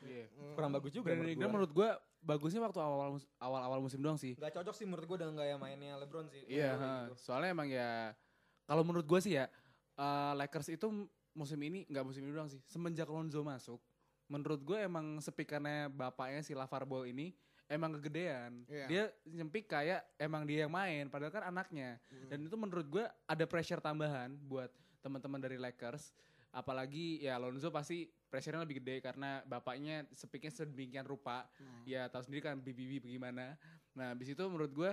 Iya. 0.00 0.24
Hmm. 0.32 0.52
kurang 0.56 0.72
bagus 0.72 0.92
juga 0.96 1.12
Brandon 1.12 1.20
menurut 1.20 1.36
Ingram 1.36 1.48
gua. 1.48 1.56
menurut 1.60 1.72
gue 1.76 1.88
bagusnya 2.20 2.60
waktu 2.64 2.80
awal 2.80 3.20
awal 3.40 3.60
awal 3.64 3.78
musim 3.84 4.00
doang 4.00 4.16
sih. 4.16 4.32
Gak 4.36 4.56
cocok 4.56 4.72
sih 4.72 4.88
menurut 4.88 5.04
gue 5.04 5.18
dengan 5.20 5.36
gaya 5.36 5.60
mainnya 5.60 6.00
LeBron 6.00 6.28
sih. 6.32 6.40
Iya, 6.48 6.70
ha. 6.76 6.92
gitu. 7.08 7.20
soalnya 7.20 7.52
emang 7.52 7.68
ya 7.68 8.16
kalau 8.64 8.80
menurut 8.80 9.04
gue 9.04 9.20
sih 9.20 9.36
ya 9.36 9.44
eh, 10.00 10.32
Lakers 10.40 10.72
itu 10.72 10.88
musim 11.36 11.60
ini 11.60 11.84
nggak 11.86 12.04
musim 12.04 12.24
ini 12.24 12.32
doang 12.32 12.48
sih. 12.48 12.60
Semenjak 12.68 13.08
Lonzo 13.12 13.44
masuk, 13.44 13.80
menurut 14.30 14.62
gue 14.62 14.78
emang 14.78 15.18
sepikannya 15.18 15.90
bapaknya 15.90 16.46
si 16.46 16.54
LaVar 16.54 16.86
Ball 16.86 17.10
ini 17.10 17.34
emang 17.66 17.98
kegedean. 17.98 18.62
Iya. 18.70 18.86
Dia 18.86 19.02
nyempik 19.26 19.66
kayak 19.66 20.06
emang 20.18 20.46
dia 20.46 20.66
yang 20.66 20.72
main, 20.74 21.10
padahal 21.10 21.34
kan 21.34 21.44
anaknya. 21.50 21.98
Hmm. 22.10 22.30
Dan 22.30 22.38
itu 22.46 22.54
menurut 22.54 22.86
gue 22.86 23.04
ada 23.26 23.44
pressure 23.46 23.82
tambahan 23.82 24.34
buat 24.46 24.70
teman-teman 25.02 25.42
dari 25.42 25.58
Lakers. 25.58 26.14
Apalagi 26.50 27.22
ya 27.22 27.38
Lonzo 27.38 27.70
pasti 27.70 28.10
pressure-nya 28.26 28.66
lebih 28.66 28.82
gede 28.82 28.98
karena 28.98 29.38
bapaknya 29.46 30.02
sepiknya 30.10 30.50
sedemikian 30.50 31.06
rupa. 31.06 31.46
Hmm. 31.58 31.82
Ya 31.86 32.10
tahu 32.10 32.26
sendiri 32.26 32.42
kan 32.42 32.58
bibi 32.58 32.98
bagaimana. 32.98 33.54
Nah, 33.94 34.14
habis 34.14 34.34
itu 34.34 34.42
menurut 34.50 34.70
gue 34.74 34.90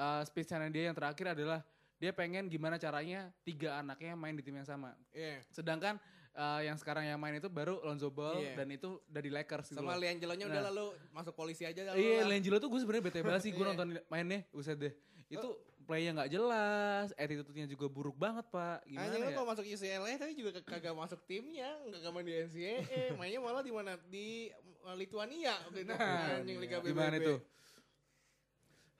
uh, 0.00 0.22
speech-nya 0.24 0.64
dia 0.72 0.88
yang 0.88 0.96
terakhir 0.96 1.36
adalah 1.36 1.60
dia 2.00 2.10
pengen 2.12 2.48
gimana 2.48 2.80
caranya 2.80 3.32
tiga 3.44 3.80
anaknya 3.84 4.16
main 4.16 4.32
di 4.36 4.42
tim 4.44 4.56
yang 4.56 4.68
sama. 4.68 4.96
Iya. 5.12 5.44
Sedangkan 5.52 6.00
uh, 6.34 6.60
yang 6.60 6.74
sekarang 6.74 7.04
yang 7.04 7.16
main 7.16 7.34
itu 7.34 7.46
baru 7.46 7.78
Lonzo 7.80 8.08
Ball 8.08 8.38
Iya. 8.38 8.54
dan 8.56 8.68
itu 8.68 8.98
dari 9.04 9.28
Lakers 9.28 9.68
gitu 9.68 9.78
Sama 9.78 9.94
loh. 9.94 10.00
Liangelo-nya 10.00 10.44
udah 10.44 10.60
Nah. 10.60 10.68
lalu 10.68 10.86
masuk 11.10 11.32
polisi 11.32 11.62
aja 11.62 11.80
dah 11.80 11.92
lu 11.92 11.98
Iya, 11.98 12.20
lah. 12.20 12.26
Langelo 12.28 12.56
tuh 12.56 12.68
gue 12.68 12.80
sebenarnya 12.80 13.04
bete 13.04 13.20
banget 13.20 13.42
sih 13.42 13.50
gue 13.50 13.58
Iya. 13.58 13.70
nonton 13.70 13.86
mainnya, 14.06 14.40
buset 14.50 14.76
deh. 14.76 14.94
Itu 15.26 15.48
play-nya 15.84 16.10
nggak 16.14 16.30
jelas, 16.30 17.12
attitude-nya 17.14 17.66
juga 17.66 17.86
buruk 17.86 18.14
banget, 18.14 18.48
Pak. 18.48 18.84
Gimana 18.84 19.04
Anjing 19.04 19.20
lu 19.20 19.28
ya? 19.28 19.34
kalau 19.34 19.46
masuk 19.46 19.64
UCLA 19.64 20.10
tapi 20.16 20.32
juga 20.32 20.50
kag- 20.54 20.68
kagak 20.70 20.94
masuk 20.94 21.20
timnya, 21.24 21.68
nggak 21.82 22.10
main 22.10 22.24
di 22.24 22.34
NCAA, 22.40 22.80
mainnya 23.20 23.38
malah 23.38 23.60
di 23.60 23.68
mana 23.68 23.92
di 24.04 24.48
Lituania 24.94 25.52
waktu 25.62 25.80
itu. 25.80 25.90
Nah, 25.90 26.40
Anjing 26.40 26.58
Liga 26.58 26.76
BBB. 26.78 26.88
Gimana 26.90 27.16
itu? 27.16 27.34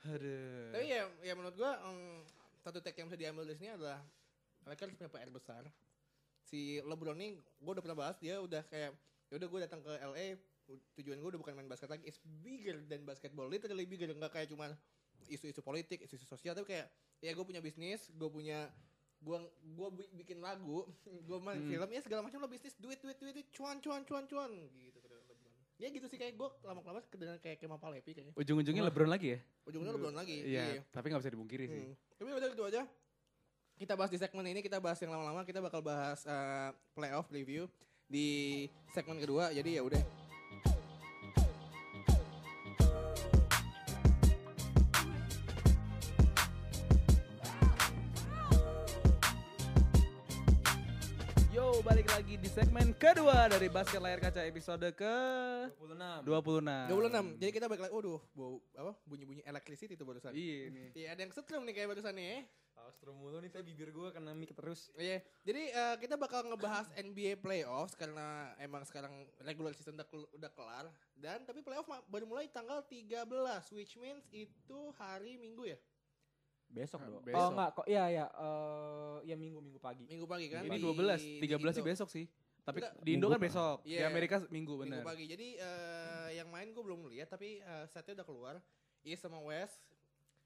Aduh. 0.05 0.69
Tapi 0.71 0.85
ya, 0.87 1.03
ya 1.23 1.33
menurut 1.33 1.57
gua 1.57 1.81
em, 1.83 2.21
satu 2.61 2.79
take 2.79 3.01
yang 3.01 3.09
bisa 3.09 3.17
diambil 3.19 3.43
dari 3.43 3.57
sini 3.57 3.73
adalah 3.73 4.05
Lakers 4.67 4.93
punya 4.95 5.09
PR 5.09 5.31
besar. 5.31 5.65
Si 6.55 6.79
LeBron 6.79 7.19
nih, 7.19 7.35
gua 7.59 7.75
udah 7.75 7.83
pernah 7.83 7.99
bahas 7.99 8.15
dia 8.23 8.39
udah 8.39 8.63
kayak 8.65 8.95
ya 9.27 9.35
udah 9.35 9.49
gua 9.51 9.61
datang 9.67 9.83
ke 9.83 9.91
LA 9.91 10.39
tujuan 10.95 11.19
gue 11.19 11.29
udah 11.29 11.41
bukan 11.43 11.53
main 11.53 11.67
basket 11.67 11.91
lagi, 11.91 12.07
it's 12.07 12.23
bigger 12.23 12.79
than 12.87 13.03
basketball, 13.03 13.45
literally 13.45 13.85
bigger, 13.85 14.09
nggak 14.09 14.33
kayak 14.33 14.49
cuman 14.49 14.73
isu-isu 15.27 15.61
politik, 15.61 16.01
isu-isu 16.01 16.25
sosial, 16.25 16.57
tapi 16.57 16.73
kayak 16.73 16.89
ya 17.21 17.35
gue 17.35 17.45
punya 17.45 17.61
bisnis, 17.61 18.09
gue 18.09 18.31
punya 18.31 18.71
gua 19.21 19.45
bi- 19.91 20.09
bikin 20.15 20.41
lagu, 20.41 20.89
gue 21.29 21.39
main 21.39 21.59
Hmm. 21.59 21.69
film 21.69 21.89
ya 21.91 22.01
segala 22.01 22.23
macam 22.23 22.39
lo 22.39 22.49
bisnis, 22.49 22.79
duit 22.79 22.97
duit 22.97 23.19
duit, 23.19 23.35
duit 23.35 23.49
cuan 23.51 23.77
cuan 23.83 24.07
cuan 24.07 24.25
cuan 24.25 24.51
gitu. 24.73 25.03
Ya 25.75 25.91
gitu 25.91 26.07
sih 26.07 26.17
kayak 26.17 26.39
gue 26.39 26.49
lama-lama 26.63 27.03
kedengeran 27.11 27.43
kayak 27.43 27.59
Kemal 27.59 27.77
Palevi 27.77 28.15
kayaknya. 28.15 28.33
Ujung-ujungnya 28.39 28.87
LeBron 28.87 29.11
lagi 29.11 29.35
ya? 29.35 29.39
Ujungnya 29.67 29.91
LeBron 29.91 30.15
lagi. 30.15 30.39
Iya, 30.47 30.87
tapi 30.95 31.11
nggak 31.11 31.21
bisa 31.21 31.35
dibungkiri 31.35 31.65
sih. 31.67 31.83
Hmm. 31.83 31.95
Tapi 32.15 32.29
udah 32.31 32.49
gitu 32.49 32.65
aja. 32.65 32.87
Kita 33.75 33.99
bahas 33.99 34.11
di 34.15 34.19
segmen 34.23 34.47
ini, 34.47 34.63
kita 34.63 34.79
bahas 34.79 35.03
yang 35.03 35.11
lama-lama, 35.11 35.43
kita 35.43 35.59
bakal 35.59 35.83
bahas 35.83 36.23
eh, 36.23 36.71
playoff 36.95 37.27
review 37.35 37.67
di 38.07 38.65
segmen 38.95 39.19
kedua. 39.19 39.51
Jadi 39.51 39.77
ya 39.79 39.83
udah. 39.83 40.24
Lagi 52.15 52.39
di 52.39 52.47
segmen 52.47 52.95
kedua 52.95 53.51
dari 53.51 53.67
Basket 53.67 53.99
Layar 53.99 54.23
Kaca 54.23 54.47
episode 54.47 54.87
ke 54.95 55.15
26. 55.83 56.23
26. 56.23 56.87
26. 56.95 57.43
Jadi 57.43 57.51
kita 57.51 57.67
balik 57.67 57.83
lagi. 57.83 57.91
Waduh, 57.91 58.23
bau 58.39 58.63
apa? 58.79 58.95
Bunyi-bunyi 59.03 59.43
electricity 59.43 59.99
itu 59.99 60.07
barusan. 60.07 60.31
Iya 60.31 60.71
nih. 60.71 60.89
Iya, 60.95 61.07
ada 61.11 61.21
yang 61.27 61.35
setrum 61.35 61.67
nih 61.67 61.75
kayak 61.75 61.91
barusan 61.91 62.15
nih. 62.15 62.47
Astro 62.87 63.11
mulu 63.19 63.43
nih 63.43 63.51
saya 63.51 63.67
bibir 63.67 63.91
gue 63.91 64.09
kena 64.15 64.31
mic 64.31 64.55
terus. 64.55 64.95
Iya. 64.95 65.27
Jadi 65.43 65.63
eh, 65.75 65.97
kita 65.99 66.15
bakal 66.15 66.47
ngebahas 66.47 66.87
NBA 66.95 67.43
playoffs 67.43 67.99
karena 67.99 68.55
emang 68.63 68.87
sekarang 68.87 69.27
regular 69.43 69.75
season 69.75 69.99
udah, 69.99 70.07
udah 70.39 70.51
kelar 70.55 70.87
dan 71.19 71.43
tapi 71.43 71.67
playoff 71.67 71.91
baru 72.07 72.31
mulai 72.31 72.47
tanggal 72.47 72.87
13 72.87 73.27
which 73.75 73.99
means 73.99 74.23
itu 74.31 74.79
hari 75.03 75.35
Minggu 75.35 75.67
ya. 75.67 75.79
Besok 76.75 76.99
Ah, 76.99 77.07
dong. 77.07 77.23
besok. 77.23 77.39
Oh 77.39 77.49
enggak 77.49 77.71
kok 77.73 77.87
iya 77.87 78.05
ya 78.11 78.25
eh 78.29 79.17
ya 79.25 79.35
minggu 79.35 79.59
minggu 79.59 79.79
pagi. 79.79 80.05
Minggu 80.05 80.27
pagi 80.27 80.47
kan. 80.49 80.63
Ini 80.63 80.77
12, 80.77 81.23
di 81.39 81.47
13 81.47 81.71
sih 81.73 81.85
besok 81.85 82.09
sih. 82.11 82.27
Tapi 82.61 82.81
Enggak. 82.81 82.93
di 82.99 83.11
Indo 83.13 83.21
Minggu 83.23 83.29
kan 83.31 83.41
besok. 83.41 83.77
Di 83.81 83.93
Iya. 83.95 84.09
Amerika 84.09 84.37
minggu 84.41 84.51
Minggu 84.51 84.75
bener. 84.81 85.03
pagi. 85.03 85.25
Jadi 85.27 85.47
eh, 85.55 86.29
yang 86.35 86.49
main 86.49 86.69
gue 86.69 86.81
belum 86.81 87.07
lihat 87.09 87.29
tapi 87.29 87.61
eh, 87.61 87.85
setnya 87.87 88.19
udah 88.19 88.27
keluar. 88.27 88.55
East 89.03 89.21
sama 89.21 89.37
West. 89.39 89.79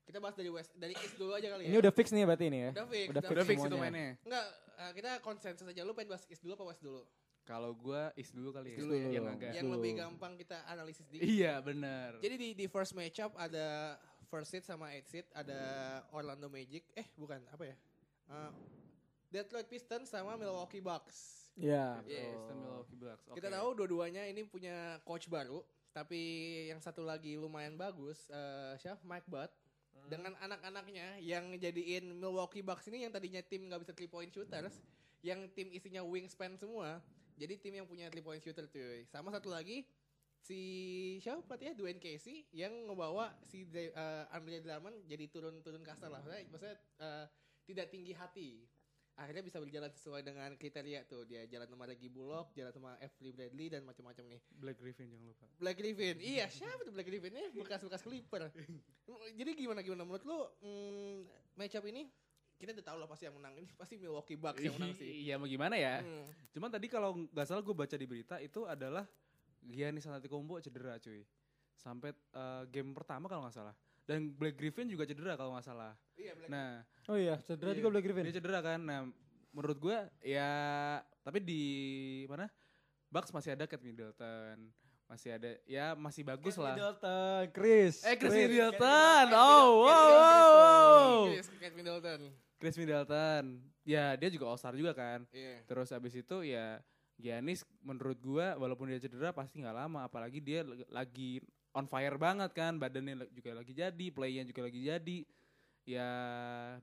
Kita 0.03 0.19
bahas 0.19 0.35
dari 0.35 0.49
West 0.49 0.75
dari 0.75 0.93
East 0.95 1.14
dulu 1.14 1.33
aja 1.33 1.47
kali 1.49 1.62
ya. 1.64 1.69
Ini 1.69 1.79
udah 1.79 1.93
fix 1.93 2.11
nih 2.11 2.25
berarti 2.25 2.45
ini 2.47 2.59
ya. 2.61 2.71
Udah 2.73 2.87
fix. 2.87 3.07
udah 3.07 3.23
Udah 3.25 3.45
fix 3.45 3.57
itu 3.57 3.67
semuanya. 3.67 3.83
mainnya. 3.87 4.09
Enggak, 4.21 4.45
eh, 4.75 4.93
kita 4.93 5.11
konsensus 5.21 5.64
aja. 5.64 5.81
Lu 5.81 5.93
pengen 5.93 6.11
bahas 6.11 6.27
East 6.27 6.43
dulu 6.43 6.53
apa 6.55 6.64
West 6.67 6.83
dulu? 6.83 7.03
Kalau 7.45 7.73
gua 7.73 8.12
is 8.12 8.29
dulu 8.29 8.51
kali 8.51 8.75
ya. 8.75 8.79
Dulu 8.79 8.93
ya. 8.93 9.09
Yang 9.11 9.27
agak. 9.31 9.51
Yang 9.55 9.64
dulu. 9.64 9.75
lebih 9.79 9.93
gampang 9.97 10.33
kita 10.35 10.59
analisis 10.67 11.07
di. 11.07 11.17
Iya, 11.38 11.55
bener. 11.61 12.19
Jadi 12.19 12.35
di 12.37 12.49
di 12.53 12.67
first 12.67 12.93
matchup 12.93 13.31
ada 13.37 13.95
first 14.29 14.53
seed 14.53 14.64
sama 14.64 14.93
eight 14.93 15.09
seed 15.09 15.25
ada 15.33 15.59
Orlando 16.12 16.53
Magic. 16.53 16.85
Eh, 16.95 17.09
bukan 17.17 17.41
apa 17.49 17.64
ya? 17.64 17.77
Eh, 18.29 18.53
Detroit 19.29 19.69
Pistons 19.69 20.09
sama 20.09 20.37
Milwaukee 20.37 20.81
Bucks. 20.81 21.49
Iya. 21.59 22.01
Yes. 22.07 22.33
Boston 22.33 22.57
Milwaukee 22.62 22.99
Bucks. 23.01 23.25
Kita 23.35 23.49
Oke. 23.51 23.57
tahu 23.57 23.69
dua-duanya 23.83 24.23
ini 24.31 24.47
punya 24.47 25.03
coach 25.03 25.27
baru, 25.27 25.61
tapi 25.91 26.21
yang 26.71 26.79
satu 26.79 27.03
lagi 27.03 27.35
lumayan 27.35 27.75
bagus, 27.75 28.31
eh 28.31 28.73
siapa? 28.79 29.03
Mike 29.03 29.27
Butt. 29.29 29.51
Dengan 30.09 30.33
anak-anaknya 30.41 31.21
yang 31.21 31.53
jadiin 31.61 32.17
Milwaukee 32.17 32.64
Bucks 32.64 32.88
ini 32.88 33.05
yang 33.05 33.12
tadinya 33.12 33.45
tim 33.45 33.69
nggak 33.69 33.85
bisa 33.85 33.93
three 33.93 34.09
point 34.09 34.33
shooters, 34.33 34.81
yang 35.21 35.45
tim 35.53 35.69
isinya 35.75 36.01
wingspan 36.01 36.57
semua, 36.57 37.03
jadi 37.37 37.59
tim 37.61 37.75
yang 37.77 37.85
punya 37.85 38.09
three 38.09 38.25
point 38.25 38.41
shooter 38.41 38.64
cuy. 38.71 39.05
Sama 39.11 39.29
satu 39.35 39.53
lagi 39.53 39.85
si 40.38 40.61
siapa 41.20 41.42
pelatihnya 41.44 41.74
Dwayne 41.74 42.01
Casey 42.01 42.46
yang 42.55 42.72
ngebawa 42.88 43.35
si 43.42 43.66
eh, 43.74 44.24
Andre 44.33 44.62
Drummond 44.62 45.05
jadi 45.05 45.24
turun-turun 45.29 45.83
kasta 45.83 46.07
lah. 46.07 46.22
Maksudnya, 46.22 46.44
maksudnya 46.51 46.77
eh, 47.03 47.24
tidak 47.68 47.87
tinggi 47.92 48.12
hati. 48.16 48.51
Akhirnya 49.18 49.42
bisa 49.42 49.59
berjalan 49.59 49.90
sesuai 49.90 50.22
dengan 50.22 50.55
kriteria 50.55 51.03
tuh. 51.11 51.27
Dia 51.27 51.42
jalan 51.51 51.66
sama 51.66 51.90
Reggie 51.90 52.07
Bullock, 52.07 52.55
jalan 52.55 52.70
sama 52.70 52.94
Avery 53.03 53.35
Bradley 53.35 53.66
dan 53.66 53.83
macam-macam 53.83 54.31
nih. 54.31 54.40
Black 54.62 54.79
Griffin 54.79 55.11
jangan 55.11 55.27
lupa. 55.27 55.46
Black 55.59 55.77
Griffin. 55.83 56.16
iya, 56.22 56.46
siapa 56.46 56.87
tuh 56.87 56.94
Black 56.94 57.11
Griffin? 57.11 57.35
Eh, 57.35 57.51
bekas-bekas 57.51 58.07
Clipper. 58.07 58.46
Jadi 59.35 59.51
gimana 59.59 59.83
gimana 59.83 60.07
menurut 60.07 60.22
lu 60.22 60.38
hmm, 60.62 61.16
matchup 61.59 61.83
ini 61.90 62.07
kita 62.59 62.74
udah 62.74 62.87
tahu 62.90 62.98
lah 62.98 63.09
pasti 63.11 63.27
yang 63.31 63.38
menang 63.38 63.55
ini 63.55 63.70
pasti 63.79 63.94
Milwaukee 63.98 64.38
Bucks 64.38 64.62
yang 64.62 64.74
menang 64.79 64.94
sih. 64.98 65.27
Iya, 65.27 65.35
mau 65.38 65.46
gimana 65.46 65.74
ya? 65.79 66.03
Hmm. 66.03 66.27
Cuman 66.55 66.70
tadi 66.70 66.87
kalau 66.87 67.14
nggak 67.31 67.46
salah 67.46 67.62
gue 67.62 67.74
baca 67.74 67.94
di 67.98 68.07
berita 68.07 68.38
itu 68.42 68.66
adalah 68.66 69.07
Giannis 69.68 70.04
Antetokounmpo 70.04 70.59
cedera 70.59 70.96
cuy. 70.96 71.22
Sampai 71.74 72.11
eh, 72.11 72.62
game 72.68 72.90
pertama 72.90 73.28
kalau 73.28 73.44
nggak 73.44 73.54
salah. 73.54 73.74
Dan 74.02 74.33
Black 74.33 74.57
Griffin 74.57 74.88
juga 74.88 75.04
cedera 75.04 75.37
kalau 75.37 75.52
nggak 75.52 75.66
salah. 75.66 75.92
Iya, 76.16 76.33
Black 76.33 76.48
Nah, 76.48 76.81
Oh 77.07 77.14
iya, 77.14 77.37
cedera 77.38 77.70
Iya. 77.70 77.78
juga 77.78 77.88
Black 77.92 78.04
Griffin. 78.04 78.24
dia 78.24 78.35
cedera 78.35 78.59
kan. 78.59 78.81
Nah, 78.81 79.00
menurut 79.48 79.78
gue 79.78 79.96
ya 80.22 80.50
tapi 81.20 81.38
di 81.38 81.62
mana? 82.24 82.48
Bucks 83.09 83.28
masih 83.31 83.52
ada 83.52 83.64
Cat 83.64 83.81
Middleton. 83.81 84.68
Masih 85.04 85.33
ada 85.33 85.57
ya 85.64 85.96
masih 85.96 86.20
bagus 86.20 86.52
Chris 86.52 86.61
lah. 86.61 86.74
Middleton, 86.74 87.42
Chris. 87.50 87.94
Eh 88.02 88.16
Chris 88.16 88.28
Chris. 88.28 88.44
Middleton. 88.46 89.24
Cat 89.24 89.33
Oh, 89.33 89.68
wow, 89.81 89.88
wow, 89.88 90.48
wow. 90.52 91.12
Chris, 91.28 91.48
Cat 91.54 91.72
Middleton. 91.72 92.20
Chris 92.59 92.76
Middleton. 92.76 93.44
Ya, 93.85 94.12
dia 94.14 94.28
juga 94.28 94.44
All 94.46 94.57
Star 94.57 94.72
juga 94.72 94.92
kan. 94.92 95.24
Iya. 95.33 95.64
Terus 95.64 95.88
abis 95.88 96.12
itu 96.12 96.37
ya 96.44 96.85
Giannis 97.18 97.66
menurut 97.83 98.18
gua 98.22 98.54
walaupun 98.54 98.87
dia 98.88 99.02
cedera 99.02 99.35
pasti 99.35 99.59
nggak 99.59 99.76
lama. 99.76 100.07
Apalagi 100.07 100.38
dia 100.38 100.62
lagi 100.88 101.42
on 101.74 101.85
fire 101.90 102.16
banget 102.16 102.54
kan 102.54 102.78
badannya 102.78 103.26
juga 103.35 103.59
lagi 103.59 103.74
jadi 103.74 104.07
playnya 104.14 104.46
juga 104.46 104.70
lagi 104.70 104.81
jadi. 104.87 105.18
Ya 105.88 106.11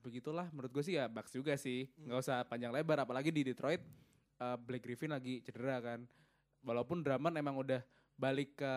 begitulah. 0.02 0.50
Menurut 0.52 0.76
gue 0.76 0.84
sih 0.84 0.98
ya 0.98 1.06
Bucks 1.08 1.32
juga 1.32 1.56
sih. 1.56 1.88
Nggak 2.04 2.20
usah 2.20 2.44
panjang 2.44 2.74
lebar. 2.74 3.06
Apalagi 3.06 3.32
di 3.32 3.48
Detroit 3.48 3.80
eh, 4.42 4.58
Blake 4.60 4.84
Griffin 4.84 5.16
lagi 5.16 5.40
cedera 5.46 5.80
kan. 5.80 6.04
Walaupun 6.66 7.06
Drummond 7.06 7.38
emang 7.38 7.56
udah 7.62 7.80
balik 8.18 8.60
ke 8.60 8.74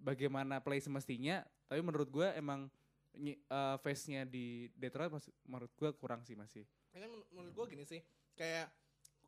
bagaimana 0.00 0.56
play 0.64 0.80
semestinya 0.80 1.44
tapi 1.70 1.86
menurut 1.86 2.10
gue 2.10 2.26
emang 2.34 2.66
eh, 3.14 3.76
face-nya 3.78 4.26
di 4.26 4.66
Detroit 4.74 5.14
masih 5.14 5.30
menurut 5.46 5.70
gue 5.78 5.90
kurang 5.94 6.26
sih 6.26 6.34
masih. 6.34 6.66
Kan 6.90 7.06
men- 7.06 7.30
menurut 7.30 7.54
gue 7.54 7.78
gini 7.78 7.86
sih, 7.86 8.02
kayak 8.34 8.66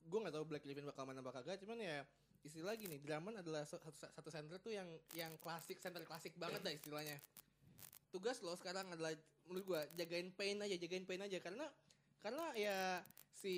gue 0.06 0.18
nggak 0.18 0.34
tahu 0.34 0.44
Black 0.48 0.62
Griffin 0.66 0.86
bakal 0.86 1.04
mana 1.06 1.22
bakal 1.24 1.42
kagak, 1.42 1.62
cuman 1.62 1.78
ya 1.78 2.02
istilah 2.42 2.74
gini, 2.74 2.98
Drummond 2.98 3.38
adalah 3.38 3.62
satu, 3.62 3.86
satu 3.94 4.28
center 4.30 4.58
tuh 4.58 4.74
yang 4.74 4.88
yang 5.14 5.32
klasik, 5.38 5.78
center 5.78 6.02
klasik 6.02 6.34
banget 6.34 6.60
dah 6.62 6.74
istilahnya. 6.74 7.16
Tugas 8.10 8.42
lo 8.42 8.52
sekarang 8.58 8.90
adalah 8.90 9.14
menurut 9.46 9.64
gue 9.64 9.80
jagain 10.02 10.28
pain 10.34 10.58
aja, 10.58 10.74
jagain 10.74 11.06
pain 11.06 11.22
aja 11.22 11.38
karena 11.38 11.66
karena 12.22 12.44
ya 12.54 12.76
si 13.34 13.54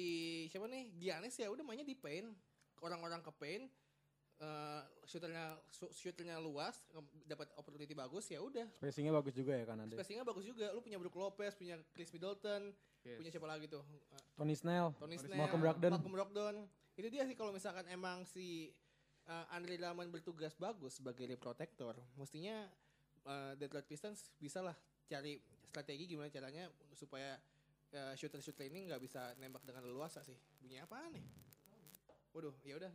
siapa 0.49 0.69
nih 0.69 0.89
Giannis 1.01 1.37
ya 1.37 1.49
udah 1.53 1.65
mainnya 1.65 1.85
di 1.85 1.97
pain, 1.97 2.33
orang-orang 2.81 3.21
ke 3.21 3.33
pain, 3.37 3.69
eh 4.45 4.83
shooternya 5.95 6.37
luas, 6.41 6.85
dapat 7.25 7.49
opportunity 7.57 7.97
bagus 7.97 8.29
ya 8.29 8.45
udah. 8.45 8.69
Spacingnya 8.77 9.13
bagus 9.15 9.33
juga 9.33 9.57
ya 9.57 9.65
kan 9.65 9.81
ada. 9.81 9.95
Spacingnya 9.97 10.25
bagus 10.27 10.45
juga, 10.45 10.69
lu 10.77 10.85
punya 10.85 11.01
Brook 11.01 11.17
Lopez, 11.17 11.57
punya 11.57 11.81
Chris 11.97 12.13
Middleton, 12.13 12.77
Yes. 13.05 13.21
punya 13.21 13.31
siapa 13.37 13.45
lagi 13.45 13.69
tuh? 13.69 13.85
Eh, 13.85 14.23
Tony 14.33 14.57
Snell. 14.57 14.97
Tony 14.97 15.21
Snell, 15.21 15.37
Malcolm 15.37 15.61
Brogdon. 15.61 15.93
Malcolm 15.93 16.15
Brogdon. 16.17 16.57
Itu 16.97 17.13
dia 17.13 17.29
sih 17.29 17.37
kalau 17.37 17.53
misalkan 17.53 17.85
emang 17.93 18.25
si 18.25 18.73
uh, 19.29 19.45
Andre 19.53 19.77
Drummond 19.77 20.09
bertugas 20.09 20.57
bagus 20.57 20.97
sebagai 20.97 21.29
rim 21.29 21.37
protector, 21.37 21.93
mestinya 22.17 22.65
uh, 23.29 23.53
Detroit 23.61 23.85
Pistons 23.85 24.33
bisa 24.41 24.65
lah 24.65 24.73
cari 25.05 25.37
strategi 25.69 26.09
gimana 26.09 26.33
caranya 26.33 26.65
supaya 26.97 27.37
uh, 27.93 28.17
shooter-shooter 28.17 28.73
ini 28.73 28.89
nggak 28.89 29.03
bisa 29.05 29.37
nembak 29.37 29.69
dengan 29.69 29.85
leluasa 29.85 30.25
sih. 30.25 30.41
Bunyi 30.65 30.81
apaan 30.81 31.13
nih? 31.13 31.25
Waduh, 32.33 32.57
ya 32.65 32.81
udah. 32.81 32.93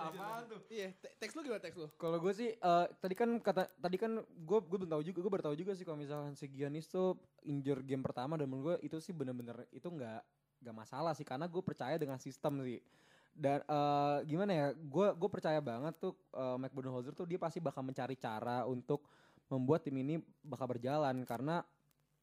Apaan 0.00 0.42
tuh? 0.48 0.60
Iya, 0.72 0.88
te- 0.98 1.14
teks 1.20 1.32
lu 1.36 1.40
gimana 1.44 1.62
teks 1.62 1.76
lu? 1.76 1.86
Kalau 2.00 2.18
gue 2.18 2.32
sih 2.34 2.50
eh, 2.56 2.86
tadi 2.98 3.14
kan 3.14 3.30
kata 3.38 3.68
tadi 3.78 3.96
kan 4.00 4.12
gue 4.22 4.58
gue 4.64 4.78
belum 4.80 4.90
tahu 4.90 5.02
juga 5.04 5.18
gue 5.22 5.32
baru 5.32 5.44
tahu 5.52 5.56
juga 5.56 5.72
sih 5.76 5.84
kalau 5.84 5.98
misalkan 6.00 6.32
si 6.34 6.48
Giannis 6.50 6.88
tuh 6.88 7.16
injure 7.44 7.84
game 7.84 8.00
pertama 8.00 8.34
dan 8.40 8.48
menurut 8.48 8.80
gue 8.80 8.90
itu 8.90 8.96
sih 8.98 9.12
bener-bener 9.12 9.68
itu 9.70 9.86
nggak 9.86 10.20
nggak 10.62 10.76
masalah 10.76 11.12
sih 11.12 11.26
karena 11.26 11.50
gue 11.50 11.62
percaya 11.62 11.98
dengan 11.98 12.16
sistem 12.16 12.62
sih 12.62 12.78
dan 13.32 13.64
eh, 13.64 14.18
gimana 14.28 14.52
ya 14.52 14.66
gue 14.76 15.06
gue 15.16 15.28
percaya 15.32 15.58
banget 15.60 15.94
tuh 16.00 16.14
eh, 16.32 16.56
Mike 16.60 16.74
Budenholzer 16.74 17.12
tuh 17.16 17.26
dia 17.28 17.40
pasti 17.40 17.58
bakal 17.58 17.82
mencari 17.84 18.16
cara 18.16 18.64
untuk 18.68 19.04
membuat 19.52 19.84
tim 19.84 19.96
ini 20.00 20.16
bakal 20.40 20.70
berjalan 20.70 21.24
karena 21.28 21.60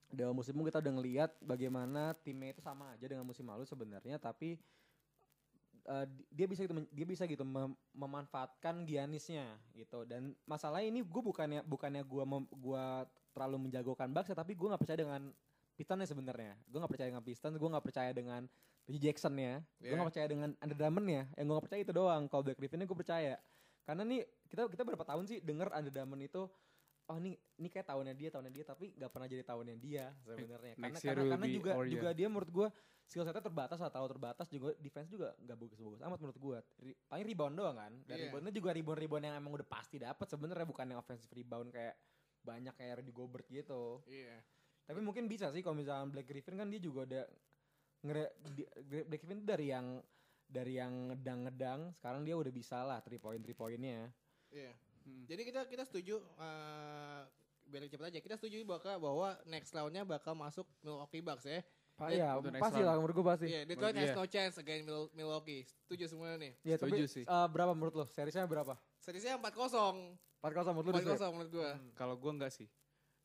dalam 0.09 0.33
musim 0.33 0.57
kita 0.65 0.81
udah 0.81 0.93
ngelihat 0.97 1.31
bagaimana 1.45 2.17
timnya 2.25 2.57
itu 2.57 2.61
sama 2.65 2.97
aja 2.97 3.05
dengan 3.05 3.21
musim 3.21 3.45
lalu 3.45 3.61
sebenarnya 3.69 4.17
tapi 4.17 4.57
eh, 5.85 6.05
di- 6.09 6.27
dia 6.31 6.45
bisa 6.49 6.65
gitu 6.65 6.73
dia 6.91 7.05
bisa 7.07 7.23
gitu 7.23 7.43
mem- 7.43 7.77
memanfaatkan 7.93 8.83
Giannisnya 8.83 9.45
gitu. 9.71 10.03
Dan 10.03 10.35
masalah 10.43 10.83
ini 10.83 10.99
gue 10.99 11.21
bukannya 11.23 11.63
bukannya 11.63 12.03
gue 12.03 12.23
gua 12.57 13.03
terlalu 13.31 13.69
menjagokan 13.69 14.09
Bucks 14.11 14.33
tapi 14.33 14.57
gue 14.57 14.67
nggak 14.67 14.81
percaya 14.81 14.99
dengan 14.99 15.31
Pistonsnya 15.79 16.11
sebenarnya. 16.11 16.59
Gue 16.67 16.79
nggak 16.83 16.91
percaya 16.91 17.07
dengan 17.07 17.23
Pistons 17.23 17.55
gue 17.55 17.69
nggak 17.71 17.85
percaya 17.85 18.11
dengan 18.11 18.41
Reggie 18.89 19.03
Jackson 19.11 19.37
ya 19.37 19.61
gue 19.79 19.85
Yeah. 19.85 19.95
nggak 19.95 20.09
percaya 20.11 20.27
dengan 20.27 20.49
Andre 20.59 20.75
Drummond 20.75 21.07
ya 21.07 21.23
yang 21.37 21.45
gue 21.47 21.55
nggak 21.55 21.65
percaya 21.69 21.81
itu 21.87 21.93
doang. 21.95 22.23
Kalau 22.27 22.41
Black 22.43 22.57
Griffinnya 22.59 22.87
gue 22.89 22.97
percaya. 22.99 23.35
Karena 23.87 24.03
nih 24.05 24.21
kita 24.51 24.67
kita 24.69 24.83
berapa 24.85 25.05
tahun 25.07 25.23
sih 25.25 25.39
denger 25.41 25.71
Andre 25.71 25.91
Drummond 25.93 26.21
itu 26.25 26.41
oh 27.09 27.17
ini 27.17 27.33
ini 27.57 27.67
kayak 27.67 27.87
tahunnya 27.87 28.13
dia 28.13 28.29
tahunnya 28.29 28.53
dia 28.53 28.63
tapi 28.63 28.93
nggak 28.93 29.09
pernah 29.09 29.25
jadi 29.25 29.41
tahunnya 29.41 29.75
dia 29.75 30.13
sebenarnya 30.19 30.73
karena 30.75 30.97
karena, 30.99 31.23
karena 31.27 31.47
juga 31.49 31.71
year. 31.75 31.89
juga 31.89 32.09
dia 32.13 32.27
menurut 32.27 32.51
gue 32.51 32.67
skill 33.01 33.25
setnya 33.25 33.41
terbatas 33.41 33.79
atau 33.79 34.05
terbatas 34.05 34.45
juga 34.47 34.69
defense 34.77 35.09
juga 35.09 35.33
nggak 35.35 35.57
bagus-bagus 35.57 35.99
amat 35.99 36.19
menurut 36.19 36.37
gue 36.37 36.57
Ri- 36.79 36.99
paling 37.03 37.25
rebound 37.25 37.55
doang 37.55 37.73
kan 37.75 37.93
dan 38.05 38.15
Iya. 38.15 38.23
reboundnya 38.27 38.53
juga 38.53 38.69
rebound-rebound 38.71 39.23
yang 39.23 39.35
emang 39.35 39.51
udah 39.51 39.67
pasti 39.67 39.97
dapat 39.97 40.23
sebenarnya 40.23 40.63
bukan 40.63 40.85
yang 40.87 40.99
offensive 40.99 41.31
rebound 41.31 41.69
kayak 41.69 41.97
banyak 42.39 42.71
kayak 42.71 43.01
Rudy 43.01 43.11
Gobert 43.11 43.47
gitu 43.47 44.05
Iya. 44.05 44.37
tapi 44.85 45.01
mungkin 45.01 45.25
bisa 45.25 45.49
sih 45.49 45.59
kalau 45.59 45.73
misalnya 45.73 46.05
Black 46.07 46.25
Griffin 46.25 46.55
kan 46.55 46.69
dia 46.69 46.77
juga 46.77 47.03
udah 47.03 47.25
ngere 47.99 48.25
di- 48.53 48.69
Black 49.03 49.19
Griffin 49.19 49.41
dari 49.43 49.65
yang 49.67 49.97
dari 50.45 50.73
yang 50.75 51.09
ngedang-ngedang 51.09 51.93
sekarang 51.95 52.21
dia 52.21 52.33
udah 52.33 52.49
bisa 52.49 52.81
lah 52.81 53.01
three 53.01 53.17
point 53.17 53.41
three 53.41 53.53
pointnya 53.53 54.13
Iya. 54.49 54.73
Hmm. 55.09 55.25
Jadi 55.25 55.41
kita 55.43 55.61
kita 55.65 55.83
setuju 55.83 56.21
uh, 56.37 57.21
biar 57.65 57.85
cepet 57.85 58.05
aja. 58.07 58.19
Kita 58.19 58.35
setuju 58.35 58.61
bakal 58.63 58.97
bahwa 58.97 59.33
next 59.43 59.73
roundnya 59.73 60.01
bakal 60.03 60.33
masuk 60.33 60.65
Milwaukee 60.79 61.21
Bucks 61.21 61.45
ya. 61.45 61.61
Pak 61.93 62.15
Eh, 62.15 62.17
ya 62.17 62.39
pasti 62.55 62.79
lah 62.79 62.95
menurut 62.95 63.11
gue 63.11 63.25
pasti 63.27 63.45
Iya, 63.45 63.67
Detroit 63.67 63.91
Menurut 63.91 64.07
has 64.07 64.15
no 64.15 64.25
chance 64.25 64.55
against 64.55 64.87
Mil- 64.87 65.11
Milwaukee. 65.11 65.67
Setuju 65.83 66.07
semua 66.07 66.37
nih. 66.37 66.55
tapi 66.55 66.95
Setuju 66.95 67.05
sih. 67.05 67.23
eh, 67.27 67.47
berapa 67.49 67.75
menurut 67.75 67.91
lo 67.93 68.05
seriesnya 68.07 68.47
berapa 68.47 68.79
Seriesnya 68.97 69.35
4-0. 69.35 70.15
4 70.39 70.71
menurut 70.71 70.95
lo 70.95 70.95
4-0 70.95 71.35
menurut 71.35 71.51
gua. 71.51 71.69
Kalau 71.93 72.15
gue 72.15 72.31
enggak 72.31 72.53
sih. 72.55 72.71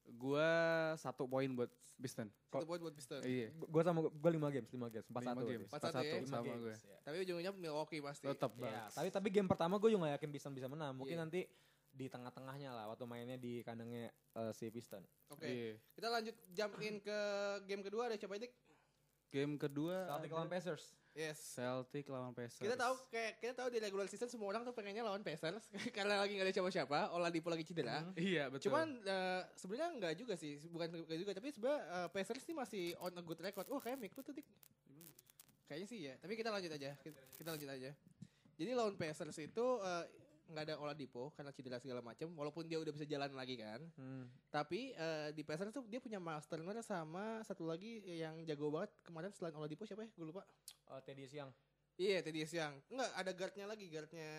Gue 0.05 0.51
satu 0.99 1.25
poin 1.25 1.47
buat 1.49 1.71
Piston. 1.95 2.27
Satu 2.51 2.67
poin 2.67 2.83
buat 2.83 2.93
Pistons. 2.93 3.23
Iya. 3.23 3.55
gue 3.55 3.83
sama 3.83 4.03
gue 4.05 4.31
5 4.35 4.43
games 4.51 4.69
5 4.69 4.91
games 4.91 5.07
4 5.07 5.23
Lima 5.23 5.33
1 5.39 5.47
games. 5.47 5.69
Empat 5.71 5.81
4-1 5.81 5.95
satu 5.95 6.03
ya. 6.05 6.27
sama 6.27 6.55
gue. 6.59 6.75
Tapi 7.01 7.17
ujungnya 7.23 7.51
Milwaukee 7.55 8.03
pasti. 8.03 8.27
Tetap 8.27 8.53
Ya, 8.59 8.91
tapi 8.91 9.09
tapi 9.09 9.29
game 9.31 9.47
pertama 9.47 9.79
gue 9.79 9.89
juga 9.89 10.03
gak 10.05 10.19
yakin 10.19 10.31
Piston 10.35 10.53
bisa 10.53 10.67
menang. 10.67 10.93
Mungkin 10.93 11.15
Iya. 11.15 11.23
nanti 11.23 11.41
di 11.95 12.11
tengah-tengahnya 12.11 12.75
lah 12.75 12.91
waktu 12.91 13.07
mainnya 13.07 13.39
di 13.39 13.63
kandangnya 13.63 14.11
eh, 14.11 14.53
si 14.53 14.67
Piston. 14.69 15.01
Oke. 15.31 15.47
Iya. 15.47 15.73
Kita 15.95 16.09
lanjut 16.11 16.37
jump 16.51 16.75
in 16.83 16.99
ke 16.99 17.19
game 17.71 17.83
kedua 17.87 18.11
ada 18.11 18.19
siapa 18.19 18.35
Dik? 18.37 18.53
Game 19.31 19.55
kedua 19.59 20.11
Celtic 20.11 20.31
ada 20.31 20.37
lawan 20.39 20.51
Pacers. 20.51 20.85
Yes. 21.15 21.39
Celtic 21.55 22.11
lawan 22.11 22.35
Pacers. 22.35 22.59
Kita 22.59 22.75
tahu 22.75 22.95
kayak 23.11 23.39
kita 23.39 23.55
tahu 23.55 23.69
di 23.71 23.79
regular 23.79 24.07
season 24.11 24.27
semua 24.27 24.51
orang 24.51 24.67
tuh 24.67 24.75
pengennya 24.75 25.07
lawan 25.07 25.23
Pacers 25.23 25.71
karena 25.97 26.19
lagi 26.19 26.35
nggak 26.35 26.51
ada 26.51 26.55
siapa-siapa, 26.55 27.15
Oladipo 27.15 27.51
lagi 27.51 27.63
cedera. 27.63 28.03
Hmm. 28.03 28.15
Iya 28.19 28.51
betul. 28.51 28.71
Cuman 28.71 28.99
eh, 29.07 29.43
sebenarnya 29.55 29.91
nggak 30.03 30.15
juga 30.19 30.35
sih, 30.35 30.59
bukan 30.67 31.07
nggak 31.07 31.19
juga, 31.23 31.33
tapi 31.39 31.49
sebenarnya 31.55 31.83
eh, 31.87 32.09
Pacers 32.11 32.45
ini 32.51 32.55
masih 32.59 32.85
on 32.99 33.15
a 33.15 33.23
good 33.23 33.39
record. 33.39 33.67
Oh 33.71 33.79
kayak 33.79 34.03
Mick 34.03 34.15
lu 34.19 34.27
tuh 34.27 34.35
dik. 34.35 34.47
Kayaknya 35.71 35.87
sih 35.87 36.01
ya. 36.11 36.15
Tapi 36.19 36.35
kita 36.35 36.51
lanjut 36.51 36.71
aja. 36.75 36.91
Kita, 36.99 37.21
kita 37.39 37.49
lanjut 37.55 37.71
aja. 37.71 37.91
Jadi 38.55 38.71
lawan 38.75 38.95
Pacers 38.95 39.39
itu 39.39 39.67
eh, 39.83 40.05
nggak 40.51 40.65
ada 40.71 40.75
Oladipo 40.81 41.33
karena 41.33 41.51
cedera 41.55 41.79
segala 41.81 42.01
macam. 42.05 42.29
Walaupun 42.37 42.69
dia 42.69 42.77
udah 42.81 42.93
bisa 42.93 43.07
jalan 43.09 43.33
lagi 43.33 43.57
kan. 43.57 43.81
Hmm. 43.97 44.29
Tapi 44.53 44.93
eh, 44.93 45.29
di 45.33 45.43
Pacers 45.43 45.73
tuh 45.73 45.85
dia 45.89 45.99
punya 45.99 46.21
Miles 46.21 46.47
Turner 46.47 46.77
sama 46.85 47.41
satu 47.47 47.65
lagi 47.65 48.05
yang 48.05 48.45
jago 48.45 48.69
banget 48.69 48.91
kemarin 49.05 49.31
selain 49.33 49.57
Oladipo 49.57 49.89
siapa 49.89 50.05
ya? 50.05 50.11
Gue 50.15 50.27
lupa. 50.29 50.43
Eh, 50.93 51.01
Teddy 51.05 51.25
Siang. 51.29 51.51
Iya 51.97 52.21
Teddy 52.21 52.45
Siang. 52.45 52.75
Enggak 52.93 53.11
ada 53.15 53.31
guardnya 53.33 53.67
lagi 53.71 53.87
guardnya. 53.89 54.31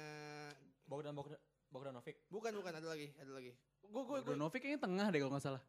Bogdan 0.85 1.13
Bogdan 1.17 1.39
Bogdanovic. 1.73 2.15
Bukan 2.29 2.53
bukan 2.55 2.73
ada 2.77 2.87
lagi 2.87 3.09
ada 3.17 3.31
lagi. 3.33 3.51
Gue 3.81 4.03
gue 4.05 4.17
gue 4.21 4.33
Bogdanovic 4.33 4.61
kayaknya 4.61 4.81
tengah 4.81 5.07
deh 5.09 5.19
kalau 5.19 5.33
nggak 5.33 5.45
salah. 5.45 5.63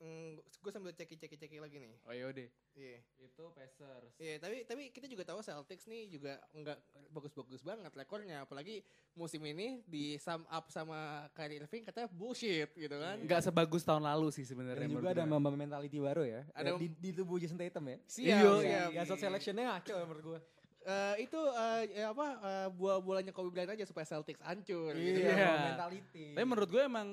Bogdanovic. 0.00 0.58
gue 0.60 0.72
sambil 0.72 0.92
ceki-ceki-ceki 0.92 1.56
lagi 1.60 1.76
nih. 1.76 1.94
Oh 2.04 2.12
yaudah. 2.12 2.48
Iya. 2.72 2.98
Itu 3.20 3.44
Pacers. 3.52 4.12
Iya, 4.16 4.36
tapi 4.40 4.64
tapi 4.64 4.82
kita 4.88 5.04
juga 5.04 5.24
tahu 5.24 5.40
Celtics 5.40 5.84
nih 5.84 6.08
juga 6.08 6.40
nggak 6.52 6.78
bagus-bagus 7.12 7.60
banget 7.60 7.92
rekornya, 7.92 8.44
apalagi 8.44 8.80
musim 9.12 9.40
ini 9.44 9.80
di 9.84 10.16
sum 10.16 10.44
up 10.48 10.68
sama 10.68 11.28
Kyrie 11.32 11.60
Irving 11.60 11.84
katanya 11.84 12.08
bullshit 12.08 12.72
gitu 12.72 12.96
kan. 12.96 13.20
Nggak 13.20 13.40
sebagus 13.44 13.82
tahun 13.84 14.04
lalu 14.04 14.28
sih 14.32 14.44
sebenarnya. 14.44 14.88
Dan 14.88 14.96
juga 14.96 15.12
ada 15.12 15.24
member 15.24 15.52
mentality 15.56 16.00
baru 16.00 16.24
ya. 16.24 16.42
Ada 16.52 16.76
di, 16.76 16.88
di 16.88 17.10
tubuh 17.12 17.36
Jason 17.36 17.60
Tatum 17.60 17.84
ya. 17.84 17.98
Iya, 18.16 18.38
siap. 18.60 18.88
Ya, 18.96 19.02
shot 19.04 19.20
selectionnya 19.20 19.64
ngaco 19.68 19.92
ya 19.92 20.04
menurut 20.08 20.24
gue. 20.24 20.40
Eh, 20.80 21.28
itu 21.28 21.36
eh, 21.36 21.82
ya 21.92 22.16
apa 22.16 22.26
eh, 22.40 22.68
buah 22.72 23.04
bolanya 23.04 23.36
Kobe 23.36 23.52
Bryant 23.52 23.76
aja 23.76 23.84
supaya 23.84 24.08
Celtics 24.08 24.40
hancur 24.40 24.96
gitu 24.96 25.20
Iya. 25.20 25.28
kan. 25.28 25.36
member 25.36 25.68
mentality. 25.76 26.26
Tapi 26.32 26.46
menurut 26.48 26.70
gue 26.72 26.82
emang 26.82 27.08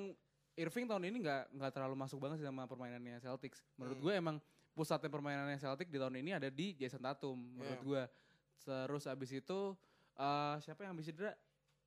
Irving 0.57 0.89
tahun 0.89 1.03
ini 1.05 1.21
nggak 1.21 1.53
nggak 1.53 1.71
terlalu 1.71 1.95
masuk 1.95 2.17
banget 2.17 2.41
sih 2.41 2.47
sama 2.49 2.65
permainannya 2.65 3.21
Celtics. 3.21 3.61
Menurut 3.77 4.01
Hmm. 4.01 4.03
gue 4.03 4.13
emang 4.17 4.35
pusatnya 4.73 5.05
permainannya 5.07 5.61
Celtics 5.61 5.89
di 5.89 6.01
tahun 6.01 6.17
ini 6.17 6.33
ada 6.33 6.49
di 6.49 6.73
Jason 6.73 6.97
Tatum 6.99 7.37
menurut 7.37 7.77
Iya. 7.77 7.85
gue. 7.85 8.03
Terus 8.65 9.03
abis 9.05 9.31
itu 9.31 9.59
eh, 10.17 10.55
siapa 10.65 10.81
yang 10.81 10.97
habis 10.97 11.05
cedera? 11.05 11.37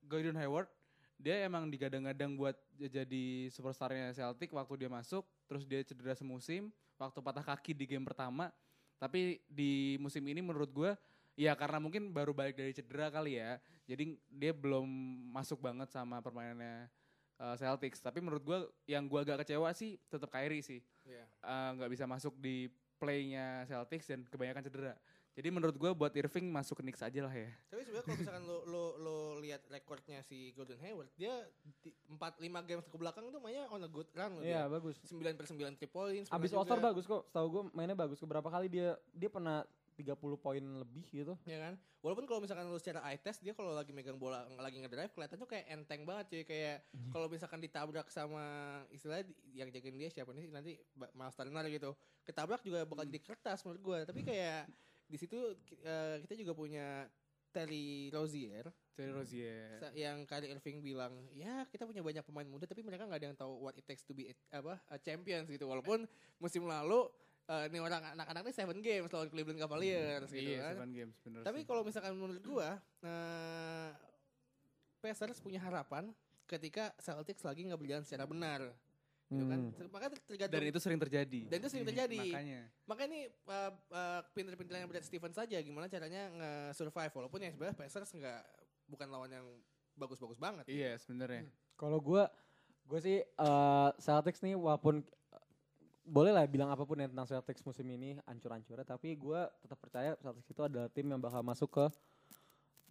Gordon 0.07 0.39
Hayward. 0.39 0.71
Dia 1.19 1.43
emang 1.43 1.67
digadang-gadang 1.67 2.33
buat 2.33 2.55
jadi 2.73 3.51
superstarnya 3.51 4.15
Celtic 4.15 4.49
waktu 4.55 4.73
dia 4.79 4.89
masuk. 4.89 5.27
Terus 5.45 5.67
dia 5.67 5.83
cedera 5.83 6.15
semusim. 6.15 6.71
Waktu 6.95 7.19
patah 7.19 7.43
kaki 7.43 7.75
di 7.75 7.83
game 7.83 8.07
pertama. 8.07 8.47
Tapi 8.97 9.43
di 9.45 9.99
musim 9.99 10.23
ini 10.23 10.39
menurut 10.39 10.71
gue 10.71 10.95
ya 11.35 11.53
karena 11.59 11.83
mungkin 11.83 12.09
baru 12.09 12.31
balik 12.31 12.55
dari 12.55 12.71
cedera 12.71 13.11
kali 13.11 13.35
ya. 13.35 13.59
Jadi 13.83 14.15
dia 14.31 14.55
belum 14.55 14.87
masuk 15.35 15.59
banget 15.59 15.91
sama 15.91 16.23
permainannya 16.23 16.87
uh, 17.41 17.55
Celtics. 17.57 17.99
Tapi 17.99 18.21
menurut 18.21 18.45
gue 18.45 18.59
yang 18.85 19.09
gue 19.09 19.19
agak 19.19 19.41
kecewa 19.43 19.73
sih 19.73 19.97
tetap 20.05 20.29
Kyrie 20.29 20.61
sih. 20.61 20.79
Iya. 21.09 21.25
Uh, 21.41 21.69
nggak 21.81 21.89
bisa 21.97 22.05
masuk 22.05 22.37
di 22.37 22.69
playnya 23.01 23.65
Celtics 23.65 24.05
dan 24.05 24.21
kebanyakan 24.29 24.61
cedera. 24.61 24.93
Jadi 25.31 25.47
menurut 25.47 25.75
gue 25.79 25.91
buat 25.95 26.11
Irving 26.11 26.51
masuk 26.51 26.83
ke 26.83 26.83
Knicks 26.83 26.99
aja 26.99 27.23
lah 27.23 27.31
ya. 27.31 27.47
Tapi 27.71 27.87
sebenarnya 27.87 28.03
kalau 28.03 28.19
misalkan 28.19 28.43
lo 28.43 28.57
lo 28.67 28.83
lo 28.99 29.17
lihat 29.39 29.63
rekornya 29.71 30.19
si 30.27 30.51
Gordon 30.51 30.75
Hayward, 30.83 31.07
dia 31.15 31.31
di 31.79 31.95
4 32.11 32.35
5 32.43 32.67
games 32.67 32.83
ke 32.91 32.97
belakang 32.99 33.31
tuh 33.31 33.39
mainnya 33.39 33.63
on 33.71 33.79
a 33.79 33.87
good 33.87 34.11
run 34.11 34.37
loh 34.37 34.43
Iya 34.43 34.67
dia. 34.67 34.73
bagus. 34.75 34.99
9 35.07 35.39
per 35.39 35.45
9 35.47 35.79
3 35.79 35.87
points. 35.87 36.27
Abis 36.35 36.51
All 36.51 36.67
Star 36.67 36.83
bagus 36.83 37.07
kok. 37.07 37.23
Setahu 37.31 37.47
gue 37.47 37.63
mainnya 37.71 37.95
bagus. 37.95 38.19
Beberapa 38.19 38.51
kali 38.51 38.67
dia 38.67 38.99
dia 39.15 39.31
pernah 39.31 39.63
30 40.03 40.17
poin 40.35 40.59
lebih 40.59 41.05
gitu. 41.07 41.33
Ya 41.43 41.61
kan? 41.61 41.73
Walaupun 41.99 42.25
kalau 42.25 42.39
misalkan 42.39 42.65
lu 42.65 42.75
secara 42.75 43.05
eye 43.05 43.15
test 43.15 43.39
dia 43.39 43.51
kalau 43.51 43.71
lagi 43.71 43.89
megang 43.89 44.17
bola 44.17 44.43
lagi 44.55 44.77
ngedrive 44.77 45.09
kelihatannya 45.09 45.45
kayak 45.45 45.65
enteng 45.69 46.01
banget 46.01 46.25
cuy 46.27 46.43
kayak 46.43 46.77
kalau 47.07 47.27
misalkan 47.27 47.57
ditabrak 47.57 48.07
sama 48.07 48.41
istilahnya 48.89 49.25
di- 49.25 49.37
yang 49.53 49.69
jagain 49.69 49.93
dia 49.95 50.09
siapa 50.09 50.31
nih 50.31 50.45
nanti 50.47 50.75
Miles 50.95 51.35
Turner 51.35 51.65
gitu. 51.67 51.93
Ketabrak 52.21 52.61
juga 52.61 52.83
bakal 52.83 53.05
jadi 53.05 53.21
kertas 53.21 53.61
menurut 53.61 53.81
gua. 53.81 53.97
Tapi 54.01 54.21
kayak 54.23 54.65
di 55.05 55.15
situ 55.15 55.37
eh, 55.79 56.17
kita 56.19 56.33
juga 56.35 56.51
punya 56.51 57.05
Terry 57.49 58.07
Rozier 58.09 58.63
Terry 58.95 59.11
Rozier. 59.11 59.75
sa- 59.75 59.91
yang 59.91 60.23
Kyrie 60.23 60.47
Irving 60.49 60.79
bilang 60.79 61.11
ya 61.29 61.67
kita 61.67 61.83
punya 61.83 61.99
banyak 61.99 62.23
pemain 62.23 62.47
muda 62.47 62.63
tapi 62.63 62.79
mereka 62.79 63.03
nggak 63.03 63.19
ada 63.19 63.27
yang 63.27 63.35
tahu 63.35 63.59
what 63.59 63.75
it 63.75 63.83
takes 63.83 64.01
to 64.01 64.15
be 64.15 64.31
a- 64.31 64.39
apa 64.53 64.79
a 64.87 64.95
champions 64.95 65.45
gitu 65.45 65.67
walaupun 65.67 66.07
musim 66.37 66.63
lalu 66.63 67.11
eh, 67.49 67.63
ini 67.71 67.77
orang 67.81 68.01
anak-anak 68.13 68.41
ini 68.45 68.53
seven 68.53 68.77
games 68.83 69.09
lawan 69.09 69.29
Cleveland 69.31 69.59
Cavaliers 69.61 70.29
gitu 70.29 70.51
Iya, 70.53 70.61
kan 70.61 70.73
seven 70.77 70.93
games 70.93 71.15
bener 71.23 71.41
tapi 71.41 71.59
kalau 71.65 71.81
misalkan 71.81 72.13
menurut 72.13 72.43
gua, 72.45 72.77
eh 73.01 73.91
Pacers 75.01 75.41
punya 75.41 75.57
harapan 75.57 76.13
ketika 76.45 76.93
Celtics 77.01 77.41
lagi 77.41 77.65
nggak 77.65 77.79
berjalan 77.81 78.05
secara 78.05 78.29
benar, 78.29 78.69
gitu 79.33 79.45
kan? 79.49 79.59
Hmm. 79.71 79.89
Makanya 79.89 80.09
tergantung. 80.27 80.59
dan 80.59 80.63
itu 80.69 80.79
sering 80.83 80.99
terjadi. 81.01 81.41
Dan 81.47 81.57
itu 81.57 81.69
sering 81.71 81.87
terjadi. 81.87 82.19
Makanya. 82.21 82.61
Makanya 82.85 83.09
ini 83.09 83.21
uh, 83.49 83.71
uh, 83.89 84.21
pinter-pinternya 84.35 84.85
Brad 84.85 85.01
Stevens 85.07 85.39
saja 85.39 85.57
gimana 85.63 85.87
caranya 85.87 86.29
nge-survive 86.35 87.13
walaupun 87.17 87.39
ya 87.41 87.49
sebenarnya 87.49 87.77
Pacers 87.79 88.11
nggak 88.13 88.41
bukan 88.91 89.07
lawan 89.09 89.31
yang 89.31 89.47
bagus-bagus 89.95 90.37
banget. 90.37 90.67
Iya 90.67 90.99
sebenarnya. 90.99 91.47
Kalau 91.79 91.97
gue, 91.97 92.23
gue 92.85 92.99
sih 92.99 93.17
eh, 93.23 93.89
Celtics 93.97 94.43
nih 94.43 94.53
walaupun 94.59 95.01
boleh 96.01 96.33
lah 96.33 96.49
bilang 96.49 96.73
apa 96.73 96.81
pun 96.81 96.97
ya 96.97 97.05
tentang 97.05 97.29
Celtics 97.29 97.61
musim 97.61 97.85
ini 97.93 98.17
ancur-ancurnya, 98.25 98.85
tapi 98.85 99.13
gue 99.13 99.41
tetap 99.61 99.77
percaya 99.77 100.17
Celtics 100.17 100.49
itu 100.49 100.61
adalah 100.65 100.89
tim 100.89 101.05
yang 101.05 101.21
bakal 101.21 101.45
masuk 101.45 101.69
ke 101.69 101.85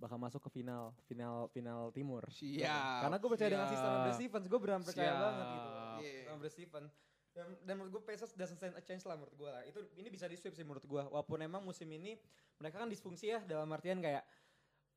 bakal 0.01 0.17
masuk 0.17 0.41
ke 0.49 0.63
final 0.63 0.97
final 1.05 1.51
final 1.53 1.93
timur. 1.93 2.25
Siap. 2.33 3.05
Karena 3.05 3.17
gue 3.21 3.29
percaya 3.29 3.51
dengan 3.53 3.69
Siap. 3.69 3.75
sistem 3.77 3.91
Brad 4.01 4.17
Stevens, 4.17 4.47
gue 4.49 4.61
benar 4.63 4.81
percaya 4.81 5.13
Siap. 5.13 5.21
banget 5.21 5.47
gitu. 5.53 5.69
Iya. 6.01 6.23
Sama 6.25 6.39
Brad 6.41 6.55
Stevens. 6.55 6.93
Dan, 7.31 7.47
dan 7.63 7.75
menurut 7.79 7.91
gue 7.95 8.03
Pacers 8.03 8.33
doesn't 8.35 8.59
stand 8.59 8.75
a 8.75 8.83
chance 8.83 9.07
lah 9.07 9.15
menurut 9.15 9.35
gue 9.37 9.51
lah. 9.53 9.63
Itu 9.69 9.87
ini 10.01 10.09
bisa 10.11 10.27
di 10.27 10.35
sweep 10.35 10.57
sih 10.57 10.65
menurut 10.65 10.83
gue. 10.83 11.03
Walaupun 11.05 11.39
emang 11.45 11.63
musim 11.63 11.87
ini 11.93 12.17
mereka 12.59 12.81
kan 12.81 12.89
disfungsi 12.89 13.31
ya 13.31 13.45
dalam 13.45 13.71
artian 13.71 14.01
kayak 14.01 14.25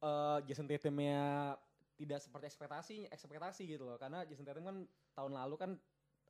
eh 0.02 0.40
Jason 0.48 0.66
Tatumnya 0.66 1.54
tidak 1.94 2.20
seperti 2.24 2.46
ekspektasi 2.50 2.96
ekspektasi 3.12 3.64
gitu 3.70 3.84
loh. 3.86 4.00
Karena 4.00 4.24
Jason 4.24 4.48
Tatum 4.48 4.66
kan 4.66 4.78
tahun 5.14 5.32
lalu 5.36 5.56
kan 5.60 5.72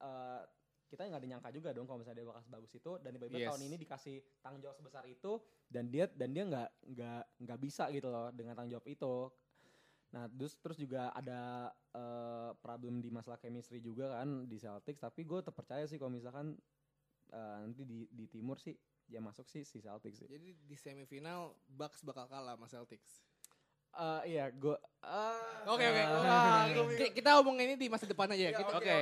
eh 0.01 0.41
kita 0.89 1.09
nggak 1.09 1.21
ada 1.21 1.29
nyangka 1.29 1.49
juga 1.49 1.69
dong 1.73 1.85
kalau 1.89 1.99
misalnya 2.01 2.21
dia 2.21 2.27
bakal 2.29 2.43
sebagus 2.45 2.71
itu 2.75 2.91
dan 3.01 3.09
tiba-tiba 3.17 3.39
Yes. 3.39 3.49
tahun 3.49 3.61
ini 3.65 3.75
dikasih 3.81 4.15
tanggung 4.45 4.61
jawab 4.61 4.77
sebesar 4.77 5.03
itu 5.09 5.31
dan 5.67 5.89
dia 5.89 6.05
dan 6.11 6.29
dia 6.31 6.43
nggak 6.45 6.69
nggak 6.93 7.21
nggak 7.43 7.59
bisa 7.59 7.89
gitu 7.89 8.07
loh 8.13 8.29
dengan 8.29 8.53
tanggung 8.57 8.73
jawab 8.77 8.87
itu 8.89 9.15
Nah, 10.13 10.29
terus 10.29 10.53
terus 10.61 10.77
juga 10.77 11.09
ada 11.09 11.73
eh, 11.89 12.51
problem 12.61 13.01
di 13.01 13.09
masalah 13.09 13.41
chemistry 13.41 13.81
juga 13.81 14.21
kan 14.21 14.45
di 14.45 14.61
Celtics, 14.61 15.01
tapi 15.01 15.25
gue 15.25 15.41
tetap 15.41 15.57
percaya 15.57 15.89
sih 15.89 15.97
kalau 15.97 16.13
misalkan 16.13 16.53
eh, 17.33 17.57
nanti 17.65 17.81
di 17.81 18.05
di 18.13 18.29
timur 18.29 18.61
sih 18.61 18.77
ya 19.09 19.17
masuk 19.17 19.49
sih 19.49 19.65
si 19.65 19.81
Celtics 19.81 20.21
sih. 20.21 20.29
Jadi 20.29 20.53
di 20.53 20.75
semifinal 20.77 21.57
Bucks 21.65 22.05
bakal 22.05 22.29
kalah 22.29 22.53
sama 22.53 22.69
Celtics. 22.69 23.25
Eh, 23.93 24.21
iya, 24.27 24.49
gue 24.49 24.73
Oke 25.63 25.83
oke. 25.83 26.01
Wah, 26.01 26.65
ki- 26.95 27.13
kita 27.13 27.37
omong 27.37 27.59
ini 27.59 27.75
di 27.75 27.85
masa 27.85 28.07
depan 28.07 28.25
aja 28.31 28.39
ya. 28.39 28.51
Iya, 28.51 28.57
oke, 28.57 28.73
oke, 28.73 28.95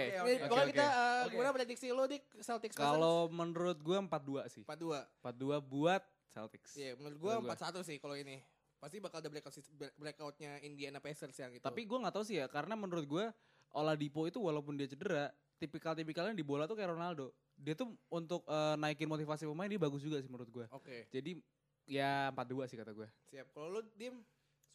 pokoknya 0.43 0.65
oke. 0.65 0.71
kita 0.73 0.85
eh, 0.85 1.21
Oke. 1.21 1.31
gimana 1.31 1.49
prediksi 1.53 1.87
lo 1.89 2.03
dik 2.05 2.23
Celtics 2.41 2.75
Kalau 2.75 3.29
menurut 3.29 3.77
gue 3.77 3.97
4-2 3.97 4.49
sih. 4.49 4.63
4-2. 4.65 4.97
4-2 5.21 5.61
buat 5.61 6.01
Celtics. 6.27 6.75
Iya, 6.75 6.97
menurut 6.97 7.17
gua 7.17 7.33
Menurut 7.37 7.55
gua. 7.55 7.69
4-1 7.71 7.87
sih 7.87 7.97
kalau 7.97 8.15
ini. 8.15 8.41
Pasti 8.81 8.97
bakal 8.97 9.21
ada 9.21 9.29
breakout 9.29 9.53
breakoutnya 9.93 10.57
Indiana 10.59 10.97
Pacers 10.97 11.37
yang 11.37 11.53
itu. 11.53 11.61
Tapi 11.61 11.85
gue 11.85 11.97
nggak 12.01 12.15
tahu 12.17 12.25
sih 12.25 12.41
ya, 12.41 12.49
karena 12.49 12.73
menurut 12.73 13.05
gue 13.05 13.25
Oladipo 13.71 14.25
itu 14.25 14.41
walaupun 14.41 14.73
dia 14.73 14.83
cedera, 14.83 15.29
tipikal-tipikalnya 15.55 16.33
di 16.33 16.41
bola 16.41 16.65
tuh 16.65 16.75
kayak 16.75 16.91
Ronaldo. 16.91 17.29
Dia 17.55 17.77
tuh 17.77 17.93
untuk 18.09 18.41
eh, 18.43 18.75
naikin 18.75 19.05
motivasi 19.05 19.45
pemain 19.45 19.69
dia 19.69 19.77
bagus 19.77 20.01
juga 20.01 20.17
sih 20.17 20.27
menurut 20.27 20.49
gue. 20.49 20.65
oke, 20.67 21.07
Jadi 21.07 21.37
ya 21.85 22.33
4-2 22.33 22.65
sih 22.65 22.75
kata 22.75 22.91
gue. 22.91 23.05
siap. 23.29 23.47
Kalau 23.53 23.69
lu 23.69 23.81
dim 23.93 24.17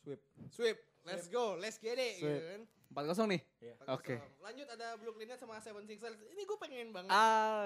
sweep. 0.07 0.21
sweep, 0.55 0.79
let's 1.03 1.27
go, 1.27 1.59
let's 1.59 1.83
get 1.83 1.99
it 1.99 2.23
Sweep. 2.23 2.39
gitu 2.39 2.47
kan. 2.47 2.63
4-0 2.87 3.35
nih. 3.35 3.43
Iya. 3.61 3.75
Oke. 3.93 4.15
Lanjut 4.39 4.67
ada 4.71 4.95
Brooklyn 4.97 5.27
Nets 5.27 5.43
sama 5.43 5.59
76ers. 5.59 6.23
Ini 6.33 6.43
gue 6.47 6.59
pengen 6.63 6.95
banget. 6.95 7.11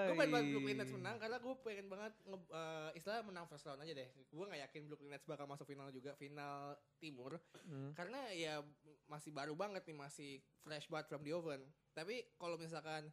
Gue 0.09 0.17
pengen 0.17 0.33
banget 0.33 0.47
Brooklyn 0.57 0.77
Nets 0.81 0.93
menang 0.97 1.17
karena 1.21 1.37
gue 1.37 1.55
pengen 1.61 1.87
banget 1.93 2.13
nge, 2.25 2.39
eh, 2.41 2.91
istilah 2.97 3.21
menang 3.29 3.45
first 3.45 3.69
round 3.69 3.85
aja 3.85 3.93
deh. 3.93 4.09
Gue 4.33 4.45
nggak 4.49 4.61
yakin 4.71 4.89
Brooklyn 4.89 5.13
Nets 5.13 5.29
bakal 5.29 5.45
masuk 5.45 5.69
final 5.69 5.93
juga, 5.93 6.17
final 6.17 6.75
timur. 6.97 7.37
Hmm. 7.69 7.93
Karena 7.93 8.33
ya 8.33 8.65
masih 9.13 9.31
baru 9.31 9.53
banget 9.53 9.85
nih, 9.85 9.97
masih 10.01 10.31
fresh 10.65 10.89
banget 10.89 11.07
from 11.13 11.23
the 11.23 11.37
oven. 11.37 11.61
Tapi 11.93 12.25
kalau 12.41 12.57
misalkan 12.57 13.13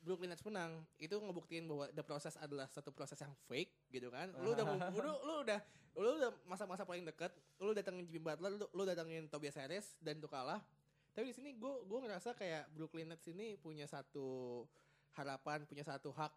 Brooklyn 0.00 0.32
Nets 0.32 0.44
menang, 0.44 0.80
itu 0.96 1.12
ngebuktiin 1.12 1.68
bahwa 1.68 1.86
the 1.92 2.00
process 2.00 2.40
adalah 2.40 2.64
satu 2.72 2.88
proses 2.88 3.20
yang 3.20 3.32
fake 3.48 3.92
gitu 3.92 4.08
kan. 4.08 4.32
Lu 4.40 4.56
udah 4.56 4.64
lu, 4.96 5.12
lu 5.24 5.34
udah 5.44 5.60
lu 5.98 6.08
udah 6.16 6.30
masa-masa 6.48 6.88
paling 6.88 7.04
deket, 7.04 7.34
lu 7.60 7.76
datengin 7.76 8.08
Jimmy 8.08 8.24
Butler, 8.24 8.56
lu, 8.56 8.66
lu 8.72 8.82
datengin 8.88 9.28
Tobias 9.28 9.60
Harris 9.60 10.00
dan 10.00 10.16
itu 10.16 10.30
kalah. 10.30 10.64
Tapi 11.12 11.30
di 11.30 11.34
sini 11.34 11.50
gue 11.58 11.74
gue 11.84 11.98
ngerasa 12.00 12.32
kayak 12.32 12.72
Brooklyn 12.72 13.12
Nets 13.12 13.28
ini 13.28 13.60
punya 13.60 13.84
satu 13.84 14.64
harapan, 15.18 15.66
punya 15.68 15.84
satu 15.84 16.14
hak 16.14 16.32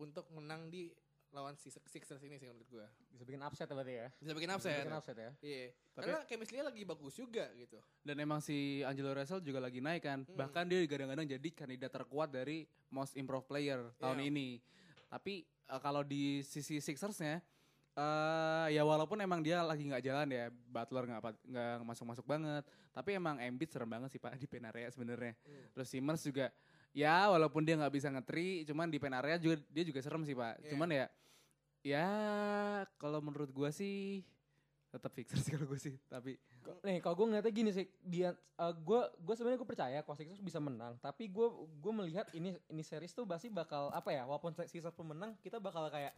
untuk 0.00 0.26
menang 0.32 0.72
di 0.72 0.90
lawan 1.34 1.58
Six- 1.58 1.82
Sixers 1.84 2.22
ini 2.22 2.38
sih 2.38 2.46
menurut 2.46 2.70
gue. 2.70 2.86
Bisa 3.10 3.26
bikin 3.26 3.42
upset 3.42 3.66
ya 3.66 3.74
berarti 3.74 3.94
ya. 3.96 4.08
Bisa 4.14 4.32
bikin 4.32 4.48
Bisa 4.48 4.56
upset. 4.56 4.78
bikin 4.80 4.94
upset 4.94 5.16
ya. 5.16 5.30
Iya. 5.42 5.66
Tapi- 5.90 6.04
Karena 6.06 6.18
chemistry-nya 6.24 6.64
lagi 6.64 6.82
bagus 6.84 7.14
juga 7.14 7.44
gitu. 7.52 7.78
Dan 8.00 8.16
emang 8.16 8.38
si 8.38 8.56
Angelo 8.80 9.10
Russell 9.10 9.42
juga 9.42 9.58
lagi 9.58 9.82
naik 9.82 10.00
kan. 10.00 10.22
Hmm. 10.22 10.38
Bahkan 10.38 10.64
dia 10.64 10.78
kadang-kadang 10.86 11.26
jadi 11.28 11.48
kandidat 11.50 11.90
terkuat 11.90 12.30
dari 12.30 12.62
most 12.88 13.14
improved 13.14 13.44
player 13.44 13.90
tahun 13.98 14.22
Iya. 14.22 14.30
ini. 14.30 14.48
Tapi 15.10 15.34
eh, 15.44 15.80
kalau 15.80 16.00
di 16.00 16.40
sisi 16.40 16.78
Sixersnya 16.78 17.42
eh 17.94 18.66
ya 18.70 18.82
walaupun 18.82 19.14
emang 19.16 19.38
dia 19.38 19.62
lagi 19.62 19.86
nggak 19.86 20.02
jalan 20.02 20.26
ya, 20.26 20.44
Butler 20.50 21.06
nggak 21.06 21.20
apa- 21.20 21.42
nggak 21.44 21.74
masuk-masuk 21.84 22.26
banget. 22.26 22.62
Tapi 22.90 23.10
emang 23.12 23.38
Embiid 23.38 23.70
serem 23.70 23.86
banget 23.86 24.10
sih 24.10 24.18
Pak 24.18 24.34
di 24.34 24.46
pen 24.46 24.62
area 24.64 24.86
sebenarnya. 24.88 25.34
Hmm. 25.46 25.66
Terus 25.74 25.88
Simmons 25.88 26.22
juga 26.22 26.50
ya 26.94 27.28
walaupun 27.28 27.66
dia 27.66 27.74
nggak 27.74 27.94
bisa 27.94 28.08
ngetri, 28.08 28.62
cuman 28.64 28.86
di 28.86 29.02
pen 29.02 29.12
area 29.18 29.36
juga 29.36 29.58
dia 29.68 29.84
juga 29.84 30.00
serem 30.00 30.22
sih 30.22 30.32
Pak. 30.38 30.62
Iya. 30.62 30.70
Cuman 30.72 30.88
ya 30.88 31.06
ya 31.84 32.08
kalau 32.96 33.20
menurut 33.20 33.50
gua 33.50 33.68
sih 33.74 34.22
tetap 34.94 35.10
Sixers 35.10 35.50
kalau 35.50 35.66
gue 35.66 35.80
sih. 35.82 35.98
Tapi 36.06 36.38
Nih 36.86 37.02
kalau 37.04 37.12
gue 37.18 37.26
ngeliatnya 37.28 37.52
gini 37.52 37.70
sih, 37.74 37.84
dia 38.00 38.32
gue 38.56 39.00
gue 39.20 39.34
sebenarnya 39.36 39.58
gue 39.60 39.68
percaya 39.68 39.98
kalau 40.00 40.16
Sixers 40.16 40.40
bisa 40.40 40.62
menang, 40.62 40.96
tapi 41.02 41.28
gue 41.28 41.44
gue 41.82 41.92
melihat 41.92 42.24
ini 42.32 42.56
ini 42.70 42.82
series 42.86 43.12
tuh 43.12 43.28
pasti 43.28 43.52
bakal 43.52 43.92
apa 43.92 44.14
ya, 44.14 44.24
walaupun 44.24 44.54
Sixers 44.64 44.94
pemenang, 44.96 45.36
kita 45.44 45.60
bakal 45.60 45.90
kayak 45.92 46.14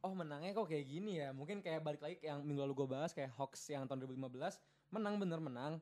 oh 0.00 0.12
menangnya 0.16 0.56
kok 0.56 0.70
kayak 0.70 0.88
gini 0.88 1.20
ya, 1.20 1.36
mungkin 1.36 1.60
kayak 1.60 1.84
balik 1.84 2.00
lagi 2.00 2.16
yang 2.24 2.40
minggu 2.40 2.64
lalu 2.64 2.84
gue 2.84 2.96
bahas 2.96 3.12
kayak 3.12 3.34
Hawks 3.36 3.68
yang 3.68 3.84
tahun 3.84 4.08
2015 4.08 4.56
menang 4.94 5.14
bener 5.20 5.40
menang, 5.42 5.72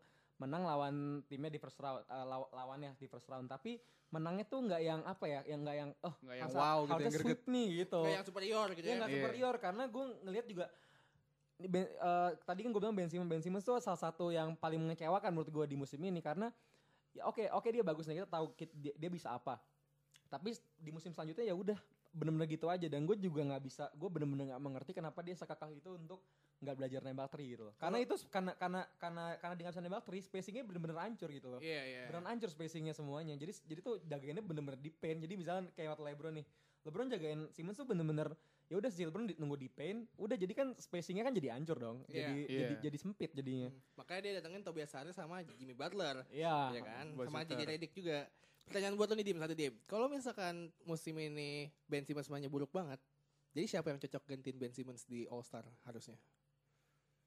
menang 0.41 0.63
lawan 0.67 1.23
timnya 1.31 1.51
di 1.53 1.61
first 1.63 1.79
round, 1.79 2.03
uh, 2.11 2.27
law- 2.27 2.51
lawannya 2.51 2.97
di 2.99 3.07
first 3.07 3.29
round, 3.31 3.47
tapi 3.47 3.79
menangnya 4.13 4.45
tuh 4.45 4.61
nggak 4.61 4.81
yang 4.85 5.01
apa 5.03 5.25
ya, 5.25 5.41
yang 5.49 5.61
nggak 5.65 5.77
yang 5.77 5.91
oh 6.05 6.15
Nggak 6.21 6.37
yang 6.37 6.51
wow 6.53 6.79
gitu, 6.85 7.01
yang 7.01 7.15
greget. 7.17 7.41
nih 7.49 7.67
gitu. 7.81 8.01
Kayak 8.05 8.17
yang 8.21 8.27
superior 8.29 8.67
gitu 8.77 8.85
Iya 8.85 8.93
ya. 8.93 8.99
nggak 9.01 9.11
Iya. 9.11 9.17
superior 9.19 9.55
karena 9.57 9.83
gue 9.89 10.05
ngelihat 10.23 10.47
juga 10.47 10.67
ben, 11.59 11.85
eh, 11.87 12.31
tadi 12.43 12.61
kan 12.61 12.71
gue 12.71 12.81
bilang 12.83 12.97
Ben 12.97 13.09
Simmons 13.09 13.31
Ben 13.31 13.43
Simmons 13.43 13.65
tuh 13.65 13.79
salah 13.81 13.97
satu 13.97 14.29
yang 14.29 14.53
paling 14.53 14.83
mengecewakan 14.83 15.31
menurut 15.33 15.49
gue 15.49 15.65
di 15.65 15.77
musim 15.79 15.99
ini 16.03 16.21
karena 16.21 16.51
ya 17.13 17.25
oke 17.25 17.45
oke 17.51 17.69
dia 17.71 17.85
bagus 17.85 18.05
nih 18.05 18.21
kita 18.21 18.29
tahu 18.29 18.47
dia, 18.75 18.93
dia 18.99 19.11
bisa 19.13 19.33
apa 19.33 19.61
tapi 20.27 20.53
di 20.75 20.91
musim 20.91 21.13
selanjutnya 21.13 21.45
ya 21.45 21.53
udah 21.53 21.77
bener-bener 22.11 22.49
gitu 22.49 22.67
aja 22.67 22.89
dan 22.89 23.05
gue 23.05 23.17
juga 23.17 23.41
nggak 23.47 23.63
bisa 23.63 23.89
gue 23.93 24.09
bener-bener 24.09 24.53
nggak 24.53 24.63
mengerti 24.65 24.93
kenapa 24.93 25.21
dia 25.21 25.33
sekakak 25.33 25.73
itu 25.73 25.93
untuk 25.93 26.21
nggak 26.63 26.77
belajar 26.77 27.01
nembak 27.03 27.27
three 27.29 27.49
gitu 27.51 27.67
loh 27.67 27.75
karena 27.75 27.99
itu 27.99 28.15
karena 28.27 28.55
karena 28.55 28.81
karena 28.97 29.25
karena 29.37 29.55
dia 29.55 29.65
nggak 29.65 29.75
bisa 29.75 29.83
nembak 29.83 30.03
three 30.03 30.23
spacingnya 30.23 30.63
bener-bener 30.63 30.95
hancur 30.97 31.29
gitu 31.29 31.49
loh 31.49 31.59
Iya, 31.59 31.83
iya. 31.83 32.01
beneran 32.07 32.27
hancur 32.29 32.49
spacingnya 32.49 32.93
semuanya 32.93 33.35
jadi 33.35 33.51
jadi 33.61 33.81
tuh 33.81 33.99
jagainnya 34.01 34.41
bener-bener 34.41 34.79
di 34.79 34.89
paint 34.89 35.19
jadi 35.19 35.35
misalnya 35.35 35.69
kayak 35.73 35.93
waktu 35.93 36.05
LeBron 36.09 36.35
nih 36.35 36.47
LeBron 36.83 37.07
jagain 37.09 37.41
Simmons 37.49 37.77
tuh 37.77 37.85
bener-bener 37.85 38.31
ya 38.65 38.75
udah 38.75 38.89
si 38.89 39.03
LeBron 39.03 39.27
di- 39.27 39.37
nunggu 39.37 39.55
di 39.57 39.69
paint 39.69 40.07
udah 40.17 40.35
jadi 40.35 40.53
kan 40.53 40.69
spacingnya 40.73 41.23
kan 41.23 41.35
jadi 41.35 41.53
hancur 41.53 41.77
dong 41.77 42.07
Iya. 42.07 42.15
jadi 42.25 42.35
Iya. 42.41 42.59
jadi 42.59 42.75
jadi 42.85 42.97
sempit 42.97 43.31
jadinya 43.33 43.69
Hmm. 43.69 43.83
Makanya 43.97 44.21
dia 44.21 44.33
datengin 44.39 44.63
Tobias 44.63 44.93
Harris 44.93 45.15
sama 45.15 45.43
Jimmy 45.53 45.73
Butler. 45.73 46.23
Iya 46.29 46.73
ya 46.73 46.81
kan? 46.81 47.07
buat 47.13 47.27
Sama. 47.29 47.43
JJ 47.45 47.63
Redick 47.69 47.93
juga. 47.93 48.27
Pertanyaan 48.63 48.95
buat 48.95 49.07
lo 49.07 49.15
nih 49.15 49.27
Dim, 49.27 49.37
satu 49.37 49.53
Dim. 49.53 49.75
Kalau 49.85 50.07
misalkan 50.07 50.55
musim 50.83 51.15
ini 51.17 51.67
Ben 51.85 52.03
Simmons 52.03 52.27
mainnya 52.29 52.47
buruk 52.47 52.71
banget, 52.71 52.99
jadi 53.53 53.67
siapa 53.69 53.91
yang 53.91 53.99
cocok 53.99 54.23
gantiin 54.25 54.57
Ben 54.57 54.71
Simmons 54.71 55.03
di 55.05 55.27
All 55.27 55.43
Star 55.43 55.67
harusnya? 55.83 56.15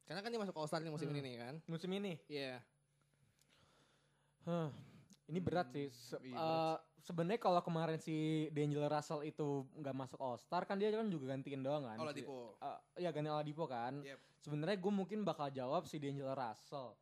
Karena 0.06 0.22
kan 0.22 0.30
dia 0.30 0.38
masuk 0.38 0.56
All 0.56 0.66
Star 0.66 0.80
nih 0.80 0.90
musim 0.90 1.08
Hmm. 1.08 1.16
ini 1.16 1.22
nih 1.24 1.36
kan? 1.40 1.56
musim 1.66 1.90
ini 1.92 2.14
Iya. 2.28 2.62
Huh, 4.46 4.70
ini 5.26 5.40
berat 5.40 5.68
sih 5.68 5.90
Se- 5.90 6.22
iya, 6.22 6.38
eh, 6.38 6.76
sebenarnya 7.02 7.40
kalau 7.40 7.58
kemarin 7.60 7.98
si 7.98 8.14
D'Angelo 8.50 8.86
Russell 8.86 9.26
itu 9.26 9.48
nggak 9.74 9.96
masuk 9.96 10.20
All 10.20 10.38
Star 10.38 10.64
kan 10.64 10.78
dia 10.78 10.94
kan 10.94 11.10
juga 11.10 11.34
gantiin 11.34 11.60
doang 11.60 11.82
kan 11.84 11.98
Oladipo. 11.98 12.54
Eh, 12.60 13.02
ya 13.02 13.10
ganti 13.10 13.26
Oladipo 13.28 13.66
kan 13.66 14.00
Yep. 14.00 14.20
sebenarnya 14.40 14.78
gue 14.78 14.94
mungkin 14.94 15.20
bakal 15.22 15.50
jawab 15.50 15.84
si 15.84 15.98
D'Angelo 15.98 16.32
Russell 16.32 16.94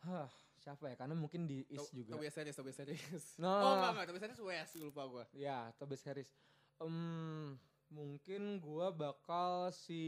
Hah, 0.00 0.26
siapa 0.56 0.88
ya 0.88 0.96
karena 0.96 1.14
mungkin 1.14 1.46
di 1.46 1.62
East 1.68 1.90
To- 1.90 1.96
juga 1.96 2.14
Tobias 2.14 2.34
Harris, 2.34 2.54
Tobias 2.54 2.78
Harris. 2.78 3.02
No. 3.38 3.50
Oh 3.50 3.72
enggak, 3.76 3.90
enggak. 3.92 4.06
Tobias 4.06 4.24
Harris 4.24 4.40
West, 4.40 4.72
lupa 4.76 5.02
gua. 5.04 5.24
Ya, 5.32 5.70
Tobias 5.74 6.02
Harris. 6.02 6.30
Em, 6.78 7.58
mungkin 7.88 8.42
gua 8.58 8.90
bakal 8.90 9.70
si 9.70 10.02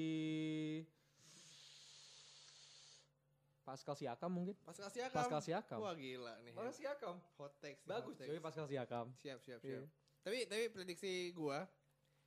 Pascal 3.70 3.94
Siakam 3.94 4.30
mungkin. 4.34 4.54
Pascal 4.66 4.90
Siakam. 4.90 5.14
Pascal 5.14 5.40
Siakam. 5.46 5.78
Wah 5.78 5.94
gila 5.94 6.34
nih. 6.42 6.52
Siakam. 6.74 7.16
Hot 7.38 7.54
nih, 7.62 7.74
Bagus 7.86 8.18
hot 8.18 8.26
takes. 8.26 8.42
Pascal 8.42 8.66
Siakam. 8.66 9.06
Siap, 9.14 9.38
siap, 9.46 9.60
Iya. 9.62 9.86
siap. 9.86 9.86
Tapi 10.26 10.38
tapi 10.50 10.64
prediksi 10.74 11.30
gua 11.30 11.70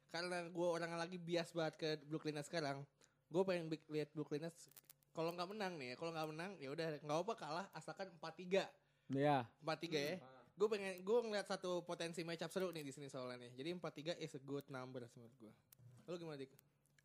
karena 0.07 0.47
gua 0.55 0.79
orang 0.79 0.95
yang 0.95 1.01
lagi 1.03 1.19
bias 1.19 1.51
banget 1.51 1.75
ke 1.75 1.89
Brooklyn 2.07 2.39
Nets 2.39 2.47
sekarang, 2.47 2.87
gua 3.27 3.43
pengen 3.43 3.67
lihat 3.91 4.09
Brooklyn 4.15 4.47
Nets 4.47 4.71
kalau 5.13 5.29
nggak 5.35 5.49
menang 5.51 5.77
nih, 5.77 5.93
ya, 5.93 5.95
kalau 5.99 6.11
nggak 6.15 6.29
menang 6.33 6.51
ya 6.57 6.69
udah 6.73 6.87
nggak 7.03 7.17
apa 7.21 7.33
kalah 7.37 7.65
asalkan 7.75 8.09
4-3. 8.17 8.65
Ya. 9.13 9.45
4-3 9.61 9.99
ya. 9.99 10.15
Gue 10.53 10.69
pengen 10.69 11.01
gue 11.01 11.17
ngeliat 11.17 11.49
satu 11.49 11.81
potensi 11.81 12.21
matchup 12.21 12.49
seru 12.53 12.69
nih 12.69 12.85
di 12.85 12.93
sini 12.93 13.09
soalnya 13.09 13.45
nih. 13.45 13.51
Jadi 13.57 13.69
4-3 13.77 14.17
is 14.21 14.33
a 14.37 14.41
good 14.41 14.65
number 14.69 15.05
menurut 15.17 15.33
gua. 15.37 15.53
Lu 16.09 16.15
gimana 16.17 16.37
Dik? 16.37 16.53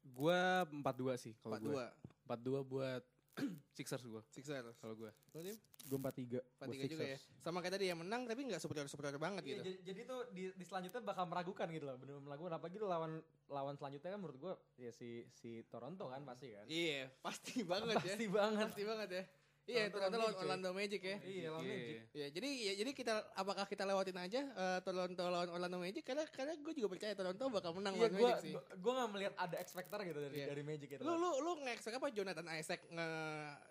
Gua 0.09 0.64
4-2 0.68 1.16
sih 1.20 1.34
kalau 1.41 1.57
4-2 1.61 1.68
gue. 1.68 1.86
4-2 2.28 2.64
buat 2.64 3.03
Sixers 3.78 4.05
gua 4.05 4.22
Sixers. 4.28 4.76
kalau 4.78 4.95
gua. 4.95 5.11
Lu 5.34 5.41
Dim? 5.41 5.57
Gue 5.86 5.99
43 5.99 6.43
buat 6.59 6.68
4-3 6.68 6.93
juga 6.93 7.05
ya. 7.07 7.18
Sama 7.39 7.59
kayak 7.62 7.74
tadi 7.78 7.84
yang 7.89 7.99
menang 8.03 8.26
tapi 8.26 8.41
nggak 8.45 8.61
superior-superior 8.61 9.16
banget 9.16 9.43
Iya, 9.43 9.49
gitu. 9.49 9.62
jadi, 9.62 9.72
jadi 9.86 10.01
tuh 10.05 10.20
di, 10.34 10.43
di 10.53 10.64
selanjutnya 10.66 11.01
bakal 11.01 11.24
meragukan 11.24 11.66
gitu 11.70 11.84
loh, 11.86 11.97
bener 11.97 12.18
meragukan 12.20 12.53
apa 12.59 12.66
gitu 12.68 12.84
lawan 12.84 13.22
lawan 13.49 13.74
selanjutnya 13.74 14.11
kan 14.12 14.20
menurut 14.20 14.39
gua 14.39 14.55
ya 14.76 14.91
si 14.91 15.24
si 15.32 15.62
Toronto 15.66 16.11
kan 16.11 16.22
pasti 16.26 16.53
kan. 16.53 16.66
Iya, 16.66 17.09
pasti 17.22 17.62
banget 17.62 17.97
ya. 17.97 18.12
Pasti 18.12 18.26
banget. 18.28 18.66
Pasti 18.68 18.82
banget 18.84 19.09
ya. 19.11 19.24
Iya, 19.69 19.85
Toronto 19.87 20.01
ternyata 20.01 20.16
lawan 20.16 20.33
Magic, 20.33 20.43
Orlando 20.43 20.71
Magic 20.73 21.01
ya. 21.03 21.16
Iya, 21.21 21.47
lawan 21.49 21.62
Iya. 21.62 21.75
Magic. 21.77 21.99
Ya, 22.11 22.27
jadi 22.31 22.49
ya, 22.59 22.73
jadi 22.75 22.91
kita 22.93 23.14
apakah 23.35 23.64
kita 23.64 23.83
lewatin 23.85 24.16
aja 24.16 24.41
eh, 24.49 24.79
Toronto 24.81 25.25
lawan 25.25 25.49
Orlando 25.51 25.79
Magic 25.79 26.03
karena 26.03 26.25
karena 26.27 26.53
gue 26.55 26.73
juga 26.73 26.89
percaya 26.89 27.12
Toronto 27.12 27.45
bakal 27.49 27.71
menang 27.75 27.95
Iya, 27.95 28.01
lawan 28.01 28.12
gua 28.14 28.29
Magic 28.31 28.43
sih. 28.43 28.53
gua, 28.53 28.62
gua 28.75 28.93
gak 28.97 29.11
melihat 29.12 29.35
ada 29.37 29.57
expector 29.59 29.99
gitu 30.03 30.19
dari 30.19 30.35
Iya. 30.35 30.47
dari 30.49 30.62
Magic 30.62 30.89
gitu. 30.89 31.03
Lu 31.03 31.12
lu 31.14 31.31
lu 31.39 31.53
nge-expect 31.62 31.95
apa 31.95 32.09
Jonathan 32.09 32.47
Isaac 32.51 32.81
nge 32.89 33.09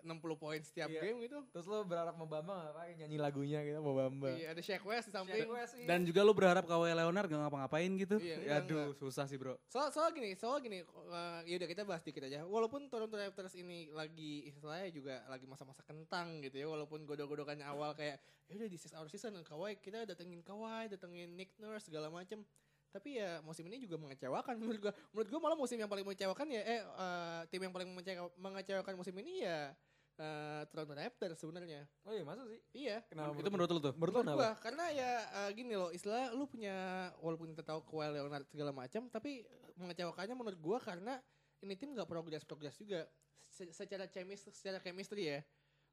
60 0.04 0.36
poin 0.36 0.60
setiap 0.60 0.88
Iya. 0.88 1.00
game 1.02 1.18
gitu? 1.24 1.38
Terus 1.50 1.66
lu 1.66 1.78
berharap 1.82 2.14
mau 2.14 2.28
Bamba 2.28 2.54
ngapain 2.64 2.94
nyanyi 2.94 3.16
lagunya 3.18 3.58
gitu 3.60 3.78
mau 3.80 3.92
Bamba. 3.92 4.30
Iya, 4.32 4.54
ada 4.54 4.62
Shaq 4.62 4.84
West 4.84 5.10
di 5.10 5.12
samping. 5.12 5.50
Dan 5.82 6.06
juga 6.06 6.20
lu 6.22 6.32
berharap 6.32 6.62
Kawhi 6.62 6.94
Leonard 6.94 7.26
gak 7.26 7.40
ngapa-ngapain 7.40 7.90
gitu. 7.96 8.16
Iya, 8.18 8.36
ya 8.38 8.54
enggak, 8.62 8.70
aduh, 8.70 8.86
susah 8.94 9.26
sih, 9.26 9.34
Bro. 9.34 9.58
Soal 9.66 9.90
soal 9.90 10.12
gini, 10.12 10.34
soal 10.34 10.60
gini, 10.60 10.78
uh, 10.84 11.40
ya 11.42 11.56
udah 11.56 11.66
kita 11.66 11.82
bahas 11.82 12.00
dikit 12.00 12.22
aja. 12.22 12.44
Walaupun 12.44 12.86
Toronto 12.86 13.16
Raptors 13.16 13.54
ini 13.54 13.90
lagi 13.90 14.46
istilahnya 14.46 14.88
juga 14.88 15.24
lagi 15.26 15.42
masa-masa 15.42 15.80
kentang 15.88 16.44
gitu 16.44 16.60
ya, 16.60 16.68
walaupun 16.68 17.02
godok-godokannya 17.02 17.64
awal 17.64 17.96
kayak 17.96 18.20
ya 18.44 18.54
udah 18.54 18.68
this 18.68 18.84
is 18.84 18.92
our 18.92 19.08
season, 19.08 19.32
Kawhi 19.40 19.80
kita 19.80 20.04
datengin 20.04 20.44
Kawhi, 20.44 20.86
datengin 20.86 21.32
Nick 21.32 21.56
Nurse 21.56 21.88
segala 21.88 22.12
macem. 22.12 22.44
Tapi 22.88 23.16
ya 23.16 23.40
musim 23.40 23.64
ini 23.64 23.80
juga 23.80 23.96
mengecewakan 23.96 24.54
menurut 24.60 24.80
gua. 24.80 24.92
Menurut 25.10 25.28
gua 25.28 25.40
malah 25.42 25.56
musim 25.56 25.76
yang 25.76 25.88
paling 25.88 26.04
mengecewakan 26.04 26.46
ya 26.46 26.60
eh 26.62 26.80
uh, 26.86 27.40
tim 27.48 27.60
yang 27.60 27.72
paling 27.72 27.88
mengecewa- 27.88 28.32
mengecewakan 28.36 28.94
musim 28.96 29.12
ini 29.16 29.44
ya 29.44 29.72
uh, 30.16 30.64
Toronto 30.68 30.92
Raptors 30.92 31.36
sebenarnya. 31.36 31.84
Oh 32.04 32.12
iya 32.12 32.24
masa 32.24 32.48
sih? 32.48 32.60
Iya. 32.72 33.04
Kenapa? 33.04 33.36
Itu 33.36 33.48
menurut 33.48 33.68
lu 33.68 33.80
tuh? 33.82 33.92
menurut 33.92 34.12
lu 34.12 34.20
Menurut 34.20 34.24
kenapa? 34.24 34.40
gua 34.40 34.50
karena 34.60 34.84
ya 34.88 35.10
eh, 35.44 35.50
gini 35.52 35.72
loh 35.72 35.88
istilah 35.88 36.32
lu 36.32 36.48
punya 36.48 36.76
walaupun 37.20 37.52
kita 37.52 37.64
tahu 37.64 37.80
Kawhi 37.84 38.08
Leonard 38.12 38.48
segala 38.48 38.72
macam 38.72 39.08
tapi 39.08 39.44
mengecewakannya 39.76 40.32
menurut 40.32 40.56
gua 40.58 40.80
karena 40.80 41.20
ini 41.60 41.76
tim 41.76 41.92
nggak 41.92 42.08
progres 42.08 42.42
progres 42.42 42.76
juga 42.76 43.04
Se- 43.48 43.72
secara 43.72 44.04
chemistry 44.04 44.52
secara 44.52 44.76
chemistry 44.78 45.28
ya 45.28 45.40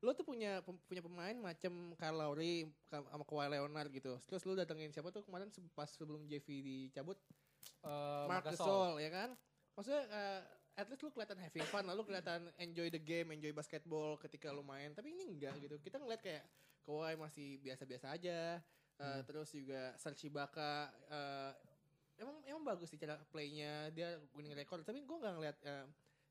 lu 0.04 0.12
tuh 0.12 0.28
punya 0.28 0.60
punya 0.66 1.00
pemain 1.00 1.36
macam 1.40 1.96
Kyle 1.96 2.18
Lowry 2.18 2.68
sama 2.92 3.24
Kawhi 3.24 3.48
Leonard 3.56 3.90
gitu. 3.94 4.20
Terus 4.28 4.44
lu 4.44 4.54
datengin 4.58 4.92
siapa 4.92 5.14
tuh 5.14 5.24
kemarin 5.24 5.48
pas 5.72 5.88
sebelum 5.88 6.28
JV 6.28 6.48
dicabut? 6.62 7.16
Eh, 7.86 8.26
Mark 8.28 8.44
Gasol. 8.44 9.00
Ya 9.00 9.10
kan? 9.14 9.30
Maksudnya 9.74 10.04
eh, 10.12 10.42
at 10.76 10.88
least 10.92 11.02
lu 11.08 11.12
kelihatan 11.16 11.40
having 11.40 11.68
fun 11.72 11.88
lalu 11.88 12.04
kelihatan 12.04 12.52
enjoy 12.60 12.92
the 12.92 13.00
game 13.00 13.32
enjoy 13.32 13.56
basketball 13.56 14.20
ketika 14.20 14.52
lu 14.52 14.62
main. 14.62 14.92
Tapi 14.92 15.16
ini 15.16 15.24
enggak 15.32 15.56
gitu. 15.64 15.80
Kita 15.80 15.98
ngeliat 16.02 16.22
kayak 16.22 16.44
Kawhi 16.86 17.16
masih 17.18 17.58
biasa-biasa 17.64 18.14
aja. 18.14 18.60
Eh, 18.96 19.22
terus 19.28 19.52
juga 19.52 19.92
Serge 20.00 20.32
Ibaka 20.32 20.92
eh, 21.12 21.52
emang 22.20 22.40
emang 22.48 22.64
bagus 22.64 22.92
sih 22.92 23.00
cara 23.00 23.16
playnya. 23.32 23.90
Dia 23.96 24.20
winning 24.36 24.54
record. 24.54 24.84
Tapi 24.84 25.02
gue 25.02 25.18
nggak 25.18 25.34
ngeliat 25.40 25.58
eh, 25.66 25.86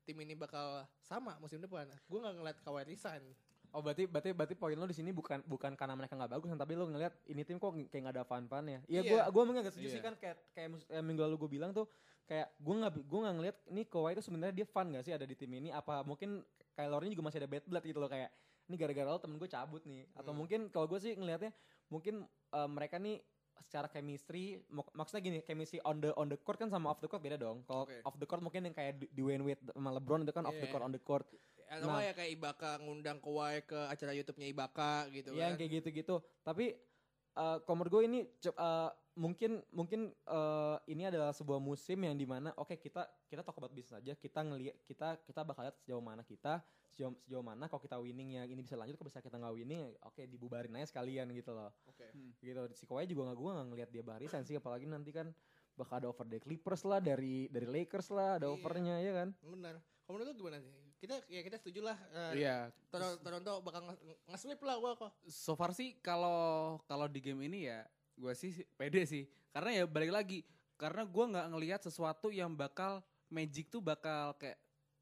tim 0.05 0.17
ini 0.21 0.37
bakal 0.37 0.85
sama 1.01 1.35
musim 1.41 1.57
depan. 1.59 1.89
Gue 2.05 2.19
nggak 2.21 2.35
ngeliat 2.37 2.57
Kawhi 2.61 2.85
resign 2.85 3.25
Oh 3.75 3.83
berarti 3.83 4.07
berarti 4.07 4.31
berarti 4.31 4.55
poin 4.55 4.71
lo 4.71 4.87
di 4.87 4.95
sini 4.95 5.11
bukan 5.11 5.43
bukan 5.43 5.75
karena 5.75 5.99
mereka 5.99 6.15
nggak 6.15 6.31
bagus, 6.31 6.47
tapi 6.47 6.73
lo 6.73 6.87
ngelihat 6.87 7.11
ini 7.27 7.43
tim 7.43 7.59
kok 7.59 7.75
kayak 7.75 8.01
nggak 8.07 8.15
ada 8.15 8.23
fun-funnya. 8.23 8.79
Iya, 8.87 9.03
Iya. 9.03 9.11
gua 9.11 9.21
gua 9.27 9.41
emang 9.43 9.55
nggak 9.59 9.67
setuju 9.69 9.87
Iya. 9.91 9.95
sih 9.99 10.01
kan 10.01 10.13
kayak 10.15 10.37
kayak 10.55 10.67
eh, 10.87 11.03
minggu 11.03 11.21
lalu 11.21 11.35
gue 11.35 11.49
bilang 11.51 11.75
tuh 11.75 11.91
kayak 12.23 12.55
gua 12.55 12.73
nggak 12.79 13.03
gua 13.03 13.19
nggak 13.27 13.35
ngelihat 13.35 13.57
ini 13.67 13.81
Kawhi 13.83 14.15
itu 14.15 14.23
sebenarnya 14.23 14.55
dia 14.55 14.65
fun 14.65 14.87
gak 14.89 15.03
sih 15.03 15.11
ada 15.11 15.27
di 15.27 15.35
tim 15.35 15.51
ini? 15.51 15.69
Apa 15.69 16.07
mungkin 16.07 16.39
kayak 16.71 16.87
Lowry 16.87 17.11
juga 17.11 17.27
masih 17.27 17.43
ada 17.43 17.51
bad 17.51 17.67
blood 17.67 17.83
gitu 17.83 17.99
loh 17.99 18.07
kayak 18.07 18.31
ini 18.65 18.75
gara-gara 18.75 19.07
lo 19.07 19.19
temen 19.19 19.35
gue 19.35 19.45
cabut 19.45 19.83
nih 19.83 20.07
atau 20.15 20.31
Hmm. 20.31 20.39
mungkin 20.39 20.59
kalau 20.69 20.87
gue 20.87 20.97
sih 20.97 21.11
ngelihatnya 21.11 21.51
mungkin 21.87 22.23
eh, 22.25 22.69
mereka 22.71 22.95
nih 22.95 23.19
secara 23.57 23.87
chemistry 23.87 24.59
mak- 24.67 24.91
maksudnya 24.93 25.21
gini 25.21 25.39
chemistry 25.41 25.79
on 25.81 25.99
the 25.99 26.15
on 26.15 26.27
the 26.27 26.35
court 26.37 26.55
kan 26.55 26.67
sama 26.67 26.87
off 26.89 26.99
the 26.99 27.07
court 27.07 27.19
beda 27.19 27.35
dong 27.35 27.63
kalau 27.63 27.83
Oke. 27.83 27.99
off 28.03 28.15
the 28.15 28.23
court 28.23 28.39
mungkin 28.39 28.63
yang 28.63 28.73
kayak 28.73 29.03
di 29.05 29.21
Wayne 29.21 29.43
Wade 29.43 29.59
sama 29.69 29.91
LeBron 29.91 30.23
itu 30.23 30.31
kan 30.31 30.43
off 30.43 30.55
the 30.55 30.63
Iya. 30.63 30.71
court 30.71 30.83
on 30.83 30.91
the 30.91 30.99
court 30.99 31.27
atau 31.67 31.89
Nah. 31.89 32.01
ya 32.01 32.11
kayak 32.11 32.31
Ibaka 32.33 32.69
ngundang 32.79 33.17
Kawhi 33.17 33.61
ke 33.61 33.79
acara 33.85 34.11
YouTube-nya 34.11 34.47
Ibaka 34.47 34.91
gitu 35.09 35.33
Iya 35.33 35.49
kan. 35.49 35.57
kayak 35.57 35.71
gitu-gitu. 35.75 36.15
Tapi 36.41 36.65
eh 37.35 37.57
kalau 37.61 37.75
menurut 37.75 37.91
gue 37.91 38.03
ini 38.05 38.19
eh, 38.23 38.89
mungkin 39.15 39.51
mungkin 39.69 40.01
eh, 40.11 40.75
ini 40.87 41.03
adalah 41.05 41.31
sebuah 41.31 41.57
musim 41.57 41.99
yang 41.99 42.13
di 42.13 42.23
mana 42.23 42.51
oke 42.53 42.75
kita 42.75 43.03
kita 43.25 43.41
talk 43.41 43.55
about 43.55 43.71
bisnis 43.71 43.91
aja. 43.93 44.13
Kita 44.13 44.39
ngelihat 44.39 44.79
kita 44.83 45.19
kita 45.21 45.41
bakal 45.41 45.65
lihat 45.65 45.75
sejauh 45.77 45.99
mana 45.99 46.21
kita 46.21 46.63
sejauh 46.87 47.11
sejauh 47.19 47.41
mana 47.41 47.65
kalau 47.65 47.81
kita 47.81 47.97
winning 47.97 48.35
ya 48.35 48.43
ini 48.43 48.59
bisa 48.59 48.75
lanjut 48.75 48.95
kalau 48.95 49.09
bisa 49.09 49.19
kita 49.19 49.35
nggak 49.35 49.51
winning 49.53 49.79
ya 49.81 49.89
oke 50.01 50.21
dibubarin 50.25 50.71
aja 50.75 50.87
sekalian 50.87 51.27
gitu 51.31 51.51
loh. 51.51 51.75
Oke. 51.85 52.07
Gitu. 52.39 52.61
Si 52.71 52.85
Kawhi 52.85 53.03
juga 53.05 53.27
nggak 53.27 53.37
gue 53.37 53.51
nggak 53.51 53.67
ngelihat 53.67 53.89
dia 53.89 54.03
barisan 54.05 54.41
sih 54.41 54.55
apalagi 54.55 54.85
nanti 54.85 55.11
kan 55.11 55.33
bakal 55.75 55.99
ada 55.99 56.07
over 56.07 56.23
the 56.23 56.39
Clippers 56.39 56.87
lah 56.87 57.03
dari 57.03 57.51
dari 57.51 57.67
Lakers 57.67 58.07
lah 58.09 58.39
ada 58.39 58.47
Iya. 58.47 58.53
overnya 58.53 58.95
ya 58.99 59.11
kan? 59.11 59.35
Benar. 59.41 59.75
Menurut 60.07 60.27
lu 60.29 60.35
gimana 60.37 60.61
sih 60.61 60.71
kita 60.95 61.15
ya 61.27 61.41
kita 61.43 61.57
setuju 61.59 61.85
lah 61.85 61.97
eh, 62.09 62.41
Iya. 62.41 62.71
Toronto, 62.89 63.17
Toronto 63.19 63.51
bakal 63.61 63.81
nge- 63.85 63.99
nge-sweep 64.31 64.59
lah 64.61 64.75
gua 64.79 64.91
kok. 64.95 65.11
So 65.27 65.53
far 65.53 65.71
sih 65.71 65.95
kalau 65.99 66.79
kalau 66.85 67.05
di 67.05 67.19
game 67.19 67.45
ini 67.45 67.67
ya 67.67 67.83
gue 68.15 68.31
sih 68.31 68.63
pede 68.73 69.03
sih. 69.03 69.23
Karena 69.51 69.83
ya 69.83 69.83
balik 69.85 70.11
lagi 70.11 70.39
karena 70.75 71.03
gua 71.03 71.27
nggak 71.29 71.47
ngelihat 71.51 71.81
sesuatu 71.81 72.31
yang 72.31 72.51
bakal 72.53 73.03
Magic 73.25 73.67
tuh 73.67 73.81
bakal 73.81 74.37
kayak 74.37 74.55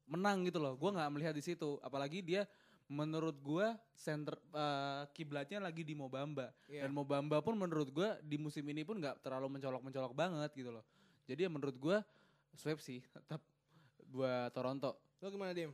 menang 0.04 0.42
gitu 0.44 0.58
loh. 0.58 0.74
Gua 0.74 0.90
nggak 0.92 1.10
melihat 1.12 1.34
di 1.36 1.44
situ. 1.44 1.78
Apalagi 1.78 2.20
dia 2.20 2.42
menurut 2.84 3.38
gua 3.38 3.78
center 3.94 4.34
eh, 4.50 5.02
kiblatnya 5.14 5.62
lagi 5.62 5.86
di 5.86 5.94
Mobamba. 5.94 6.50
Iya. 6.66 6.84
Dan 6.84 6.90
Mobamba 6.92 7.38
pun 7.40 7.54
menurut 7.54 7.88
gua 7.88 8.18
di 8.20 8.34
musim 8.36 8.66
ini 8.66 8.82
pun 8.82 8.98
nggak 8.98 9.22
terlalu 9.22 9.56
mencolok-mencolok 9.56 10.12
banget 10.12 10.50
gitu 10.52 10.74
loh. 10.74 10.84
Jadi 11.24 11.46
ya 11.46 11.50
menurut 11.52 11.76
gua 11.78 12.02
sweep 12.52 12.78
sih 12.78 13.00
tetap 13.00 13.40
buat 14.04 14.50
Toronto. 14.50 14.94
Lo 15.22 15.32
gimana 15.32 15.54
Dim? 15.56 15.72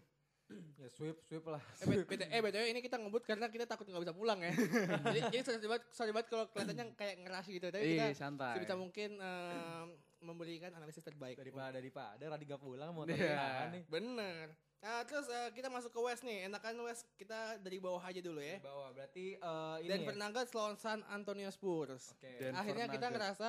Ya 0.51 0.89
sweep, 0.91 1.17
sweep 1.29 1.45
lah. 1.47 1.63
Eh, 1.85 2.03
eh 2.09 2.41
BTW 2.43 2.65
ini 2.73 2.81
kita 2.83 2.97
ngebut 2.99 3.23
karena 3.23 3.47
kita 3.53 3.69
takut 3.69 3.87
nggak 3.87 4.03
bisa 4.03 4.15
pulang 4.17 4.41
ya. 4.43 4.51
jadi 5.15 5.21
jadi 5.31 5.43
sorry 5.47 5.59
banget, 5.69 5.85
sorry 5.95 6.11
banget 6.11 6.29
kalau 6.33 6.45
kelihatannya 6.51 6.85
kayak 6.99 7.15
ngeras 7.23 7.47
gitu. 7.47 7.67
Tapi 7.71 7.85
kita 7.95 8.07
santai. 8.17 8.55
sebisa 8.59 8.75
mungkin 8.75 9.11
em, 9.21 9.89
memberikan 10.25 10.73
analisis 10.75 11.05
terbaik. 11.05 11.39
Daripada 11.39 11.79
daripada 11.79 12.25
Radika 12.35 12.57
pulang 12.59 12.91
mau 12.91 13.07
yeah. 13.07 13.71
nih. 13.71 13.83
Bener. 13.87 14.57
Nah, 14.81 15.05
terus 15.05 15.29
eh, 15.29 15.53
kita 15.53 15.69
masuk 15.69 15.93
ke 15.93 16.01
West 16.01 16.25
nih. 16.25 16.49
Enakan 16.49 16.81
West 16.89 17.05
kita 17.21 17.61
dari 17.61 17.77
bawah 17.77 18.01
aja 18.01 18.21
dulu 18.25 18.41
ya. 18.41 18.59
Bawah 18.65 18.91
berarti 18.97 19.37
eh, 19.37 19.77
ini 19.85 19.91
Denver 19.93 20.17
ya? 20.17 20.21
Nuggets 20.25 20.53
lawan 20.57 20.77
San 20.81 21.05
Antonio 21.13 21.53
Spurs. 21.53 22.17
Dan- 22.19 22.51
Denver 22.51 22.59
Akhirnya 22.65 22.87
kita 22.89 23.07
ngerasa 23.13 23.49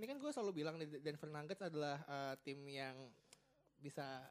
ini 0.00 0.04
kan 0.08 0.16
gue 0.16 0.30
selalu 0.32 0.52
bilang 0.56 0.80
nih, 0.80 0.88
Denver 1.04 1.28
Nuggets 1.28 1.62
adalah 1.62 2.00
eh, 2.08 2.34
tim 2.40 2.64
yang 2.64 2.96
bisa 3.76 4.24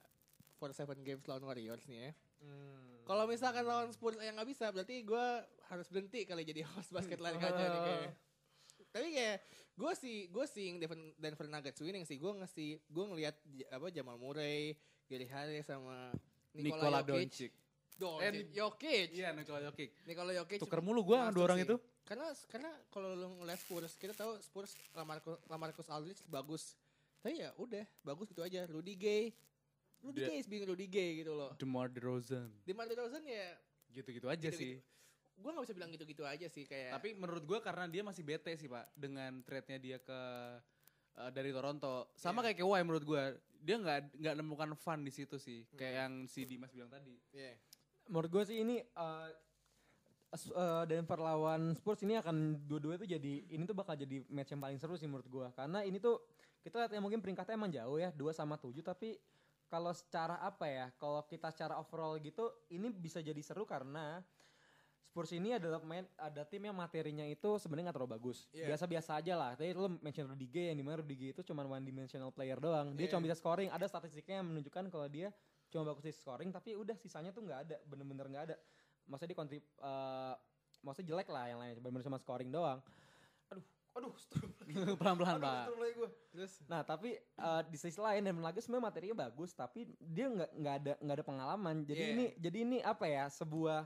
for 0.62 0.70
seven 0.78 1.01
games 1.01 1.26
lawan 1.26 1.41
Warriors 1.41 1.82
nih 1.89 2.05
ya. 2.05 2.12
Hmm. 2.45 3.01
Kalau 3.09 3.26
misalkan 3.26 3.66
lawan 3.66 3.89
Spurs 3.89 4.22
yang 4.22 4.38
nggak 4.38 4.49
bisa, 4.53 4.70
berarti 4.70 5.01
gue 5.01 5.26
harus 5.74 5.88
berhenti 5.89 6.22
kali 6.30 6.45
jadi 6.45 6.62
host 6.70 6.93
basket 6.93 7.18
lari 7.18 7.41
kaca 7.41 7.57
nih 7.57 7.82
kayaknya. 7.82 8.12
Tapi 8.93 9.07
kayak 9.09 9.38
gue 9.74 9.91
sih, 9.97 10.18
gue 10.30 10.45
sih 10.45 10.78
Denver, 10.78 10.99
Denver 11.18 11.47
Nuggets 11.49 11.82
winning 11.82 12.05
sih. 12.05 12.22
Gue 12.22 12.38
ngasih, 12.38 12.78
gue 12.78 13.05
ngelihat 13.09 13.36
apa 13.74 13.89
Jamal 13.89 14.22
Murray, 14.22 14.78
Gary 15.09 15.26
Harris 15.26 15.66
sama 15.66 16.14
Nikola 16.53 16.62
Nikola 16.62 16.99
Jokic. 17.01 17.18
Doncic. 17.18 17.51
Doncic. 17.97 18.26
Eh, 18.30 18.45
Jokic. 18.53 19.07
Iya, 19.18 19.30
Nikola 19.34 19.59
Jokic. 19.66 19.89
Nikola 20.05 20.32
Jokic. 20.38 20.59
Tuker 20.62 20.82
mulu 20.86 21.01
gua 21.01 21.32
masuk 21.32 21.36
dua 21.41 21.43
orang 21.49 21.59
sih. 21.64 21.66
itu. 21.66 21.76
Karena 22.05 22.28
karena 22.51 22.72
kalau 22.91 23.09
lu 23.18 23.28
ngeliat 23.41 23.59
Spurs, 23.62 23.93
kita 23.97 24.14
tahu 24.14 24.38
Spurs 24.43 24.72
Lamarcus, 24.93 25.39
Lamarcus 25.49 25.88
Aldridge 25.89 26.22
bagus. 26.30 26.76
Tapi 27.22 27.41
ya 27.41 27.49
udah, 27.57 27.86
bagus 28.05 28.30
gitu 28.30 28.45
aja. 28.45 28.68
Rudy 28.70 28.93
Gay. 28.97 29.32
Rudy 30.02 30.18
Dia- 30.18 30.28
Gay 30.28 30.38
is 30.38 30.47
being 30.47 30.66
Rudy 30.66 30.88
Gay 30.88 31.10
gitu 31.18 31.32
loh. 31.32 31.54
DeMar 31.56 31.88
DeRozan. 31.88 32.49
DeMar 32.64 32.86
DeRozan 32.86 33.22
ya 33.24 33.54
Gitu-gitu 33.89 34.26
aja 34.26 34.39
Gitu-gitu. 34.41 34.58
sih. 34.58 34.76
gue 35.34 35.49
gak 35.49 35.64
bisa 35.64 35.74
bilang 35.74 35.89
gitu-gitu 35.89 36.22
aja 36.24 36.45
sih 36.45 36.64
kayak 36.64 36.93
Tapi 36.93 37.14
menurut 37.14 37.41
gua 37.43 37.60
karena 37.60 37.86
dia 37.86 38.02
masih 38.02 38.22
bete 38.22 38.54
sih, 38.54 38.66
Pak, 38.66 38.93
dengan 38.93 39.41
trade-nya 39.41 39.78
dia 39.78 39.97
ke 39.97 40.20
eh, 41.14 41.30
dari 41.30 41.49
Toronto. 41.49 42.14
Sama 42.14 42.39
Iya. 42.39 42.45
kayak 42.47 42.58
Kawhi 42.62 42.82
menurut 42.82 43.04
gua, 43.04 43.24
dia 43.58 43.76
nggak 43.76 43.97
nggak 44.16 44.36
nemukan 44.38 44.72
fun 44.76 45.02
di 45.02 45.10
situ 45.10 45.36
sih. 45.36 45.66
Kayak 45.72 45.93
yang 45.99 46.14
si 46.26 46.45
Dimas 46.45 46.70
bilang 46.70 46.88
tadi. 46.88 47.18
Iya. 47.32 47.58
Menurut 48.08 48.30
gue 48.30 48.43
sih 48.45 48.58
ini 48.60 48.80
eh, 48.80 49.28
s- 50.32 50.49
eh, 50.49 50.84
Denver 50.86 51.20
lawan 51.20 51.74
Spurs 51.74 51.99
ini 52.02 52.16
akan 52.16 52.38
dua-dua 52.64 52.95
itu 52.95 53.10
jadi 53.10 53.34
ini 53.49 53.64
tuh 53.66 53.74
bakal 53.74 53.93
jadi 53.93 54.22
match 54.28 54.52
yang 54.52 54.62
paling 54.62 54.78
seru 54.78 54.93
sih 54.93 55.06
menurut 55.06 55.26
gue 55.26 55.47
karena 55.52 55.82
ini 55.82 55.97
tuh 55.97 56.22
kita 56.62 56.78
lihat 56.78 56.91
ya 56.91 57.02
mungkin 57.02 57.20
peringkatnya 57.20 57.56
emang 57.56 57.72
jauh 57.72 57.97
ya 57.97 58.10
dua 58.12 58.32
sama 58.32 58.56
tujuh 58.56 58.80
tapi 58.80 59.18
kalau 59.72 59.95
secara 59.95 60.36
apa 60.43 60.67
ya 60.67 60.91
kalau 60.99 61.24
kita 61.24 61.47
secara 61.47 61.80
overall 61.80 62.19
gitu 62.19 62.51
ini 62.67 62.91
bisa 62.91 63.24
jadi 63.24 63.39
seru 63.39 63.63
karena 63.63 64.19
Spurs 65.01 65.32
ini 65.36 65.51
adalah 65.51 65.80
pemain 65.80 66.07
ada 66.15 66.47
tim 66.47 66.63
yang 66.63 66.76
materinya 66.76 67.28
itu 67.28 67.59
sebenarnya 67.59 67.91
nggak 67.91 67.97
terlalu 67.99 68.15
bagus. 68.15 68.47
Iya. 68.55 68.72
biasa-biasa 68.72 69.19
aja 69.19 69.34
lah. 69.36 69.51
Tadi 69.59 69.76
lo 69.76 69.91
mention 69.99 70.24
Rudy 70.24 70.47
Gay 70.47 70.72
yang 70.72 70.80
di 70.80 70.86
mana 70.88 71.03
Rudy 71.03 71.15
Gay 71.19 71.30
itu 71.36 71.43
cuma 71.43 71.67
one 71.67 71.84
dimensional 71.84 72.32
player 72.32 72.55
doang. 72.63 72.95
Dia 72.95 73.11
Iya. 73.11 73.11
cuma 73.11 73.28
bisa 73.28 73.36
scoring. 73.36 73.67
Ada 73.76 73.91
statistiknya 73.91 74.39
yang 74.39 74.47
menunjukkan 74.47 74.88
kalau 74.88 75.11
dia 75.11 75.36
cuma 75.67 75.84
bagus 75.91 76.07
di 76.07 76.15
scoring 76.15 76.55
tapi 76.55 76.80
udah 76.80 76.95
sisanya 76.95 77.36
tuh 77.36 77.43
nggak 77.43 77.59
ada. 77.59 77.78
Bener-bener 77.91 78.24
nggak 78.24 78.43
ada. 78.51 78.55
Maksudnya 79.03 79.32
di 79.34 79.38
kontrib 79.41 79.63
eh, 79.67 80.34
maksudnya 80.80 81.07
jelek 81.11 81.28
lah 81.28 81.45
yang 81.49 81.59
lain 81.59 81.74
bener-bener 81.84 82.07
cuma 82.07 82.15
scoring 82.15 82.47
doang. 82.47 82.80
Aduh 83.51 83.65
aduh 83.92 84.16
Pelan-pelan, 85.00 85.38
Pak. 85.38 85.68
lagi 85.74 86.00
terus 86.32 86.54
nah 86.66 86.80
tapi 86.82 87.16
eh, 87.18 87.62
di 87.66 87.76
sisi 87.76 87.98
lain 87.98 88.24
dan 88.24 88.39
lagi 88.39 88.60
sebenarnya 88.60 88.88
materinya 88.88 89.16
bagus 89.22 89.52
tapi 89.52 89.84
dia 89.98 90.28
nggak 90.28 90.52
nggak 90.54 90.76
ada 90.78 90.94
nggak 90.98 91.16
ada 91.18 91.26
pengalaman 91.26 91.76
jadi 91.84 92.02
Iya. 92.02 92.14
ini 92.14 92.26
jadi 92.38 92.58
ini 92.62 92.78
apa 92.80 93.06
ya 93.06 93.28
sebuah 93.28 93.84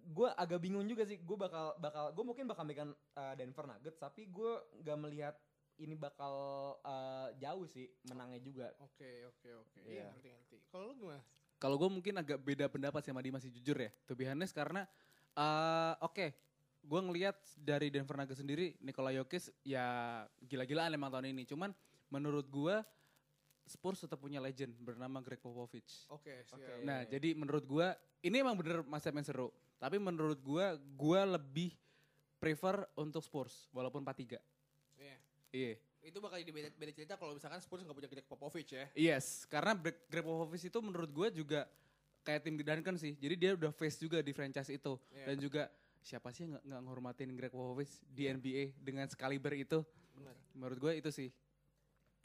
gue 0.00 0.28
agak 0.32 0.58
bingung 0.58 0.82
juga 0.84 1.04
sih 1.04 1.16
gue 1.16 1.36
bakal 1.36 1.76
bakal 1.76 2.10
gue 2.10 2.24
mungkin 2.24 2.44
bakal 2.44 2.64
megang 2.64 2.90
eh, 3.14 3.34
Denver 3.34 3.64
Nuggets 3.64 3.96
tapi 3.96 4.26
gue 4.26 4.52
nggak 4.80 4.98
melihat 4.98 5.34
ini 5.76 5.94
bakal 5.94 6.34
eh, 6.82 7.28
jauh 7.38 7.64
sih 7.64 7.86
menangnya 8.04 8.40
juga 8.40 8.66
oke 8.78 9.10
oke 9.28 9.48
oke 9.56 9.78
Iya. 9.80 9.94
iya 9.94 10.04
ngerti 10.10 10.28
ngerti 10.28 10.56
kalau 10.66 10.90
lu 10.90 10.94
gimana 10.98 11.22
Kalau 11.54 11.76
gue 11.76 11.92
mungkin 11.92 12.16
agak 12.16 12.40
beda 12.40 12.66
pendapat 12.66 13.04
sama 13.04 13.20
Dimas 13.20 13.44
sih 13.44 13.52
jujur 13.52 13.76
ya. 13.76 13.92
To 14.08 14.16
be 14.16 14.24
honest 14.24 14.56
karena 14.56 14.88
eh 15.30 15.94
oke, 16.00 16.49
gue 16.80 17.00
ngelihat 17.00 17.36
dari 17.60 17.92
Denver 17.92 18.16
Nuggets 18.16 18.40
sendiri 18.40 18.74
Nikola 18.80 19.12
Jokic 19.12 19.52
ya 19.62 20.24
gila-gilaan 20.42 20.92
emang 20.92 21.12
tahun 21.12 21.30
ini. 21.30 21.44
Cuman 21.46 21.70
menurut 22.08 22.48
gue 22.48 22.76
Spurs 23.70 24.02
tetap 24.02 24.18
punya 24.18 24.42
legend 24.42 24.74
bernama 24.82 25.22
Greg 25.22 25.38
Popovich. 25.38 26.10
oke 26.10 26.42
siap 26.42 26.58
Oke. 26.58 26.82
Nah, 26.82 27.06
jadi 27.06 27.38
menurut 27.38 27.62
gua 27.70 27.94
ini 28.18 28.42
emang 28.42 28.58
bener 28.58 28.82
masa 28.82 29.14
yang 29.14 29.22
seru. 29.22 29.54
Tapi 29.78 30.02
menurut 30.02 30.42
gua 30.42 30.74
gua 30.98 31.38
lebih 31.38 31.70
prefer 32.42 32.82
untuk 32.98 33.22
Spurs 33.22 33.70
walaupun 33.70 34.02
4-3. 34.02 34.42
Iya. 34.98 35.16
Iya. 35.54 35.74
itu 36.00 36.16
bakal 36.16 36.40
jadi 36.40 36.48
beda, 36.48 36.68
beda 36.80 36.92
cerita 36.96 37.14
kalau 37.20 37.36
misalkan 37.36 37.60
Spurs 37.60 37.84
nggak 37.84 37.92
punya 37.92 38.08
Greg 38.08 38.24
Popovich 38.24 38.72
ya 38.72 38.88
Yes, 38.96 39.44
karena 39.44 39.76
Greg 39.76 40.24
Popovich 40.24 40.64
itu 40.64 40.78
menurut 40.80 41.12
gua 41.12 41.28
juga 41.28 41.68
kayak 42.24 42.40
tim 42.40 42.56
Duncan 42.56 42.96
sih. 42.96 43.12
Jadi 43.20 43.34
dia 43.36 43.50
udah 43.52 43.68
face 43.68 44.00
juga 44.00 44.24
di 44.24 44.32
franchise 44.32 44.72
itu 44.72 44.96
Iya. 45.12 45.26
dan 45.28 45.36
juga 45.36 45.62
siapa 46.00 46.32
sih 46.32 46.48
yang 46.48 46.56
nggak 46.56 46.64
nggak 46.64 46.80
ngehormatin 46.86 47.30
Greg 47.36 47.52
Popovich 47.52 48.00
di 48.08 48.26
NBA 48.28 48.76
dengan 48.80 49.06
sekaliber 49.06 49.52
itu? 49.54 49.84
benar 50.16 50.34
Menurut 50.56 50.78
gua 50.80 50.92
itu 50.96 51.08
sih. 51.12 51.28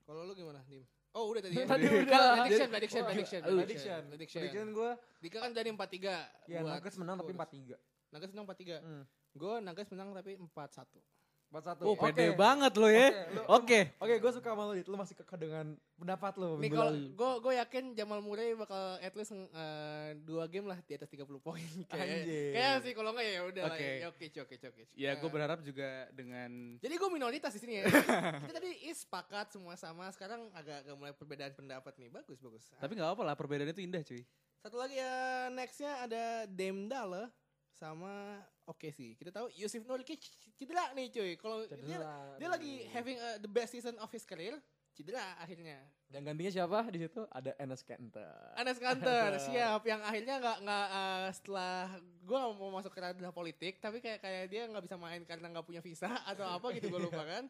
kalau 0.06 0.22
lu 0.26 0.38
gimana 0.38 0.62
Dim 0.70 0.86
oh 1.16 1.32
udah 1.32 1.42
tadi 1.42 1.56
ya 1.56 1.66
Tadi 1.72 1.86
udah. 1.88 2.22
prediction 2.44 2.68
prediction 2.70 3.02
prediction 3.08 3.42
prediction 3.42 3.42
prediction 3.42 4.00
prediction 4.12 4.40
prediction 4.44 4.66
gue 4.76 4.92
Dika 5.24 5.38
kan 5.42 5.52
dari 5.56 5.70
4-3 5.72 6.52
ya 6.52 6.60
buat 6.62 6.72
Nuggets 6.78 6.98
menang 7.00 7.16
tapi 7.24 7.34
Spurs. 7.34 7.50
4-3 7.74 8.14
Nuggets 8.14 8.32
menang 8.36 8.46
4-3 8.46 8.84
hmm. 8.84 9.04
gue 9.34 9.54
Nuggets 9.64 9.90
menang 9.96 10.10
tapi 10.14 10.32
4-1 10.38 11.25
4-1 11.56 11.88
Oh, 11.88 11.96
pede 11.96 12.26
Oke. 12.28 12.36
banget 12.36 12.74
lo 12.76 12.88
ya. 12.88 13.08
Oke, 13.48 13.80
Oke. 13.96 14.14
Gue 14.20 14.32
suka 14.32 14.52
sama 14.52 14.76
Dit. 14.76 14.86
Lu 14.86 15.00
masih 15.00 15.16
kekeh 15.16 15.38
dengan 15.40 15.66
pendapat 15.96 16.36
lu. 16.36 16.60
Nih 16.60 16.68
gue 16.68 17.32
gue 17.40 17.54
yakin 17.56 17.96
Jamal 17.96 18.20
Murray 18.20 18.52
bakal 18.54 19.00
at 19.00 19.16
least 19.16 19.32
eh, 19.32 20.10
dua 20.20 20.46
game 20.46 20.68
lah 20.68 20.76
di 20.82 20.94
atas 20.94 21.08
30 21.08 21.24
poin. 21.40 21.64
Kayak 21.92 22.28
kayak 22.28 22.76
sih 22.84 22.92
kalau 22.92 23.16
enggak 23.16 23.26
ya 23.26 23.42
udah 23.46 23.64
lah. 23.64 23.76
Oke. 23.76 23.88
Ya, 23.88 24.08
Oke, 24.12 24.26
oke, 24.36 24.56
oke. 24.60 24.84
Ya 24.94 25.12
gue 25.16 25.24
Eh, 25.26 25.32
berharap 25.32 25.60
juga 25.62 25.88
dengan 26.12 26.76
Jadi 26.78 26.94
gue 26.94 27.10
minoritas 27.10 27.56
di 27.56 27.62
sini 27.64 27.74
ya. 27.80 27.84
Kita 28.44 28.54
tadi 28.54 28.72
is 28.86 29.08
sepakat 29.08 29.56
semua 29.56 29.80
sama. 29.80 30.12
Sekarang 30.12 30.52
agak 30.52 30.84
agak 30.84 30.96
mulai 30.96 31.14
perbedaan 31.16 31.54
pendapat 31.56 31.96
nih. 31.96 32.10
Bagus, 32.10 32.38
bagus. 32.38 32.68
tapi 32.76 32.94
nggak 32.94 33.16
apa 33.16 33.22
lah 33.24 33.36
perbedaan 33.36 33.72
itu 33.72 33.80
indah 33.80 34.04
cuy. 34.04 34.28
Satu 34.60 34.82
lagi 34.82 34.98
ya 34.98 35.14
nextnya 35.50 36.04
ada 36.04 36.24
Dame 36.50 36.90
Dalla 36.90 37.30
sama 37.76 38.40
oke 38.66 38.90
sih. 38.96 39.14
Kita 39.20 39.36
tahu 39.36 39.52
Yusuf 39.54 39.84
Nurkic 39.84 40.24
cedera 40.56 40.96
nih 40.96 41.12
cuy. 41.12 41.32
Kalau 41.36 41.68
dia, 41.68 42.00
dia 42.40 42.50
lagi 42.50 42.88
having 42.96 43.20
uh, 43.20 43.38
the 43.44 43.52
best 43.52 43.76
season 43.76 44.00
of 44.00 44.08
his 44.10 44.24
career, 44.24 44.56
cedera 44.96 45.36
akhirnya. 45.44 45.84
Dan 46.08 46.24
gantinya 46.24 46.52
siapa 46.56 46.88
di 46.88 47.04
situ? 47.04 47.28
Ada 47.28 47.52
Enes 47.60 47.84
Kanter. 47.84 48.56
Anas 48.56 48.80
Kanter 48.80 49.36
siap 49.44 49.84
yang 49.84 50.00
akhirnya 50.00 50.40
nggak 50.40 50.58
nggak 50.64 50.88
uh, 50.96 51.28
setelah 51.36 52.00
gue 52.26 52.38
mau 52.58 52.72
masuk 52.74 52.92
ke 52.96 53.00
ranah 53.04 53.36
politik 53.36 53.78
tapi 53.78 54.02
kayak 54.02 54.24
kayak 54.24 54.50
dia 54.50 54.66
nggak 54.66 54.82
bisa 54.82 54.98
main 54.98 55.22
karena 55.28 55.52
nggak 55.54 55.66
punya 55.68 55.82
visa 55.84 56.10
atau 56.26 56.48
apa 56.50 56.74
gitu 56.74 56.90
gue 56.90 57.02
lupa 57.06 57.22
kan 57.22 57.46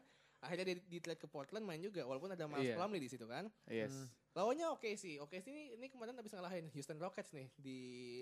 akhirnya 0.46 0.64
dia 0.70 0.76
di 0.78 0.98
trade 1.02 1.18
ke 1.18 1.26
Portland 1.26 1.66
main 1.66 1.82
juga 1.82 2.06
walaupun 2.06 2.30
ada 2.30 2.46
Miles 2.46 2.70
Iya. 2.70 2.76
Plumlee 2.78 3.02
di 3.02 3.10
situ 3.10 3.26
kan 3.26 3.50
Yes. 3.66 3.90
Hmm. 3.90 4.06
lawannya 4.32 4.66
oke 4.70 4.90
sih 4.94 5.18
oke 5.18 5.42
sih 5.42 5.50
ini, 5.50 5.64
ini 5.74 5.86
kemarin 5.90 6.14
habis 6.14 6.30
ngalahin 6.30 6.70
Houston 6.70 6.96
Rockets 6.96 7.34
nih 7.34 7.50
di 7.58 7.78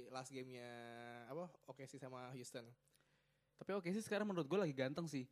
last 0.09 0.33
gamenya 0.33 0.67
apa 1.29 1.53
oke 1.69 1.85
sih 1.85 2.01
sama 2.01 2.33
Houston 2.33 2.65
Tapi 3.55 3.71
oke 3.71 3.87
sih 3.87 4.03
sekarang 4.03 4.27
menurut 4.27 4.51
gue 4.51 4.59
lagi 4.59 4.75
ganteng 4.75 5.07
sih. 5.07 5.31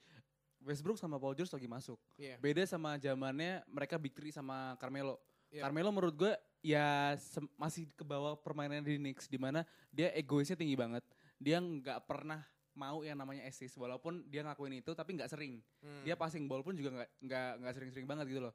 Westbrook 0.62 0.94
sama 0.94 1.18
Paul 1.18 1.34
George 1.34 1.50
lagi 1.50 1.66
masuk. 1.66 1.98
Iya. 2.14 2.38
Beda 2.38 2.62
sama 2.70 2.94
zamannya 2.94 3.66
mereka 3.66 3.98
Big 3.98 4.14
Three 4.14 4.30
sama 4.30 4.78
Carmelo. 4.78 5.18
Iya. 5.50 5.66
Carmelo 5.66 5.90
menurut 5.90 6.14
gue 6.14 6.32
ya 6.62 7.18
masih 7.58 7.90
ke 7.98 8.06
bawah 8.06 8.38
permainan 8.38 8.86
di 8.86 8.94
Knicks 8.94 9.26
di 9.26 9.42
mana 9.42 9.66
dia 9.90 10.14
egoisnya 10.14 10.54
tinggi 10.54 10.78
banget. 10.78 11.02
Dia 11.42 11.58
nggak 11.58 12.06
pernah 12.06 12.46
mau 12.72 13.04
yang 13.04 13.20
namanya 13.20 13.44
assist 13.44 13.76
walaupun 13.76 14.24
dia 14.28 14.40
ngakuin 14.42 14.80
itu 14.80 14.92
tapi 14.96 15.16
nggak 15.16 15.28
sering. 15.28 15.60
Hmm. 15.84 16.02
Dia 16.04 16.16
passing 16.16 16.48
ball 16.48 16.64
pun 16.64 16.72
juga 16.72 16.92
nggak 16.92 17.10
nggak 17.20 17.50
nggak 17.62 17.72
sering-sering 17.76 18.06
banget 18.08 18.32
gitu 18.32 18.40
loh. 18.48 18.54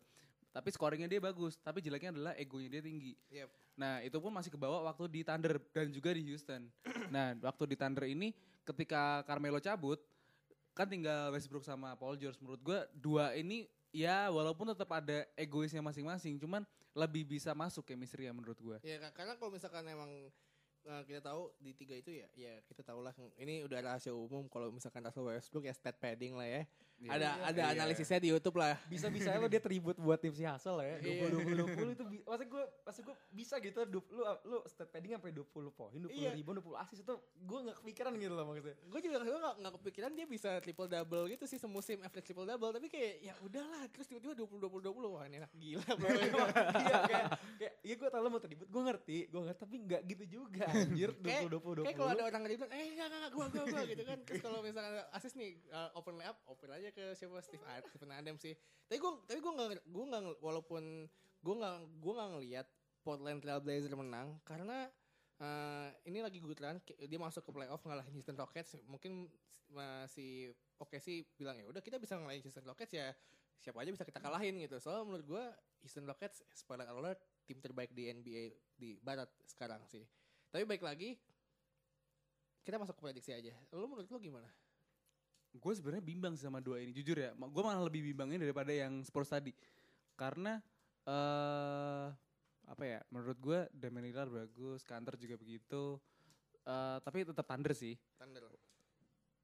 Tapi 0.51 0.73
scoringnya 0.73 1.05
dia 1.05 1.21
bagus, 1.21 1.59
tapi 1.61 1.85
jeleknya 1.85 2.17
adalah 2.17 2.33
egonya 2.33 2.79
dia 2.79 2.81
tinggi. 2.81 3.13
Yep. 3.29 3.49
Nah 3.77 4.01
itu 4.01 4.17
pun 4.17 4.33
masih 4.33 4.49
kebawa 4.49 4.81
waktu 4.89 5.05
di 5.05 5.21
Thunder 5.21 5.61
dan 5.69 5.93
juga 5.93 6.09
di 6.17 6.25
Houston. 6.33 6.65
nah 7.13 7.37
waktu 7.45 7.63
di 7.69 7.75
Thunder 7.77 8.09
ini 8.09 8.33
ketika 8.65 9.21
Carmelo 9.29 9.61
cabut, 9.61 10.01
kan 10.73 10.89
tinggal 10.89 11.29
Westbrook 11.29 11.61
sama 11.61 11.93
Paul 11.93 12.17
George. 12.17 12.41
Menurut 12.41 12.61
gue 12.65 12.79
dua 12.97 13.37
ini 13.37 13.69
ya 13.93 14.33
walaupun 14.33 14.73
tetap 14.73 14.89
ada 14.97 15.29
egoisnya 15.37 15.85
masing-masing, 15.85 16.41
cuman 16.41 16.65
lebih 16.97 17.37
bisa 17.37 17.53
masuk 17.53 17.85
chemistry 17.85 18.25
ya 18.25 18.33
menurut 18.33 18.57
gue. 18.57 18.77
Ya 18.81 18.97
ka- 18.97 19.13
karena 19.13 19.37
kalau 19.37 19.53
misalkan 19.53 19.85
emang 19.85 20.09
uh, 20.87 21.03
kita 21.03 21.19
tahu 21.19 21.51
di 21.59 21.75
tiga 21.75 21.95
itu 21.99 22.15
ya, 22.15 22.27
ya 22.33 22.53
kita 22.65 22.81
tahu 22.81 23.03
lah 23.03 23.13
ini 23.37 23.61
udah 23.67 23.79
rahasia 23.83 24.15
umum 24.15 24.47
kalau 24.47 24.71
misalkan 24.71 25.03
Russell 25.03 25.27
Westbrook 25.27 25.67
ya 25.67 25.75
stat 25.75 25.99
padding 25.99 26.33
lah 26.39 26.47
ya. 26.47 26.63
Iya. 26.97 27.09
ada 27.13 27.29
ada 27.45 27.61
Iya. 27.63 27.73
analisisnya 27.77 28.17
di 28.17 28.29
YouTube 28.29 28.57
lah. 28.57 28.73
Bisa-bisa 28.83 29.29
lo 29.33 29.45
dia 29.45 29.59
tribut 29.59 29.93
buat 29.95 30.17
tim 30.17 30.31
si 30.31 30.41
Hassel 30.41 30.77
ya. 30.79 30.97
Iya. 30.97 31.29
20 31.29 31.69
20 31.69 31.93
itu 31.93 32.03
masa 32.23 32.43
gue 32.43 32.63
masa 32.81 32.99
gue 32.99 33.15
bisa 33.29 33.55
gitu 33.59 33.79
du, 33.83 34.01
lu 34.09 34.21
lu 34.43 34.57
stat 34.65 34.87
padding 34.87 35.13
sampai 35.13 35.29
20 35.29 35.45
poin, 35.69 35.93
20 35.93 36.09
Iya. 36.09 36.33
rebound, 36.33 36.57
20 36.59 36.73
assist 36.75 37.01
itu 37.01 37.13
gue 37.37 37.59
gak 37.63 37.77
kepikiran 37.79 38.11
gitu 38.15 38.33
loh 38.33 38.45
maksudnya. 38.45 38.75
Gue 38.83 38.99
juga 38.99 39.17
gue 39.19 39.37
gak, 39.37 39.55
gak 39.59 39.73
kepikiran 39.77 40.11
dia 40.11 40.25
bisa 40.25 40.49
triple 40.59 40.87
double 40.87 41.23
gitu 41.27 41.45
sih 41.45 41.57
semusim 41.57 42.01
average 42.01 42.25
triple 42.25 42.45
double 42.45 42.71
tapi 42.71 42.87
kayak 42.87 43.13
ya 43.21 43.33
udahlah 43.39 43.85
terus 43.87 44.05
tiba-tiba 44.07 44.33
20 44.35 44.57
20 44.59 44.89
20 44.89 45.13
wah 45.13 45.23
ini 45.23 45.37
enak 45.37 45.51
gila 45.53 45.89
bro. 45.91 46.09
iya 46.81 46.95
kayak 47.03 47.25
kayak 47.55 47.73
iya 47.83 47.93
gue 47.95 48.07
tau 48.07 48.19
lo 48.19 48.29
mau 48.29 48.39
tribut, 48.39 48.65
gue 48.65 48.81
ngerti, 48.83 49.17
gue 49.27 49.41
ngerti 49.43 49.59
tapi 49.59 49.75
gak 49.83 50.01
gitu 50.03 50.23
juga 50.41 50.65
anjir 50.65 51.13
20 51.13 51.21
Kayak- 51.29 51.45
20 51.47 51.77
20. 51.77 51.85
Kayak 51.85 51.95
kalau 51.95 52.11
ada 52.11 52.23
orang 52.25 52.41
ngeribut, 52.41 52.67
eh 52.67 52.85
enggak 52.87 53.05
enggak 53.05 53.19
enggak 53.19 53.31
gua 53.31 53.45
gua 53.47 53.63
gua 53.67 53.81
gitu 53.85 54.03
kan. 54.03 54.17
Terus 54.23 54.41
kalau 54.41 54.59
misalkan 54.59 54.93
asis 55.11 55.33
nih 55.33 55.49
uh, 55.69 55.89
open 55.93 56.15
layup, 56.15 56.37
open 56.47 56.69
aja 56.69 56.86
ke 56.91 57.15
siapa 57.15 57.37
Steve 57.43 57.63
Stephen 57.91 58.11
Adams 58.13 58.41
sih. 58.41 58.55
Tapi 58.87 58.97
gua 59.01 59.19
tapi 59.25 59.39
gua 59.39 59.51
enggak 59.55 59.83
gua 59.87 60.03
enggak 60.07 60.23
walaupun 60.39 60.83
gua 61.43 61.53
enggak 61.59 61.75
gua 61.99 62.11
enggak 62.15 62.29
ngelihat 62.37 62.67
Portland 63.03 63.39
Trail 63.39 63.61
Blazer 63.63 63.93
menang 63.95 64.39
karena 64.43 64.91
uh, 65.39 65.89
ini 66.03 66.19
lagi 66.19 66.39
Ki- 66.83 66.99
dia 67.07 67.19
masuk 67.19 67.43
ke 67.47 67.51
playoff 67.55 67.83
ngalahin 67.83 68.13
Houston 68.15 68.35
Rockets 68.35 68.75
mungkin 68.87 69.31
masih 69.67 70.55
oke 70.79 70.95
sih 70.99 71.27
bilang 71.35 71.59
ya 71.59 71.67
udah 71.67 71.83
kita 71.83 71.99
bisa 71.99 72.15
ngalahin 72.15 72.43
Houston 72.43 72.63
Rockets 72.67 72.95
ya 72.95 73.11
siapa 73.59 73.83
aja 73.83 73.91
bisa 73.91 74.07
kita 74.07 74.23
kalahin 74.23 74.55
gitu 74.63 74.79
soalnya 74.79 75.03
menurut 75.03 75.27
gua 75.27 75.43
Houston 75.83 76.07
Rockets 76.07 76.43
spoiler 76.55 76.87
alert 76.87 77.19
tim 77.43 77.59
terbaik 77.59 77.91
di 77.91 78.11
NBA 78.11 78.43
di 78.75 78.95
barat 79.03 79.27
sekarang 79.43 79.83
sih 79.87 80.03
tapi 80.51 80.63
baik 80.63 80.83
lagi 80.83 81.19
kita 82.67 82.75
masuk 82.75 82.99
ke 82.99 83.01
prediksi 83.07 83.31
aja. 83.31 83.55
Lu 83.71 83.87
menurut 83.87 84.11
lu 84.11 84.19
gimana? 84.19 84.51
Gue 85.55 85.73
sebenarnya 85.73 86.03
bimbang 86.03 86.33
sih 86.35 86.45
sama 86.45 86.59
dua 86.59 86.83
ini, 86.83 86.91
jujur 86.91 87.15
ya. 87.15 87.31
Gue 87.35 87.63
malah 87.63 87.83
lebih 87.85 88.03
bimbangnya 88.11 88.43
daripada 88.47 88.71
yang 88.73 89.03
Spurs 89.05 89.31
tadi. 89.31 89.55
Karena 90.17 90.59
eh 91.07 92.07
apa 92.67 92.83
ya? 92.83 92.99
Menurut 93.13 93.37
gue 93.39 93.59
Damian 93.71 94.11
Lillard 94.11 94.31
bagus, 94.31 94.83
Kanter 94.83 95.15
juga 95.15 95.39
begitu. 95.39 95.97
Eh 96.67 96.97
tapi 97.01 97.23
tetap 97.23 97.47
Thunder 97.47 97.73
sih. 97.73 97.95
Thunder 98.19 98.43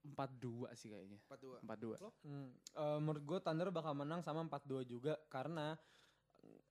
4-2 0.03 0.67
sih 0.75 0.91
kayaknya. 0.91 1.19
4-2. 1.31 1.63
4-2. 1.63 2.27
Hmm, 2.27 2.51
eh, 2.51 2.99
menurut 2.99 3.23
gue 3.23 3.39
Thunder 3.39 3.71
bakal 3.71 3.95
menang 3.95 4.19
sama 4.19 4.43
4-2 4.43 4.83
juga 4.83 5.15
karena 5.31 5.79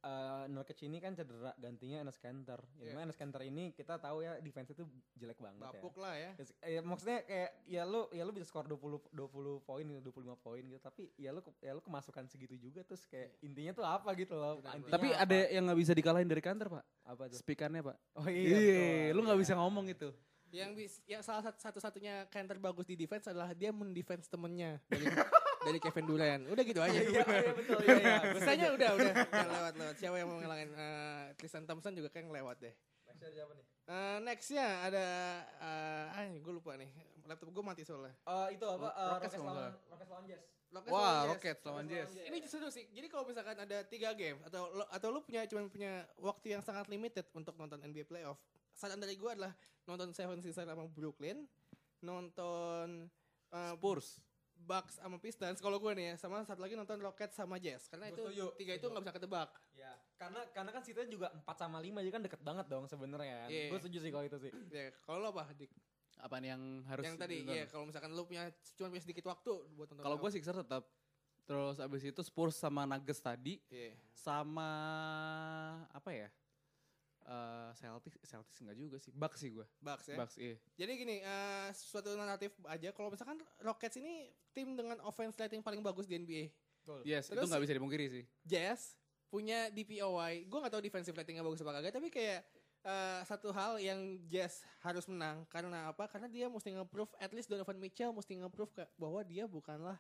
eh 0.03 0.45
Nurkic 0.47 0.83
ini 0.83 0.99
kan 0.99 1.15
cedera 1.15 1.55
gantinya 1.57 2.03
Enes 2.03 2.19
Kanter. 2.19 2.59
Ya, 2.75 2.83
Iya. 2.83 2.93
yeah. 2.93 3.05
Enes 3.05 3.15
Kanter 3.15 3.43
ini 3.43 3.71
kita 3.71 3.97
tahu 3.97 4.21
ya 4.21 4.35
defense 4.39 4.71
itu 4.71 4.83
jelek 5.15 5.39
banget 5.39 5.63
Bapuk 5.63 5.95
ya. 5.95 6.03
lah 6.03 6.15
ya. 6.15 6.31
Ya, 6.35 6.45
ya, 6.69 6.81
maksudnya 6.83 7.23
kayak 7.23 7.51
ya 7.65 7.83
lu 7.83 8.11
ya 8.11 8.23
lu 8.23 8.31
bisa 8.31 8.45
skor 8.45 8.67
20 8.67 8.99
20 9.09 9.15
poin 9.61 9.85
gitu, 9.85 10.03
25 10.05 10.35
poin 10.37 10.59
gitu 10.61 10.79
tapi 10.79 11.07
ya 11.15 11.31
lu 11.31 11.39
ya 11.57 11.71
lu 11.71 11.81
kemasukan 11.81 12.27
segitu 12.27 12.55
juga 12.57 12.83
terus 12.83 13.07
kayak 13.07 13.39
intinya 13.41 13.73
tuh 13.73 13.87
apa 13.87 14.11
gitu 14.15 14.35
loh. 14.35 14.59
Benar, 14.59 14.91
Tapi 14.91 15.09
apa? 15.09 15.23
ada 15.23 15.39
yang 15.49 15.63
nggak 15.65 15.79
bisa 15.79 15.93
dikalahin 15.93 16.27
dari 16.27 16.43
Kanter 16.43 16.67
pak. 16.69 16.85
apa 17.03 17.23
tuh? 17.27 17.39
Speakannya 17.39 17.83
pak. 17.83 17.97
Oh 18.15 18.27
Iya, 18.27 18.59
betul. 18.59 19.15
lu 19.15 19.21
nggak 19.23 19.41
bisa 19.41 19.55
ngomong 19.55 19.87
itu. 19.87 20.11
Yang 20.51 20.71
bis, 20.77 20.93
yang 21.07 21.23
salah 21.23 21.41
satu 21.41 21.57
satu-satunya 21.57 22.29
counter 22.29 22.59
bagus 22.59 22.85
di 22.85 22.93
defense 22.93 23.25
adalah 23.25 23.55
dia 23.55 23.73
mendefense 23.73 24.29
temennya 24.29 24.83
dari 25.63 25.79
Kevin 25.79 26.05
Durant. 26.07 26.43
Udah 26.51 26.65
gitu 26.67 26.81
aja. 26.83 26.99
Iya, 27.03 27.23
iya 27.27 27.53
betul 27.55 27.79
iya 27.83 27.95
iya. 28.55 28.69
Udah 28.75 28.91
udah 28.99 29.13
lewat 29.33 29.75
lewat. 29.79 29.97
Siapa 29.99 30.17
yang 30.19 30.29
mau 30.29 30.39
ngelangin 30.39 30.71
eh, 30.75 31.25
Tristan 31.39 31.65
Thompson 31.67 31.95
juga 31.95 32.09
kayak 32.11 32.31
ngelewat 32.31 32.57
deh. 32.63 32.75
Nextnya 33.07 33.31
siapa 33.31 33.53
nih? 33.55 33.67
Nextnya 34.23 34.67
ada 34.87 35.07
eh 35.63 36.15
ah 36.15 36.23
gue 36.27 36.53
lupa 36.53 36.75
nih. 36.79 36.91
Laptop 37.27 37.55
gue 37.55 37.65
mati 37.65 37.83
soalnya. 37.87 38.15
Eh, 38.27 38.49
itu 38.59 38.65
apa? 38.67 38.89
Eh, 38.91 39.11
Rockets 39.19 39.35
lawan. 39.39 39.73
Rockets 39.91 40.11
lawan 40.11 40.25
Jazz. 40.27 40.45
Rockets 40.73 40.93
Wah, 40.93 41.03
lawan. 41.03 41.27
Rockets 41.37 41.63
lawan 41.63 41.85
Jazz. 41.87 42.11
Ini 42.19 42.37
seru 42.51 42.69
sih. 42.73 42.85
Jadi 42.91 43.07
kalau 43.07 43.25
misalkan 43.29 43.57
ada 43.59 43.79
tiga 43.87 44.11
game 44.17 44.39
atau 44.43 44.71
lo, 44.75 44.85
atau 44.91 45.09
lu 45.15 45.21
punya 45.23 45.47
cuman 45.47 45.71
punya 45.71 46.03
waktu 46.19 46.59
yang 46.59 46.63
sangat 46.65 46.91
limited 46.91 47.27
untuk 47.37 47.55
nonton 47.55 47.79
NBA 47.83 48.11
playoff, 48.11 48.41
saran 48.75 48.99
dari 48.99 49.15
gue 49.15 49.31
adalah 49.31 49.55
nonton 49.87 50.11
Seven 50.15 50.43
Sixers 50.43 50.67
sama 50.67 50.87
Brooklyn, 50.91 51.47
nonton 52.03 53.07
uh, 53.55 53.75
Spurs. 53.79 54.19
Bucks 54.63 55.03
sama 55.03 55.19
Pistons 55.19 55.59
kalau 55.59 55.77
gue 55.83 55.93
nih 55.99 56.15
ya, 56.15 56.15
sama 56.17 56.41
satu 56.47 56.63
lagi 56.63 56.79
nonton 56.79 57.03
Rockets 57.03 57.35
sama 57.35 57.59
Jazz 57.59 57.91
karena 57.91 58.09
Gua 58.09 58.15
itu 58.15 58.23
setuju, 58.31 58.45
tiga 58.57 58.73
itu 58.79 58.87
nggak 58.87 59.03
bisa 59.03 59.15
ketebak. 59.19 59.51
Ya, 59.75 59.93
karena 60.17 60.41
karena 60.55 60.71
kan 60.71 60.83
situnya 60.87 61.09
juga 61.11 61.29
4 61.35 61.59
sama 61.59 61.79
5 61.83 62.03
jadi 62.03 62.13
kan 62.15 62.23
deket 62.23 62.41
banget 62.41 62.67
dong 62.71 62.85
sebenarnya 62.87 63.35
kan. 63.45 63.49
Iya. 63.51 63.69
Gue 63.75 63.79
setuju 63.83 63.99
sih 64.01 64.11
kalau 64.15 64.25
itu 64.25 64.39
sih. 64.39 64.51
Ya, 64.71 64.95
kalau 65.03 65.19
lo 65.21 65.29
apa? 65.35 65.51
Dik? 65.53 65.71
Apa 66.23 66.35
nih 66.39 66.49
yang 66.55 66.63
harus 66.87 67.03
yang 67.03 67.19
tadi 67.19 67.43
ditonton? 67.43 67.59
ya 67.59 67.65
kalau 67.67 67.85
misalkan 67.91 68.11
lu 68.15 68.23
punya 68.23 68.45
cuma 68.79 68.87
punya 68.95 69.03
sedikit 69.03 69.25
waktu 69.27 69.53
buat 69.75 69.89
nonton. 69.91 70.05
Kalau 70.07 70.17
gue. 70.23 70.31
Sixers 70.31 70.59
tetap. 70.63 70.85
Terus 71.43 71.77
abis 71.83 72.03
itu 72.07 72.23
Spurs 72.23 72.55
sama 72.55 72.87
Nuggets 72.87 73.19
tadi. 73.19 73.59
Iya. 73.67 73.99
Sama 74.15 74.71
apa 75.91 76.11
ya? 76.15 76.31
Eh 77.25 77.71
Celtics, 77.75 78.19
Celtics 78.23 78.59
enggak 78.61 78.77
juga 78.77 78.97
sih. 78.99 79.13
Bucks 79.13 79.39
sih 79.39 79.51
gue. 79.51 79.67
Bucks 79.79 80.07
ya. 80.07 80.17
Bucks 80.17 80.35
iya. 80.37 80.57
Jadi 80.75 80.93
gini, 80.97 81.17
eh, 81.19 81.69
suatu 81.73 82.11
naratif 82.13 82.51
aja 82.65 82.91
kalau 82.91 83.09
misalkan 83.09 83.39
Rockets 83.59 83.97
ini 83.97 84.27
tim 84.51 84.75
dengan 84.75 84.99
offense 85.01 85.37
rating 85.37 85.61
paling 85.61 85.81
bagus 85.81 86.05
di 86.05 86.15
NBA. 86.15 86.45
Yes, 87.03 87.27
Terus- 87.27 87.39
itu 87.39 87.49
nggak 87.49 87.63
bisa 87.63 87.75
dipungkiri 87.75 88.07
sih. 88.09 88.25
Jazz 88.43 88.99
punya 89.29 89.71
DPOY. 89.71 90.45
Gue 90.45 90.59
gak 90.61 90.71
tahu 90.71 90.83
defensive 90.83 91.15
ratingnya 91.15 91.41
bagus 91.41 91.63
apa 91.63 91.73
kagak, 91.73 91.95
tapi 91.95 92.09
kayak 92.09 92.43
eh, 92.83 93.23
satu 93.23 93.49
hal 93.49 93.79
yang 93.79 93.97
Jazz 94.27 94.61
harus 94.81 95.07
menang 95.07 95.47
karena 95.47 95.87
apa? 95.89 96.05
Karena 96.05 96.27
dia 96.27 96.51
mesti 96.51 96.75
nge-prove 96.75 97.15
at 97.17 97.31
least 97.31 97.47
Donovan 97.47 97.79
Mitchell 97.79 98.11
mesti 98.11 98.35
nge-prove 98.35 98.75
ke- 98.75 98.91
bahwa 98.97 99.23
dia 99.23 99.47
bukanlah 99.47 99.95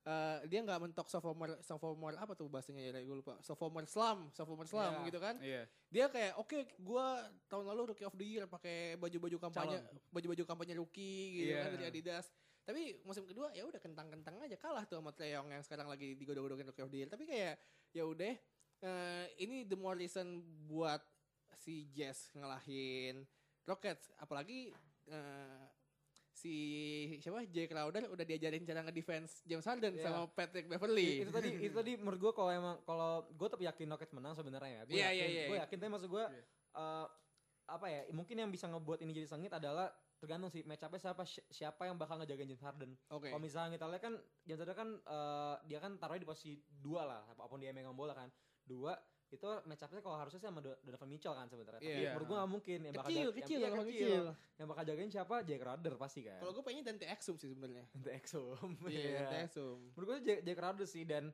eh, 0.00 0.38
dia 0.48 0.60
nggak 0.60 0.80
mentok 0.80 1.06
sophomore 1.06 1.60
sophomore 1.60 2.16
apa 2.16 2.32
tuh 2.32 2.48
bahasanya 2.48 2.88
ya 2.88 3.00
gue 3.00 3.16
lupa 3.16 3.36
sophomore 3.40 3.84
slam 3.84 4.32
sophomore 4.32 4.64
slam 4.64 4.92
Iya. 4.96 5.06
gitu 5.06 5.18
kan 5.18 5.34
Iya. 5.38 5.62
dia 5.88 6.04
kayak 6.08 6.32
oke 6.36 6.56
gua 6.80 7.20
tahun 7.46 7.64
lalu 7.68 7.92
rookie 7.92 8.08
of 8.08 8.16
the 8.16 8.24
year 8.24 8.44
pakai 8.44 8.96
baju-baju 8.96 9.36
kampanye 9.38 9.76
baju-baju 10.08 10.42
kampanye 10.44 10.74
rookie 10.74 11.24
gitu 11.36 11.52
Iya. 11.52 11.62
kan 11.62 11.70
dari 11.76 11.86
Adidas 11.86 12.26
tapi 12.60 12.96
musim 13.02 13.24
kedua 13.24 13.50
ya 13.52 13.64
udah 13.64 13.76
kentang-kentang 13.76 14.36
aja 14.40 14.56
kalah 14.56 14.84
tuh 14.84 15.00
sama 15.00 15.10
Trae 15.10 15.32
Young 15.32 15.48
yang 15.48 15.60
sekarang 15.60 15.88
lagi 15.88 16.14
digodok-godokin 16.14 16.68
rookie 16.68 16.84
of 16.84 16.92
the 16.92 16.98
year 17.02 17.10
tapi 17.10 17.24
kayak 17.26 17.60
ya 17.90 18.04
udah 18.04 18.34
eh, 18.80 19.24
ini 19.38 19.66
the 19.66 19.76
more 19.76 19.96
reason 19.96 20.40
buat 20.64 21.00
si 21.60 21.92
Jazz 21.92 22.32
ngalahin 22.32 23.26
Rockets 23.66 24.08
apalagi 24.16 24.72
eh, 25.08 25.64
si 26.30 26.56
siapa 27.16 27.42
Jay 27.46 27.64
Crowder 27.64 28.06
udah 28.06 28.22
diajarin 28.22 28.62
cara 28.62 28.80
nge-defense 28.82 29.42
James 29.42 29.64
Harden 29.64 29.92
Iya. 29.92 30.04
sama 30.04 30.28
Patrick 30.28 30.66
Beverly 30.66 31.08
itu 31.20 31.30
tadi 31.30 31.48
itu 31.56 31.74
tadi 31.80 31.92
menurut 31.94 32.20
gue 32.20 32.32
kalau 32.32 32.50
emang 32.52 32.76
kalau 32.80 33.26
gue 33.26 33.46
tetap 33.48 33.62
yakin 33.64 33.88
Rockets 33.88 34.12
menang 34.12 34.32
sebenarnya 34.32 34.70
ya. 34.70 34.82
Gue 34.84 34.94
Iya, 34.94 35.08
yakin, 35.08 35.16
iya, 35.18 35.26
iya. 35.26 35.46
gue 35.46 35.58
yakin 35.58 35.76
tapi 35.76 35.90
maksud 35.90 36.08
gue 36.08 36.24
Iya. 36.24 36.42
eh, 36.76 37.06
apa 37.66 37.86
ya? 37.86 38.00
Mungkin 38.10 38.36
yang 38.36 38.48
bisa 38.48 38.66
ngebuat 38.66 38.98
ini 39.00 39.10
jadi 39.12 39.26
sengit 39.26 39.50
adalah 39.50 39.90
tergantung 40.16 40.48
sih 40.48 40.60
match 40.62 40.82
up 40.82 40.92
siapa 40.94 41.24
si- 41.24 41.40
siapa 41.48 41.82
yang 41.82 41.96
bakal 41.96 42.14
ngejaga 42.16 42.44
James 42.44 42.60
Harden. 42.60 42.92
oke 43.08 43.24
Kalau 43.24 43.40
misalnya 43.40 43.72
kita 43.72 43.88
lihat 43.88 44.02
kan 44.02 44.14
James 44.42 44.60
Harden 44.60 44.76
kan 44.76 44.88
eh, 45.00 45.54
dia 45.64 45.78
kan 45.78 45.92
taruhnya 45.96 46.20
di 46.20 46.28
posisi 46.28 46.52
dua 46.68 47.02
lah 47.02 47.24
apa 47.26 47.42
pun 47.42 47.56
dia 47.56 47.72
megang 47.72 47.94
bola 47.94 48.12
kan. 48.12 48.28
Dua 48.62 48.92
itu 49.30 49.46
match 49.64 49.80
up-nya 49.80 50.00
kalau 50.00 50.16
harusnya 50.16 50.40
sama 50.40 50.58
Do- 50.58 50.78
Donovan 50.80 51.08
Mitchell 51.08 51.32
kan 51.32 51.46
sebenarnya. 51.46 51.78
Tapi 51.78 51.86
Iya. 51.96 52.10
menurut 52.10 52.26
gue 52.26 52.36
gak 52.36 52.50
mungkin 52.50 52.78
yang 52.80 52.92
bakal 52.92 53.08
kecil 53.08 53.22
jaga- 53.24 53.38
kecil 53.38 53.56
yang, 53.56 53.70
Donovan 53.70 53.86
iya, 53.86 53.94
kecil 53.94 54.22
Yang 54.52 54.68
bakal 54.68 54.84
jagain 54.84 55.10
siapa? 55.10 55.34
Jack 55.42 55.58
Crowder 55.60 55.94
pasti 55.96 56.20
kan. 56.22 56.38
kalau 56.38 56.52
gue 56.52 56.62
pengennya 56.62 56.84
Dante 56.86 57.06
Exum 57.06 57.36
sih 57.36 57.48
sebenarnya 57.48 57.84
Untuk 57.96 58.12
Exum. 58.12 58.70
Iya, 58.84 59.08
Dante 59.20 59.36
Exum. 59.44 59.78
Menurut 59.92 60.06
gue 60.08 60.18
Jack, 60.24 60.38
Jack 60.42 60.56
Crowder 60.56 60.84
sih 60.84 61.04
dan 61.04 61.24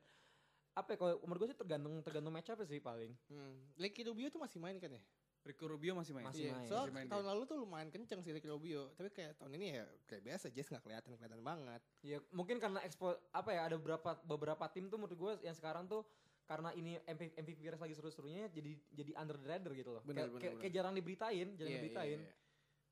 apa 0.71 0.89
ya, 0.89 0.97
kalau 0.99 1.13
menurut 1.21 1.39
gue 1.39 1.49
sih 1.49 1.57
tergantung 1.57 1.93
tergantung 1.99 2.29
match 2.31 2.47
up 2.47 2.61
sih 2.61 2.77
paling. 2.79 3.09
Hmm. 3.27 3.57
Ricky 3.75 4.01
Rubio 4.01 4.29
tuh 4.29 4.37
masih 4.37 4.57
main 4.57 4.77
kan 4.77 4.89
ya? 4.89 5.01
Rico 5.39 5.63
Rubio 5.65 5.95
masih 5.95 6.11
main. 6.11 6.27
Masih 6.27 6.43
Iya. 6.43 6.53
main. 6.53 6.67
Soal 6.67 6.83
Masih 6.83 6.93
main 6.93 7.07
tahun 7.07 7.25
lalu 7.25 7.41
tuh 7.45 7.57
lumayan 7.57 7.87
kenceng 7.87 8.19
sih 8.19 8.29
Ricky 8.29 8.45
Rubio, 8.45 8.91
tapi 8.91 9.07
kayak 9.09 9.39
tahun 9.39 9.55
ini 9.55 9.65
ya 9.73 9.85
kayak 10.05 10.21
biasa 10.21 10.45
Jazz 10.51 10.67
nggak 10.67 10.83
kelihatan 10.83 11.11
kelihatan 11.13 11.39
banget. 11.41 11.81
Ya 12.01 12.19
mungkin 12.29 12.59
karena 12.59 12.83
expo 12.83 13.15
apa 13.31 13.49
ya 13.49 13.65
ada 13.65 13.75
beberapa 13.75 14.11
beberapa 14.21 14.67
tim 14.67 14.85
tuh 14.85 14.99
menurut 14.99 15.15
gue 15.15 15.31
yang 15.41 15.55
sekarang 15.55 15.87
tuh 15.87 16.03
karena 16.47 16.71
ini 16.71 16.95
MVP, 17.03 17.35
MVP 17.35 17.59
lagi 17.75 17.91
seru-serunya 17.91 18.47
jadi 18.47 18.71
jadi 18.89 19.11
under 19.19 19.35
the 19.35 19.45
radar 19.45 19.71
gitu 19.71 19.91
loh. 19.91 20.01
Benar, 20.01 20.25
kayak, 20.25 20.31
benar, 20.31 20.39
kayak, 20.39 20.51
benar. 20.53 20.61
kayak 20.63 20.73
jarang 20.73 20.93
diberitain, 20.95 21.47
jarang 21.53 21.67
Iya, 21.69 21.77
diberitain. 21.77 22.19
iya, 22.23 22.31
iya. 22.31 22.45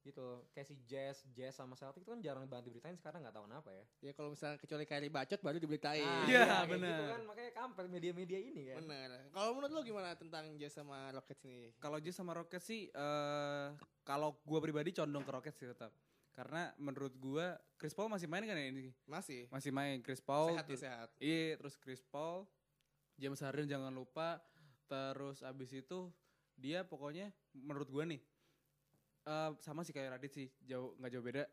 gitu 0.06 0.22
kayak 0.54 0.68
si 0.70 0.76
Jazz 0.86 1.18
Jazz 1.34 1.58
sama 1.58 1.74
Celtic 1.74 2.06
itu 2.06 2.14
kan 2.14 2.22
jarang 2.22 2.46
banget 2.46 2.70
diberitain 2.70 2.94
sekarang 2.94 3.26
nggak 3.26 3.34
tahu 3.34 3.50
kenapa 3.50 3.74
ya 3.74 3.86
Ya 4.00 4.12
kalau 4.14 4.30
misalnya 4.30 4.62
kecuali 4.62 4.86
Kyrie 4.86 5.10
bacot 5.10 5.42
baru 5.42 5.58
diberitain. 5.58 6.06
Ah, 6.06 6.30
Iya, 6.30 6.46
kayak 6.46 6.70
bener. 6.70 6.94
gitu 6.94 7.04
kan 7.10 7.22
makanya 7.26 7.52
kampret 7.58 7.90
media-media 7.90 8.38
ini 8.38 8.62
kan 8.70 8.76
Bener. 8.86 9.10
Kalau 9.34 9.50
menurut 9.58 9.74
lo 9.74 9.82
gimana 9.82 10.14
tentang 10.14 10.46
Jazz 10.56 10.78
sama 10.78 11.10
Rockets 11.10 11.42
ini? 11.42 11.74
Kalau 11.80 11.98
Jazz 11.98 12.14
sama 12.14 12.38
Rockets 12.38 12.70
sih, 12.70 12.86
eh 12.86 13.68
kalau 14.04 14.38
gua 14.44 14.62
pribadi 14.62 14.94
condong 14.94 15.26
ke 15.26 15.32
Rockets 15.32 15.58
sih 15.58 15.66
tetap. 15.66 15.90
Karena 16.30 16.70
menurut 16.78 17.18
gua 17.18 17.58
Chris 17.74 17.98
Paul 17.98 18.06
masih 18.06 18.30
main 18.30 18.46
kan 18.46 18.54
ya 18.54 18.68
ini? 18.68 18.94
Masih. 19.06 19.50
Masih 19.50 19.74
main 19.74 20.06
Chris 20.06 20.22
Paul. 20.22 20.54
sehat 20.54 20.68
ya 20.68 20.78
sehat. 20.78 21.10
Iya, 21.18 21.58
terus 21.58 21.82
Chris 21.82 22.06
Paul, 22.06 22.46
James 23.16 23.40
Harden 23.42 23.68
jangan 23.68 23.92
lupa. 23.94 24.42
Terus 24.86 25.42
abis 25.42 25.74
itu 25.74 26.14
dia 26.56 26.86
pokoknya 26.86 27.34
menurut 27.58 27.90
gua 27.90 28.06
nih 28.06 28.22
eh 29.26 29.52
sama 29.58 29.82
sih 29.82 29.90
kayak 29.90 30.22
Radit 30.22 30.32
sih, 30.32 30.48
jauh 30.62 30.94
nggak 31.02 31.12
jauh 31.12 31.26
beda. 31.26 31.44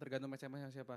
Tergantung 0.00 0.32
match 0.32 0.48
sama 0.48 0.72
siapa. 0.72 0.96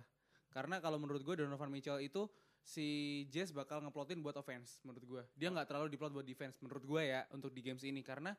Karena 0.52 0.80
kalau 0.80 0.96
menurut 0.96 1.20
gua 1.28 1.36
Donovan 1.36 1.68
Mitchell 1.68 2.00
itu 2.00 2.32
si 2.64 3.22
Jazz 3.28 3.52
bakal 3.52 3.84
ngeplotin 3.84 4.24
buat 4.24 4.38
offense 4.40 4.80
menurut 4.88 5.04
gua. 5.04 5.24
Dia 5.36 5.52
nggak 5.52 5.68
terlalu 5.68 5.92
diplot 5.92 6.16
buat 6.16 6.28
defense 6.28 6.56
menurut 6.64 6.84
gua 6.88 7.02
ya 7.04 7.22
untuk 7.36 7.52
di 7.52 7.60
games 7.60 7.84
ini 7.84 8.00
karena 8.00 8.32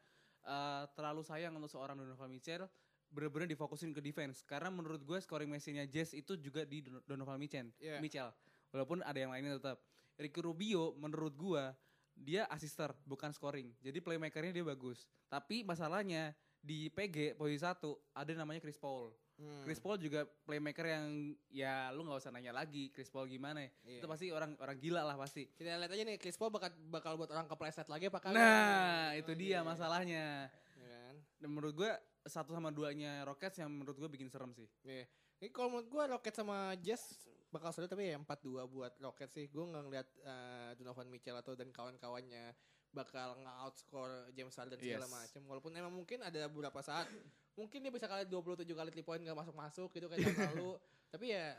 eh, 0.48 0.84
terlalu 0.96 1.20
sayang 1.20 1.52
untuk 1.58 1.68
seorang 1.68 2.00
Donovan 2.00 2.32
Mitchell 2.32 2.64
bener-bener 3.12 3.44
difokusin 3.52 3.92
ke 3.92 4.00
defense 4.00 4.40
karena 4.48 4.72
menurut 4.72 5.04
gue 5.04 5.20
scoring 5.20 5.52
mesinnya 5.52 5.84
Jazz 5.84 6.16
itu 6.16 6.32
juga 6.40 6.64
di 6.64 6.80
Don- 6.80 7.04
Donovan 7.04 7.36
Mitchell. 7.36 7.68
Iya. 7.76 8.00
Mitchell. 8.00 8.32
Walaupun 8.72 9.04
ada 9.04 9.18
yang 9.20 9.28
lainnya 9.28 9.60
tetap. 9.60 9.84
Ricky 10.18 10.40
Rubio 10.40 10.92
menurut 10.96 11.34
gua 11.36 11.72
dia 12.12 12.44
asister 12.52 12.92
bukan 13.08 13.32
scoring. 13.32 13.72
Jadi 13.80 13.98
playmakernya 14.04 14.52
dia 14.52 14.64
bagus. 14.66 15.08
Tapi 15.26 15.64
masalahnya 15.64 16.36
di 16.62 16.86
PG 16.92 17.34
posisi 17.34 17.64
satu 17.64 17.98
ada 18.14 18.30
namanya 18.36 18.62
Chris 18.62 18.78
Paul. 18.78 19.10
Hmm. 19.40 19.64
Chris 19.66 19.80
Paul 19.80 19.98
juga 19.98 20.28
playmaker 20.46 20.86
yang 20.86 21.34
ya 21.50 21.90
lu 21.90 22.04
nggak 22.04 22.20
usah 22.20 22.30
nanya 22.30 22.52
lagi 22.54 22.92
Chris 22.92 23.08
Paul 23.10 23.26
gimana 23.26 23.64
ya. 23.64 23.70
Iya. 23.82 23.98
Itu 23.98 24.06
pasti 24.06 24.26
orang 24.30 24.54
orang 24.60 24.76
gila 24.78 25.02
lah 25.02 25.16
pasti. 25.18 25.48
Kita 25.50 25.74
lihat 25.74 25.90
aja 25.90 26.02
nih 26.04 26.16
Chris 26.20 26.36
Paul 26.38 26.52
bakal 26.52 26.70
bakal 26.92 27.16
buat 27.18 27.32
orang 27.32 27.48
kepleset 27.48 27.88
lagi 27.88 28.06
apa 28.12 28.20
kagak? 28.22 28.38
Nah, 28.38 29.16
itu 29.18 29.32
Oh, 29.32 29.36
dia 29.36 29.48
iya. 29.48 29.60
masalahnya. 29.64 30.24
Ya 30.78 30.86
kan? 31.08 31.16
Dan 31.42 31.48
menurut 31.50 31.74
gua 31.74 31.96
satu 32.22 32.54
sama 32.54 32.70
duanya 32.70 33.26
Rockets 33.26 33.58
yang 33.58 33.72
menurut 33.72 33.98
gue 33.98 34.06
bikin 34.06 34.30
serem 34.30 34.54
sih. 34.54 34.68
Iya. 34.86 35.10
Ini 35.42 35.50
kalau 35.50 35.74
menurut 35.74 35.88
gua 35.90 36.04
Rockets 36.06 36.38
sama 36.38 36.78
Jazz 36.78 37.18
bakal 37.52 37.70
seru 37.70 37.84
tapi 37.84 38.08
ya 38.08 38.16
4-2 38.16 38.24
buat 38.66 38.92
Rockets 38.98 39.34
sih. 39.34 39.46
Gua 39.46 39.68
nggak 39.68 39.82
ngeliat 39.84 40.08
eh, 40.18 40.70
Donovan 40.74 41.06
Mitchell 41.06 41.36
atau 41.36 41.52
dan 41.52 41.68
kawan-kawannya 41.68 42.56
bakal 42.90 43.36
nge-outscore 43.38 44.32
James 44.32 44.52
Harden 44.52 44.76
segala 44.76 45.04
Yes. 45.04 45.12
macam. 45.14 45.42
Walaupun 45.46 45.72
emang 45.72 45.92
mungkin 45.92 46.20
ada 46.20 46.44
beberapa 46.46 46.80
saat 46.80 47.08
mungkin 47.52 47.78
dia 47.78 47.88
bisa 47.88 48.04
kali 48.04 48.24
27 48.24 48.64
kali 48.66 48.90
3 48.90 49.00
point 49.02 49.20
gak 49.20 49.36
masuk-masuk 49.38 49.88
gitu 49.90 50.06
kayak 50.06 50.24
tahun 50.26 50.36
lalu. 50.56 50.72
Tapi 51.08 51.26
ya 51.30 51.56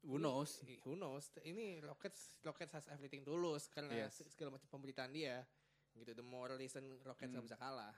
Who 0.00 0.16
knows? 0.16 0.64
who 0.82 0.96
knows. 0.96 1.28
Ini 1.38 1.80
Rockets 1.82 2.32
Rockets 2.40 2.72
has 2.72 2.88
everything 2.88 3.20
to 3.20 3.32
lose 3.32 3.68
karena 3.68 3.92
Yes. 4.02 4.16
se- 4.16 4.28
segala 4.30 4.56
macam 4.56 4.68
pemberitaan 4.70 5.12
dia. 5.12 5.44
Gitu 5.92 6.12
the 6.14 6.24
more 6.24 6.48
reason 6.54 6.80
Rockets 7.02 7.28
nggak 7.28 7.36
Hmm. 7.38 7.48
bisa 7.48 7.58
kalah. 7.58 7.92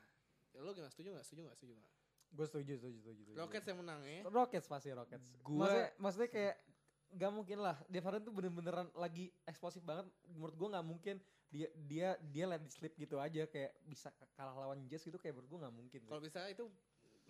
Ya, 0.51 0.61
lo 0.61 0.71
gimana 0.71 0.91
setuju 0.91 1.15
gak? 1.15 1.23
Setuju 1.25 1.41
gak? 1.45 1.57
Setuju 1.57 1.75
gak? 1.77 1.91
gue 2.33 2.47
setuju 2.47 2.73
setuju 2.75 2.97
setuju, 2.99 3.21
setuju. 3.23 3.37
Rockets 3.37 3.67
yang 3.67 3.79
menang 3.79 4.01
ya. 4.03 4.21
Rockets 4.25 4.65
pasti 4.67 4.89
Rockets. 4.91 5.27
Gua- 5.39 5.63
maksudnya, 5.63 5.89
maksudnya 5.97 6.29
kayak 6.29 6.55
gak 7.17 7.33
mungkin 7.33 7.59
lah. 7.61 7.77
Dev 7.87 8.05
Harden 8.05 8.25
tuh 8.25 8.35
bener-beneran 8.35 8.89
lagi 8.97 9.29
eksplosif 9.45 9.85
banget. 9.85 10.09
Menurut 10.33 10.55
gue 10.57 10.69
nggak 10.73 10.87
mungkin 10.87 11.17
dia 11.53 11.69
dia 11.77 12.09
dia 12.33 12.45
let 12.49 12.65
it 12.65 12.73
slip 12.73 12.97
gitu 12.97 13.21
aja 13.21 13.45
kayak 13.45 13.77
bisa 13.85 14.09
kalah 14.33 14.57
lawan 14.57 14.89
Jazz 14.89 15.05
gitu 15.05 15.21
kayak 15.21 15.37
menurut 15.37 15.49
gue 15.53 15.61
nggak 15.65 15.75
mungkin. 15.77 16.01
Kalau 16.09 16.23
bisa 16.25 16.49
itu 16.49 16.65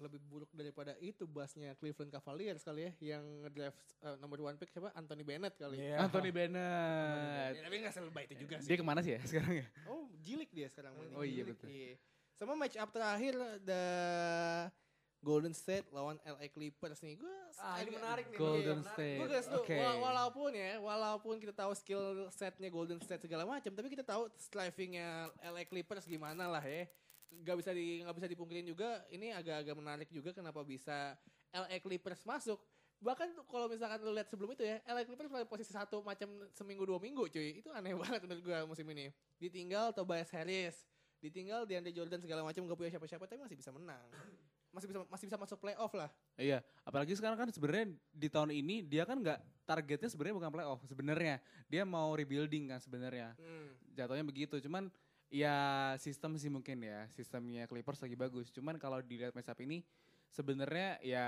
lebih 0.00 0.18
buruk 0.24 0.48
daripada 0.56 0.96
itu 0.98 1.28
basnya 1.28 1.76
Cleveland 1.76 2.10
Cavaliers 2.10 2.64
kali 2.64 2.88
ya 2.88 3.14
yang 3.14 3.22
ngedraft 3.44 3.78
uh, 4.02 4.16
nomor 4.18 4.40
one 4.40 4.56
pick 4.56 4.72
siapa 4.72 4.90
Anthony 4.96 5.22
Bennett 5.22 5.54
kali. 5.54 5.78
Iya. 5.78 6.08
Anthony 6.08 6.30
Bennett. 6.32 7.52
Ya, 7.58 7.62
tapi 7.62 7.76
nggak 7.82 7.94
selebay 7.94 8.24
itu 8.26 8.34
juga 8.46 8.56
sih. 8.58 8.68
Dia 8.72 8.76
ke 8.80 8.86
mana 8.86 9.00
sih 9.04 9.12
ya 9.14 9.20
sekarang 9.22 9.54
ya? 9.62 9.66
Oh, 9.86 10.08
jilik 10.24 10.50
dia 10.50 10.66
sekarang 10.72 10.96
mainnya. 10.96 11.16
Oh 11.18 11.24
iya, 11.26 11.42
betul. 11.44 11.68
Sama 12.32 12.56
match 12.56 12.80
up 12.80 12.90
terakhir 12.90 13.36
the 13.62 13.82
Golden 15.22 15.54
State 15.54 15.86
lawan 15.94 16.18
LA 16.26 16.50
Clippers 16.50 16.98
nih. 17.00 17.14
Gue 17.14 17.30
Ah, 17.62 17.78
ini 17.78 17.94
menarik 17.94 18.26
nih. 18.26 18.38
Golden 18.42 18.82
menarik. 18.82 18.90
State. 18.98 19.18
Gue 19.22 19.28
guys 19.30 19.48
Oke. 19.54 19.76
walaupun 19.78 20.50
ya, 20.50 20.82
walaupun 20.82 21.34
kita 21.38 21.54
tahu 21.54 21.72
skill 21.78 22.26
setnya 22.34 22.66
Golden 22.68 22.98
State 22.98 23.22
segala 23.22 23.46
macam, 23.46 23.70
tapi 23.70 23.86
kita 23.86 24.02
tahu 24.02 24.26
strivingnya 24.34 25.30
LA 25.46 25.62
Clippers 25.62 26.04
gimana 26.04 26.50
lah 26.50 26.64
ya. 26.66 26.90
Gak 27.32 27.56
bisa 27.56 27.70
di 27.70 28.02
nggak 28.02 28.16
bisa 28.18 28.28
dipungkirin 28.28 28.66
juga. 28.66 29.06
Ini 29.08 29.32
agak-agak 29.38 29.74
menarik 29.78 30.08
juga 30.10 30.34
kenapa 30.34 30.66
bisa 30.66 31.14
LA 31.54 31.78
Clippers 31.78 32.26
masuk. 32.26 32.58
Bahkan 32.98 33.34
kalau 33.46 33.66
misalkan 33.66 33.98
lu 34.02 34.14
lihat 34.14 34.26
sebelum 34.26 34.54
itu 34.54 34.62
ya, 34.62 34.82
LA 34.84 35.06
Clippers 35.06 35.30
pada 35.30 35.46
posisi 35.46 35.70
satu 35.70 36.02
macam 36.02 36.28
seminggu 36.50 36.82
dua 36.82 36.98
minggu 36.98 37.30
cuy. 37.30 37.62
Itu 37.62 37.70
aneh 37.70 37.94
banget 38.02 38.26
menurut 38.26 38.42
gue 38.42 38.58
musim 38.66 38.86
ini. 38.90 39.06
Ditinggal 39.38 39.94
Tobias 39.94 40.30
Harris, 40.34 40.82
ditinggal 41.18 41.62
DeAndre 41.62 41.94
Jordan 41.94 42.18
segala 42.18 42.42
macam 42.42 42.66
gak 42.66 42.74
punya 42.74 42.90
siapa-siapa 42.90 43.26
tapi 43.26 43.38
masih 43.38 43.54
bisa 43.54 43.70
menang. 43.70 44.02
Masih 44.72 44.88
bisa 44.88 44.98
masih 45.06 45.24
bisa 45.28 45.38
masuk 45.38 45.58
playoff 45.60 45.92
lah. 45.92 46.08
Iya, 46.40 46.64
apalagi 46.82 47.12
sekarang 47.12 47.36
kan 47.36 47.48
sebenarnya 47.52 47.92
di 48.08 48.28
tahun 48.32 48.50
ini 48.56 48.80
dia 48.88 49.04
kan 49.04 49.20
nggak 49.20 49.68
targetnya 49.68 50.08
sebenarnya 50.08 50.36
bukan 50.40 50.50
playoff 50.50 50.80
sebenarnya. 50.88 51.36
Dia 51.68 51.84
mau 51.84 52.16
rebuilding 52.16 52.72
kan 52.72 52.80
sebenarnya. 52.80 53.36
Hmm. 53.36 53.76
Jatuhnya 53.92 54.24
begitu. 54.24 54.56
Cuman 54.64 54.88
ya 55.28 55.56
sistem 56.00 56.40
sih 56.40 56.48
mungkin 56.48 56.80
ya, 56.80 57.04
sistemnya 57.12 57.68
Clippers 57.68 58.00
lagi 58.00 58.16
bagus. 58.16 58.48
Cuman 58.48 58.80
kalau 58.80 59.00
dilihat 59.04 59.36
matchup 59.36 59.60
ini 59.60 59.84
sebenarnya 60.32 60.96
ya 61.04 61.26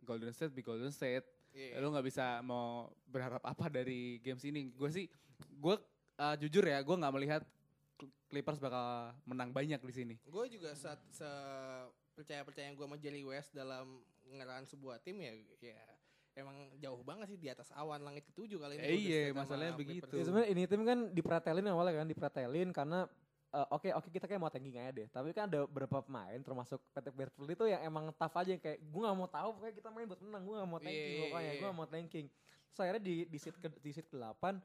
Golden 0.00 0.32
State 0.32 0.56
be 0.56 0.64
Golden 0.64 0.90
State. 0.90 1.24
Iya. 1.52 1.80
Lu 1.80 1.92
nggak 1.92 2.04
bisa 2.04 2.40
mau 2.40 2.88
berharap 3.08 3.44
apa 3.44 3.68
dari 3.68 4.20
games 4.24 4.44
ini. 4.44 4.72
Gue 4.72 4.88
sih 4.88 5.04
gue 5.40 5.76
uh, 6.16 6.36
jujur 6.40 6.64
ya, 6.64 6.80
gue 6.80 6.96
nggak 6.96 7.14
melihat 7.16 7.42
Clippers 8.28 8.60
bakal 8.60 9.16
menang 9.24 9.54
banyak 9.54 9.80
di 9.80 9.94
sini. 9.94 10.14
gue 10.20 10.44
juga 10.52 10.76
saat 10.76 11.00
se 11.08 11.28
percaya 12.16 12.40
percaya 12.42 12.72
gue 12.72 12.86
sama 12.88 12.96
Jerry 12.96 13.22
West 13.22 13.52
dalam 13.52 14.00
ngerahan 14.32 14.64
sebuah 14.64 15.04
tim 15.04 15.20
ya 15.20 15.36
ya 15.60 15.78
emang 16.36 16.68
jauh 16.80 17.00
banget 17.04 17.32
sih 17.32 17.38
di 17.40 17.48
atas 17.48 17.72
awan 17.72 18.04
langit 18.04 18.28
ketujuh 18.28 18.60
kali 18.60 18.76
ini. 18.76 18.84
Eh, 18.84 18.96
iya, 19.00 19.20
masalahnya 19.32 19.72
begitu. 19.72 20.12
Ya 20.12 20.24
sebenarnya 20.24 20.48
ini 20.52 20.62
tim 20.68 20.82
kan 20.84 20.98
dipretelin 21.08 21.64
awalnya 21.72 22.04
kan 22.04 22.08
dipretelin 22.12 22.68
karena 22.76 23.08
eh, 23.56 23.66
oke 23.72 23.88
oke 23.96 24.08
kita 24.12 24.28
kayak 24.28 24.40
mau 24.40 24.52
tanking 24.52 24.76
aja 24.76 24.92
deh. 24.92 25.08
Tapi 25.08 25.32
kan 25.32 25.48
ada 25.48 25.64
beberapa 25.64 26.04
pemain 26.04 26.36
termasuk 26.44 26.76
Patrick 26.92 27.16
Beverly 27.16 27.56
itu 27.56 27.64
yang 27.72 27.80
emang 27.88 28.12
tough 28.12 28.36
aja 28.36 28.52
yang 28.52 28.60
kayak 28.60 28.84
gue 28.84 29.00
nggak 29.00 29.16
mau 29.16 29.28
tahu 29.32 29.48
pokoknya 29.56 29.74
kita 29.80 29.88
main 29.88 30.06
buat 30.12 30.20
menang. 30.20 30.42
Gue 30.44 30.54
nggak 30.60 30.68
mau 30.68 30.80
tanking 30.84 31.08
Iya, 31.08 31.20
pokoknya 31.24 31.40
iya, 31.40 31.48
gue 31.48 31.56
iya. 31.56 31.64
nggak 31.64 31.78
mau 31.80 31.88
tanking. 31.88 32.26
Terus 32.68 32.80
akhirnya 32.84 33.02
di 33.02 33.14
di 33.32 33.38
seat 33.40 33.56
ke 33.56 33.68
di 33.80 33.90
seat 33.96 34.06
ke 34.12 34.16
8 34.20 34.60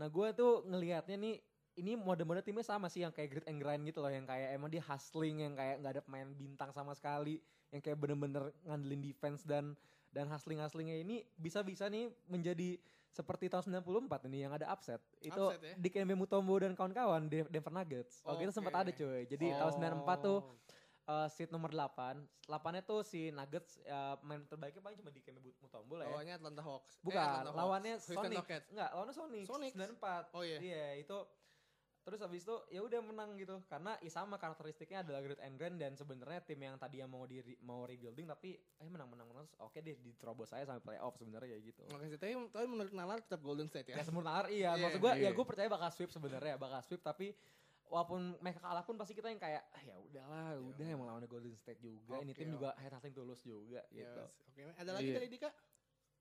Nah 0.00 0.06
gue 0.08 0.28
tuh 0.32 0.64
ngelihatnya 0.64 1.16
nih 1.20 1.36
ini 1.78 1.94
mode-mode 1.94 2.42
timnya 2.42 2.66
sama 2.66 2.90
sih 2.90 3.06
yang 3.06 3.14
kayak 3.14 3.28
grit 3.30 3.46
and 3.46 3.62
grind 3.62 3.82
gitu 3.86 4.02
loh 4.02 4.10
yang 4.10 4.26
kayak 4.26 4.54
emang 4.54 4.68
dia 4.68 4.82
hustling 4.82 5.46
yang 5.46 5.54
kayak 5.54 5.78
nggak 5.78 5.92
ada 5.98 6.02
pemain 6.02 6.28
bintang 6.34 6.70
sama 6.74 6.92
sekali 6.92 7.38
yang 7.70 7.78
kayak 7.78 7.98
bener-bener 7.98 8.50
ngandelin 8.66 8.98
defense 8.98 9.46
dan 9.46 9.78
dan 10.10 10.26
hustling-hustlingnya 10.26 11.06
ini 11.06 11.22
bisa-bisa 11.38 11.86
nih 11.86 12.10
menjadi 12.26 12.74
seperti 13.10 13.50
tahun 13.50 13.82
94 13.82 14.26
ini 14.30 14.46
yang 14.46 14.54
ada 14.54 14.70
upset. 14.70 15.02
Itu 15.18 15.50
Upset 15.50 15.62
ya? 15.62 15.74
di 15.74 15.88
Kembe 15.90 16.14
Mutombo 16.14 16.54
dan 16.62 16.78
kawan-kawan 16.78 17.26
De- 17.26 17.46
Denver 17.50 17.74
Nuggets. 17.74 18.22
Waktu 18.22 18.46
itu 18.46 18.54
sempat 18.54 18.74
ada 18.74 18.90
cuy. 18.94 19.26
Jadi 19.26 19.50
tahun 19.50 19.72
94 20.02 20.26
tuh 20.26 20.38
uh, 21.10 21.26
seat 21.26 21.50
nomor 21.50 21.74
8. 21.74 22.22
8-nya 22.46 22.82
tuh 22.86 23.02
si 23.02 23.34
Nuggets 23.34 23.82
uh, 23.86 24.14
main 24.22 24.46
terbaiknya 24.46 24.78
paling 24.78 24.98
cuma 24.98 25.10
di 25.10 25.22
Kembe 25.26 25.42
Mutombo 25.58 25.98
lah 25.98 26.06
ya. 26.06 26.14
Lawannya 26.14 26.34
Atlanta 26.38 26.62
Hawks. 26.62 26.92
Eh, 26.94 27.02
Bukan, 27.02 27.18
Atlanta 27.18 27.50
Hawks. 27.50 27.58
lawannya 27.58 27.94
Sonic. 27.98 28.38
Enggak, 28.70 28.90
lawannya 28.94 29.14
Sonic. 29.14 29.44
Sonics. 29.46 29.74
94. 29.74 30.38
Oh 30.38 30.42
iya. 30.46 30.58
Iya, 30.62 30.86
itu 31.02 31.16
terus 32.10 32.26
habis 32.26 32.42
itu 32.42 32.56
ya 32.74 32.82
udah 32.82 32.98
menang 33.06 33.38
gitu 33.38 33.54
karena 33.70 33.94
ya 34.02 34.10
sama 34.10 34.34
karakteristiknya 34.34 35.06
adalah 35.06 35.22
grit 35.22 35.38
and 35.46 35.54
grind 35.54 35.78
dan 35.78 35.94
sebenarnya 35.94 36.42
tim 36.42 36.58
yang 36.58 36.74
tadi 36.74 36.98
yang 36.98 37.06
mau 37.06 37.22
di 37.22 37.38
mau 37.62 37.86
rebuilding 37.86 38.26
tapi 38.26 38.58
eh 38.58 38.90
menang 38.90 39.06
menang 39.14 39.30
menang 39.30 39.46
oke 39.62 39.78
deh 39.78 39.94
diterobos 39.94 40.50
saya 40.50 40.66
sampai 40.66 40.82
playoff 40.82 41.14
sebenarnya 41.14 41.54
kayak 41.54 41.62
gitu. 41.70 41.82
Oke 41.94 42.10
sih, 42.10 42.18
tapi, 42.18 42.34
tapi 42.50 42.66
menurut 42.66 42.90
Nalar 42.90 43.22
tetap 43.22 43.38
Golden 43.46 43.70
State 43.70 43.94
ya. 43.94 44.02
Ya 44.02 44.02
semur 44.02 44.26
nalar 44.26 44.50
iya, 44.50 44.74
Iya, 44.74 44.82
maksud 44.90 44.98
gue 44.98 45.12
ya 45.14 45.22
iya. 45.22 45.30
gue 45.30 45.46
percaya 45.46 45.70
bakal 45.70 45.88
sweep 45.94 46.10
sebenarnya 46.10 46.58
bakal 46.58 46.82
sweep 46.82 46.98
tapi 46.98 47.30
walaupun 47.86 48.34
mereka 48.42 48.58
kalah 48.58 48.82
pun 48.82 48.98
pasti 48.98 49.14
kita 49.14 49.30
yang 49.30 49.38
kayak 49.38 49.62
ah, 49.70 49.82
ya 49.86 49.94
udahlah 49.94 50.58
udah 50.58 50.86
emang 50.90 51.06
lawannya 51.14 51.30
Golden 51.30 51.54
State 51.54 51.78
juga 51.78 52.18
ini 52.26 52.34
Oke, 52.34 52.42
tim 52.42 52.50
juga 52.50 52.74
head 52.74 52.90
nothing 52.90 53.14
tulus 53.14 53.38
juga 53.46 53.86
gitu. 53.94 54.02
Yes. 54.26 54.34
Oke, 54.50 54.62
ada 54.66 54.90
lagi 54.98 55.14
Iya. 55.14 55.16
dari 55.22 55.30
Dika? 55.30 55.50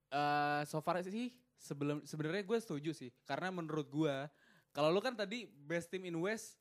eh 0.10 0.62
so 0.66 0.82
far 0.82 0.98
sih 1.06 1.30
sebelum 1.54 2.02
sebenarnya 2.02 2.42
gue 2.42 2.58
setuju 2.58 2.92
sih 2.98 3.14
karena 3.30 3.54
menurut 3.54 3.86
gue 3.90 4.16
kalau 4.70 4.90
lu 4.90 5.00
kan 5.00 5.14
tadi 5.14 5.46
best 5.46 5.90
team 5.90 6.06
in 6.06 6.18
West 6.18 6.58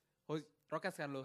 Rockets 0.68 0.96
kan 0.96 1.08
lu. 1.08 1.24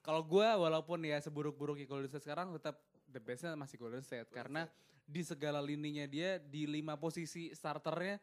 Kalau 0.00 0.24
gue 0.24 0.42
walaupun 0.46 0.98
ya 1.02 1.20
seburuk-buruknya 1.20 1.84
Golden 1.84 2.08
State 2.08 2.24
sekarang 2.24 2.50
tetap 2.56 2.80
the 3.06 3.20
bestnya 3.20 3.54
masih 3.54 3.76
Golden 3.76 4.00
State 4.00 4.26
Golden 4.26 4.36
karena 4.36 4.62
di 5.04 5.22
segala 5.22 5.58
lininya 5.58 6.06
dia 6.06 6.38
di 6.38 6.64
lima 6.64 6.94
posisi 6.94 7.50
starternya 7.50 8.18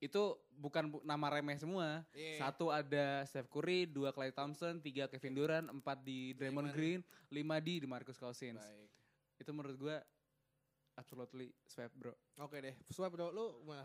itu 0.00 0.32
bukan 0.50 0.88
bu- 0.88 1.04
nama 1.04 1.28
remeh 1.28 1.60
semua. 1.60 2.00
Iya. 2.16 2.40
Satu 2.40 2.72
ada 2.72 3.20
Steph 3.28 3.52
Curry, 3.52 3.84
dua 3.84 4.16
Klay 4.16 4.32
Thompson, 4.32 4.80
tiga 4.80 5.04
Kevin 5.12 5.36
Durant, 5.36 5.66
empat 5.68 6.00
di 6.00 6.32
Draymond. 6.32 6.72
Green, 6.72 7.00
lima 7.28 7.60
di 7.60 7.84
DeMarcus 7.84 8.16
Cousins. 8.16 8.56
Baik. 8.56 8.88
Itu 9.36 9.52
menurut 9.52 9.76
gue 9.76 9.96
absolutely 10.96 11.52
swipe 11.64 11.92
bro. 11.96 12.16
Oke 12.40 12.60
deh, 12.60 12.74
swipe 12.88 13.12
bro, 13.12 13.28
lu 13.28 13.60
mana? 13.64 13.84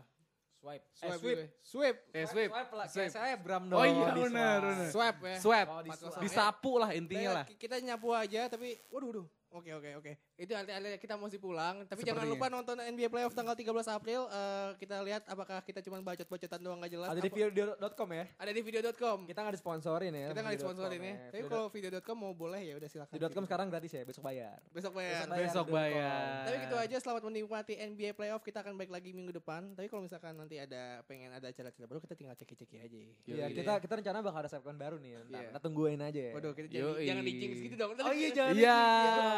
Swipe. 0.66 0.82
Swipe, 0.98 1.06
Eh, 1.06 1.18
sweep. 1.22 1.38
Swipe. 1.62 1.98
Eh 2.10 2.26
swipe. 2.26 2.50
Swipe 2.50 2.72
lah. 2.74 2.86
Swipe. 2.90 3.12
Saya 3.14 3.34
Bram 3.38 3.64
Oh 3.70 3.78
dong. 3.78 3.86
iya, 3.86 4.08
di 4.10 4.20
benar, 4.20 4.60
swipe. 4.66 4.90
Swipe 4.90 5.20
ya. 5.22 5.36
Swipe. 5.38 5.70
Oh. 5.70 6.18
Disapu 6.18 6.72
lah 6.76 6.90
intinya 6.90 7.30
lah. 7.32 7.44
ki- 7.46 7.54
Kita 7.56 7.78
nyapu 7.78 8.10
aja 8.10 8.50
tapi 8.50 8.74
waduh 8.90 9.08
waduh. 9.14 9.26
Oke 9.54 9.70
oke 9.72 9.90
oke. 9.94 10.12
Itu 10.36 10.52
artinya 10.52 10.76
kita 10.94 11.16
mesti 11.16 11.38
pulang. 11.38 11.80
Tapi 11.82 12.04
jangan 12.04 12.22
Sepertinya. 12.22 12.36
lupa 12.36 12.46
nonton 12.52 12.76
NBA 12.76 13.08
Playoff 13.08 13.32
tanggal 13.32 13.56
13 13.56 13.72
April. 13.88 14.28
Eh, 14.28 14.68
kita 14.76 15.00
lihat 15.00 15.24
apakah 15.24 15.64
kita 15.64 15.80
cuma 15.80 15.96
bacot-bacotan 15.98 16.60
doang 16.60 16.76
gak 16.78 16.92
jelas. 16.92 17.08
Ada 17.08 17.18
di 17.18 17.26
Apa- 17.26 17.36
video.com 17.40 18.08
ya. 18.10 18.24
ada 18.36 18.50
di 18.52 18.60
video.com. 18.60 19.18
Kita 19.24 19.38
nggak 19.40 19.54
disponsorin 19.54 20.12
ya. 20.12 20.28
Kita 20.28 20.40
nggak 20.42 20.54
disponsorin 20.54 21.00
ya. 21.00 21.14
Tapi 21.26 21.32
Video- 21.32 21.48
kalau 21.48 21.66
video.com 21.66 22.16
mau 22.18 22.32
boleh 22.32 22.60
ya 22.62 22.74
udah 22.76 22.84
silakan. 22.86 23.12
Video.com 23.12 23.44
sekarang 23.44 23.66
gratis 23.66 23.90
ya, 23.90 24.02
besok 24.04 24.22
bayar. 24.22 24.60
Besok 24.70 24.92
bayar. 24.92 25.12
Besok 25.16 25.30
bayar. 25.30 25.40
Besok 25.42 25.66
bayar. 25.72 26.36
Tapi 26.44 26.56
gitu 26.62 26.76
aja 26.76 26.96
selamat 27.00 27.22
menikmati 27.24 27.74
NBA 27.74 28.10
Playoff. 28.12 28.42
Kita 28.42 28.60
akan 28.60 28.76
balik 28.76 28.92
lagi 28.92 29.10
minggu 29.10 29.32
depan. 29.32 29.72
Tapi 29.72 29.88
kalau 29.88 30.04
misalkan 30.04 30.36
nanti 30.36 30.60
ada 30.60 31.00
pengen 31.04 31.32
ada 31.32 31.48
acara-acara 31.48 31.86
baru 31.86 31.98
kita 31.98 32.12
tinggal 32.12 32.36
ceki-ceki 32.36 32.76
aja. 32.78 32.96
Iya, 33.24 33.46
kita 33.50 33.72
kita 33.80 33.94
rencana 33.96 34.20
bakal 34.20 34.38
ada 34.38 34.50
segmen 34.50 34.76
baru 34.76 35.00
nih. 35.00 35.16
Iya. 35.26 35.48
Kita 35.48 35.60
tungguin 35.60 35.96
aja 35.98 36.20
ya. 36.20 36.32
Waduh, 36.36 36.52
kita 36.52 36.66
jangan, 36.68 37.00
jangan 37.00 37.24
di 37.24 37.32
jinx 37.34 37.54
gitu 37.58 37.74
dong. 37.74 37.90
Oh 37.96 38.12
iya, 38.12 38.28
jangan 38.30 38.52
Iya. 38.52 38.80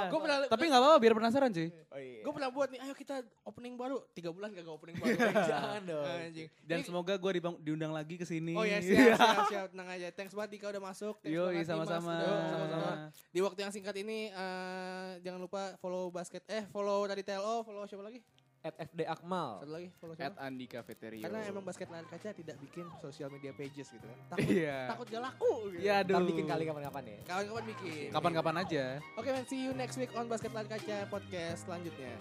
Gue 0.09 0.21
pernah 0.21 0.39
Tapi 0.49 0.65
nggak 0.67 0.83
apa-apa 0.89 1.03
biar 1.05 1.15
penasaran 1.15 1.53
cuy. 1.53 1.69
Oh 1.93 2.01
iya. 2.01 2.21
gue 2.25 2.33
pernah 2.33 2.49
buat 2.49 2.69
nih, 2.73 2.81
ayo 2.81 2.95
kita 2.97 3.21
opening 3.45 3.77
baru. 3.77 4.01
Tiga 4.17 4.33
bulan 4.33 4.49
gak 4.57 4.65
opening 4.65 4.97
baru. 4.97 5.17
Jangan 5.53 5.83
dong. 5.85 6.05
Anjing. 6.09 6.49
Dan 6.65 6.77
Ini- 6.81 6.87
semoga 6.89 7.15
gue 7.21 7.31
diundang 7.61 7.93
lagi 7.93 8.17
ke 8.17 8.25
sini. 8.25 8.57
Oh 8.57 8.65
ya 8.65 8.81
siap, 8.89 9.21
siap, 9.21 9.45
siap. 9.53 9.67
Tenang 9.77 9.89
aja. 9.93 10.09
Thanks 10.17 10.33
banget 10.33 10.57
Dika 10.57 10.73
udah 10.73 10.83
masuk. 10.83 11.21
Thanks 11.21 11.37
Dimas 11.37 11.69
sama-sama. 11.69 12.15
sama-sama. 12.25 12.91
Di 13.29 13.41
waktu 13.45 13.61
yang 13.69 13.73
singkat 13.73 13.95
ini, 14.01 14.33
eh, 14.33 15.09
jangan 15.21 15.45
lupa 15.45 15.77
follow 15.79 16.09
basket. 16.09 16.41
Eh, 16.49 16.65
follow 16.73 17.05
dari 17.05 17.21
TLO. 17.21 17.61
Follow 17.61 17.85
siapa 17.85 18.01
lagi? 18.01 18.25
At 18.59 18.75
FD 18.75 19.07
Akmal. 19.07 19.63
Satu 19.63 19.71
lagi, 19.71 19.89
follow 19.97 20.15
At 20.15 20.19
siapa? 20.19 20.43
Andi 20.43 20.67
Cafeteria. 20.67 21.23
Karena 21.23 21.41
emang 21.47 21.63
basket 21.63 21.87
layar 21.87 22.07
kaca 22.07 22.35
tidak 22.35 22.57
bikin 22.59 22.91
sosial 22.99 23.31
media 23.31 23.55
pages 23.55 23.87
gitu 23.87 24.03
kan. 24.03 24.19
Takut, 24.35 24.51
Iya. 24.51 24.79
takut 24.91 25.07
gak 25.07 25.23
laku 25.23 25.53
gitu. 25.71 25.83
Iya, 25.87 25.95
aduh. 26.03 26.27
bikin 26.27 26.45
kali 26.45 26.63
kapan-kapan 26.67 27.03
ya. 27.07 27.19
Kawan-kawan 27.23 27.65
bikin. 27.71 28.09
Kapan-kapan 28.11 28.55
aja. 28.59 28.85
Oke, 29.15 29.29
man, 29.31 29.45
see 29.47 29.63
you 29.63 29.73
next 29.73 29.95
week 29.95 30.11
on 30.13 30.27
Basket 30.27 30.51
Layar 30.51 30.67
Kaca 30.67 31.07
podcast 31.07 31.65
selanjutnya. 31.65 32.15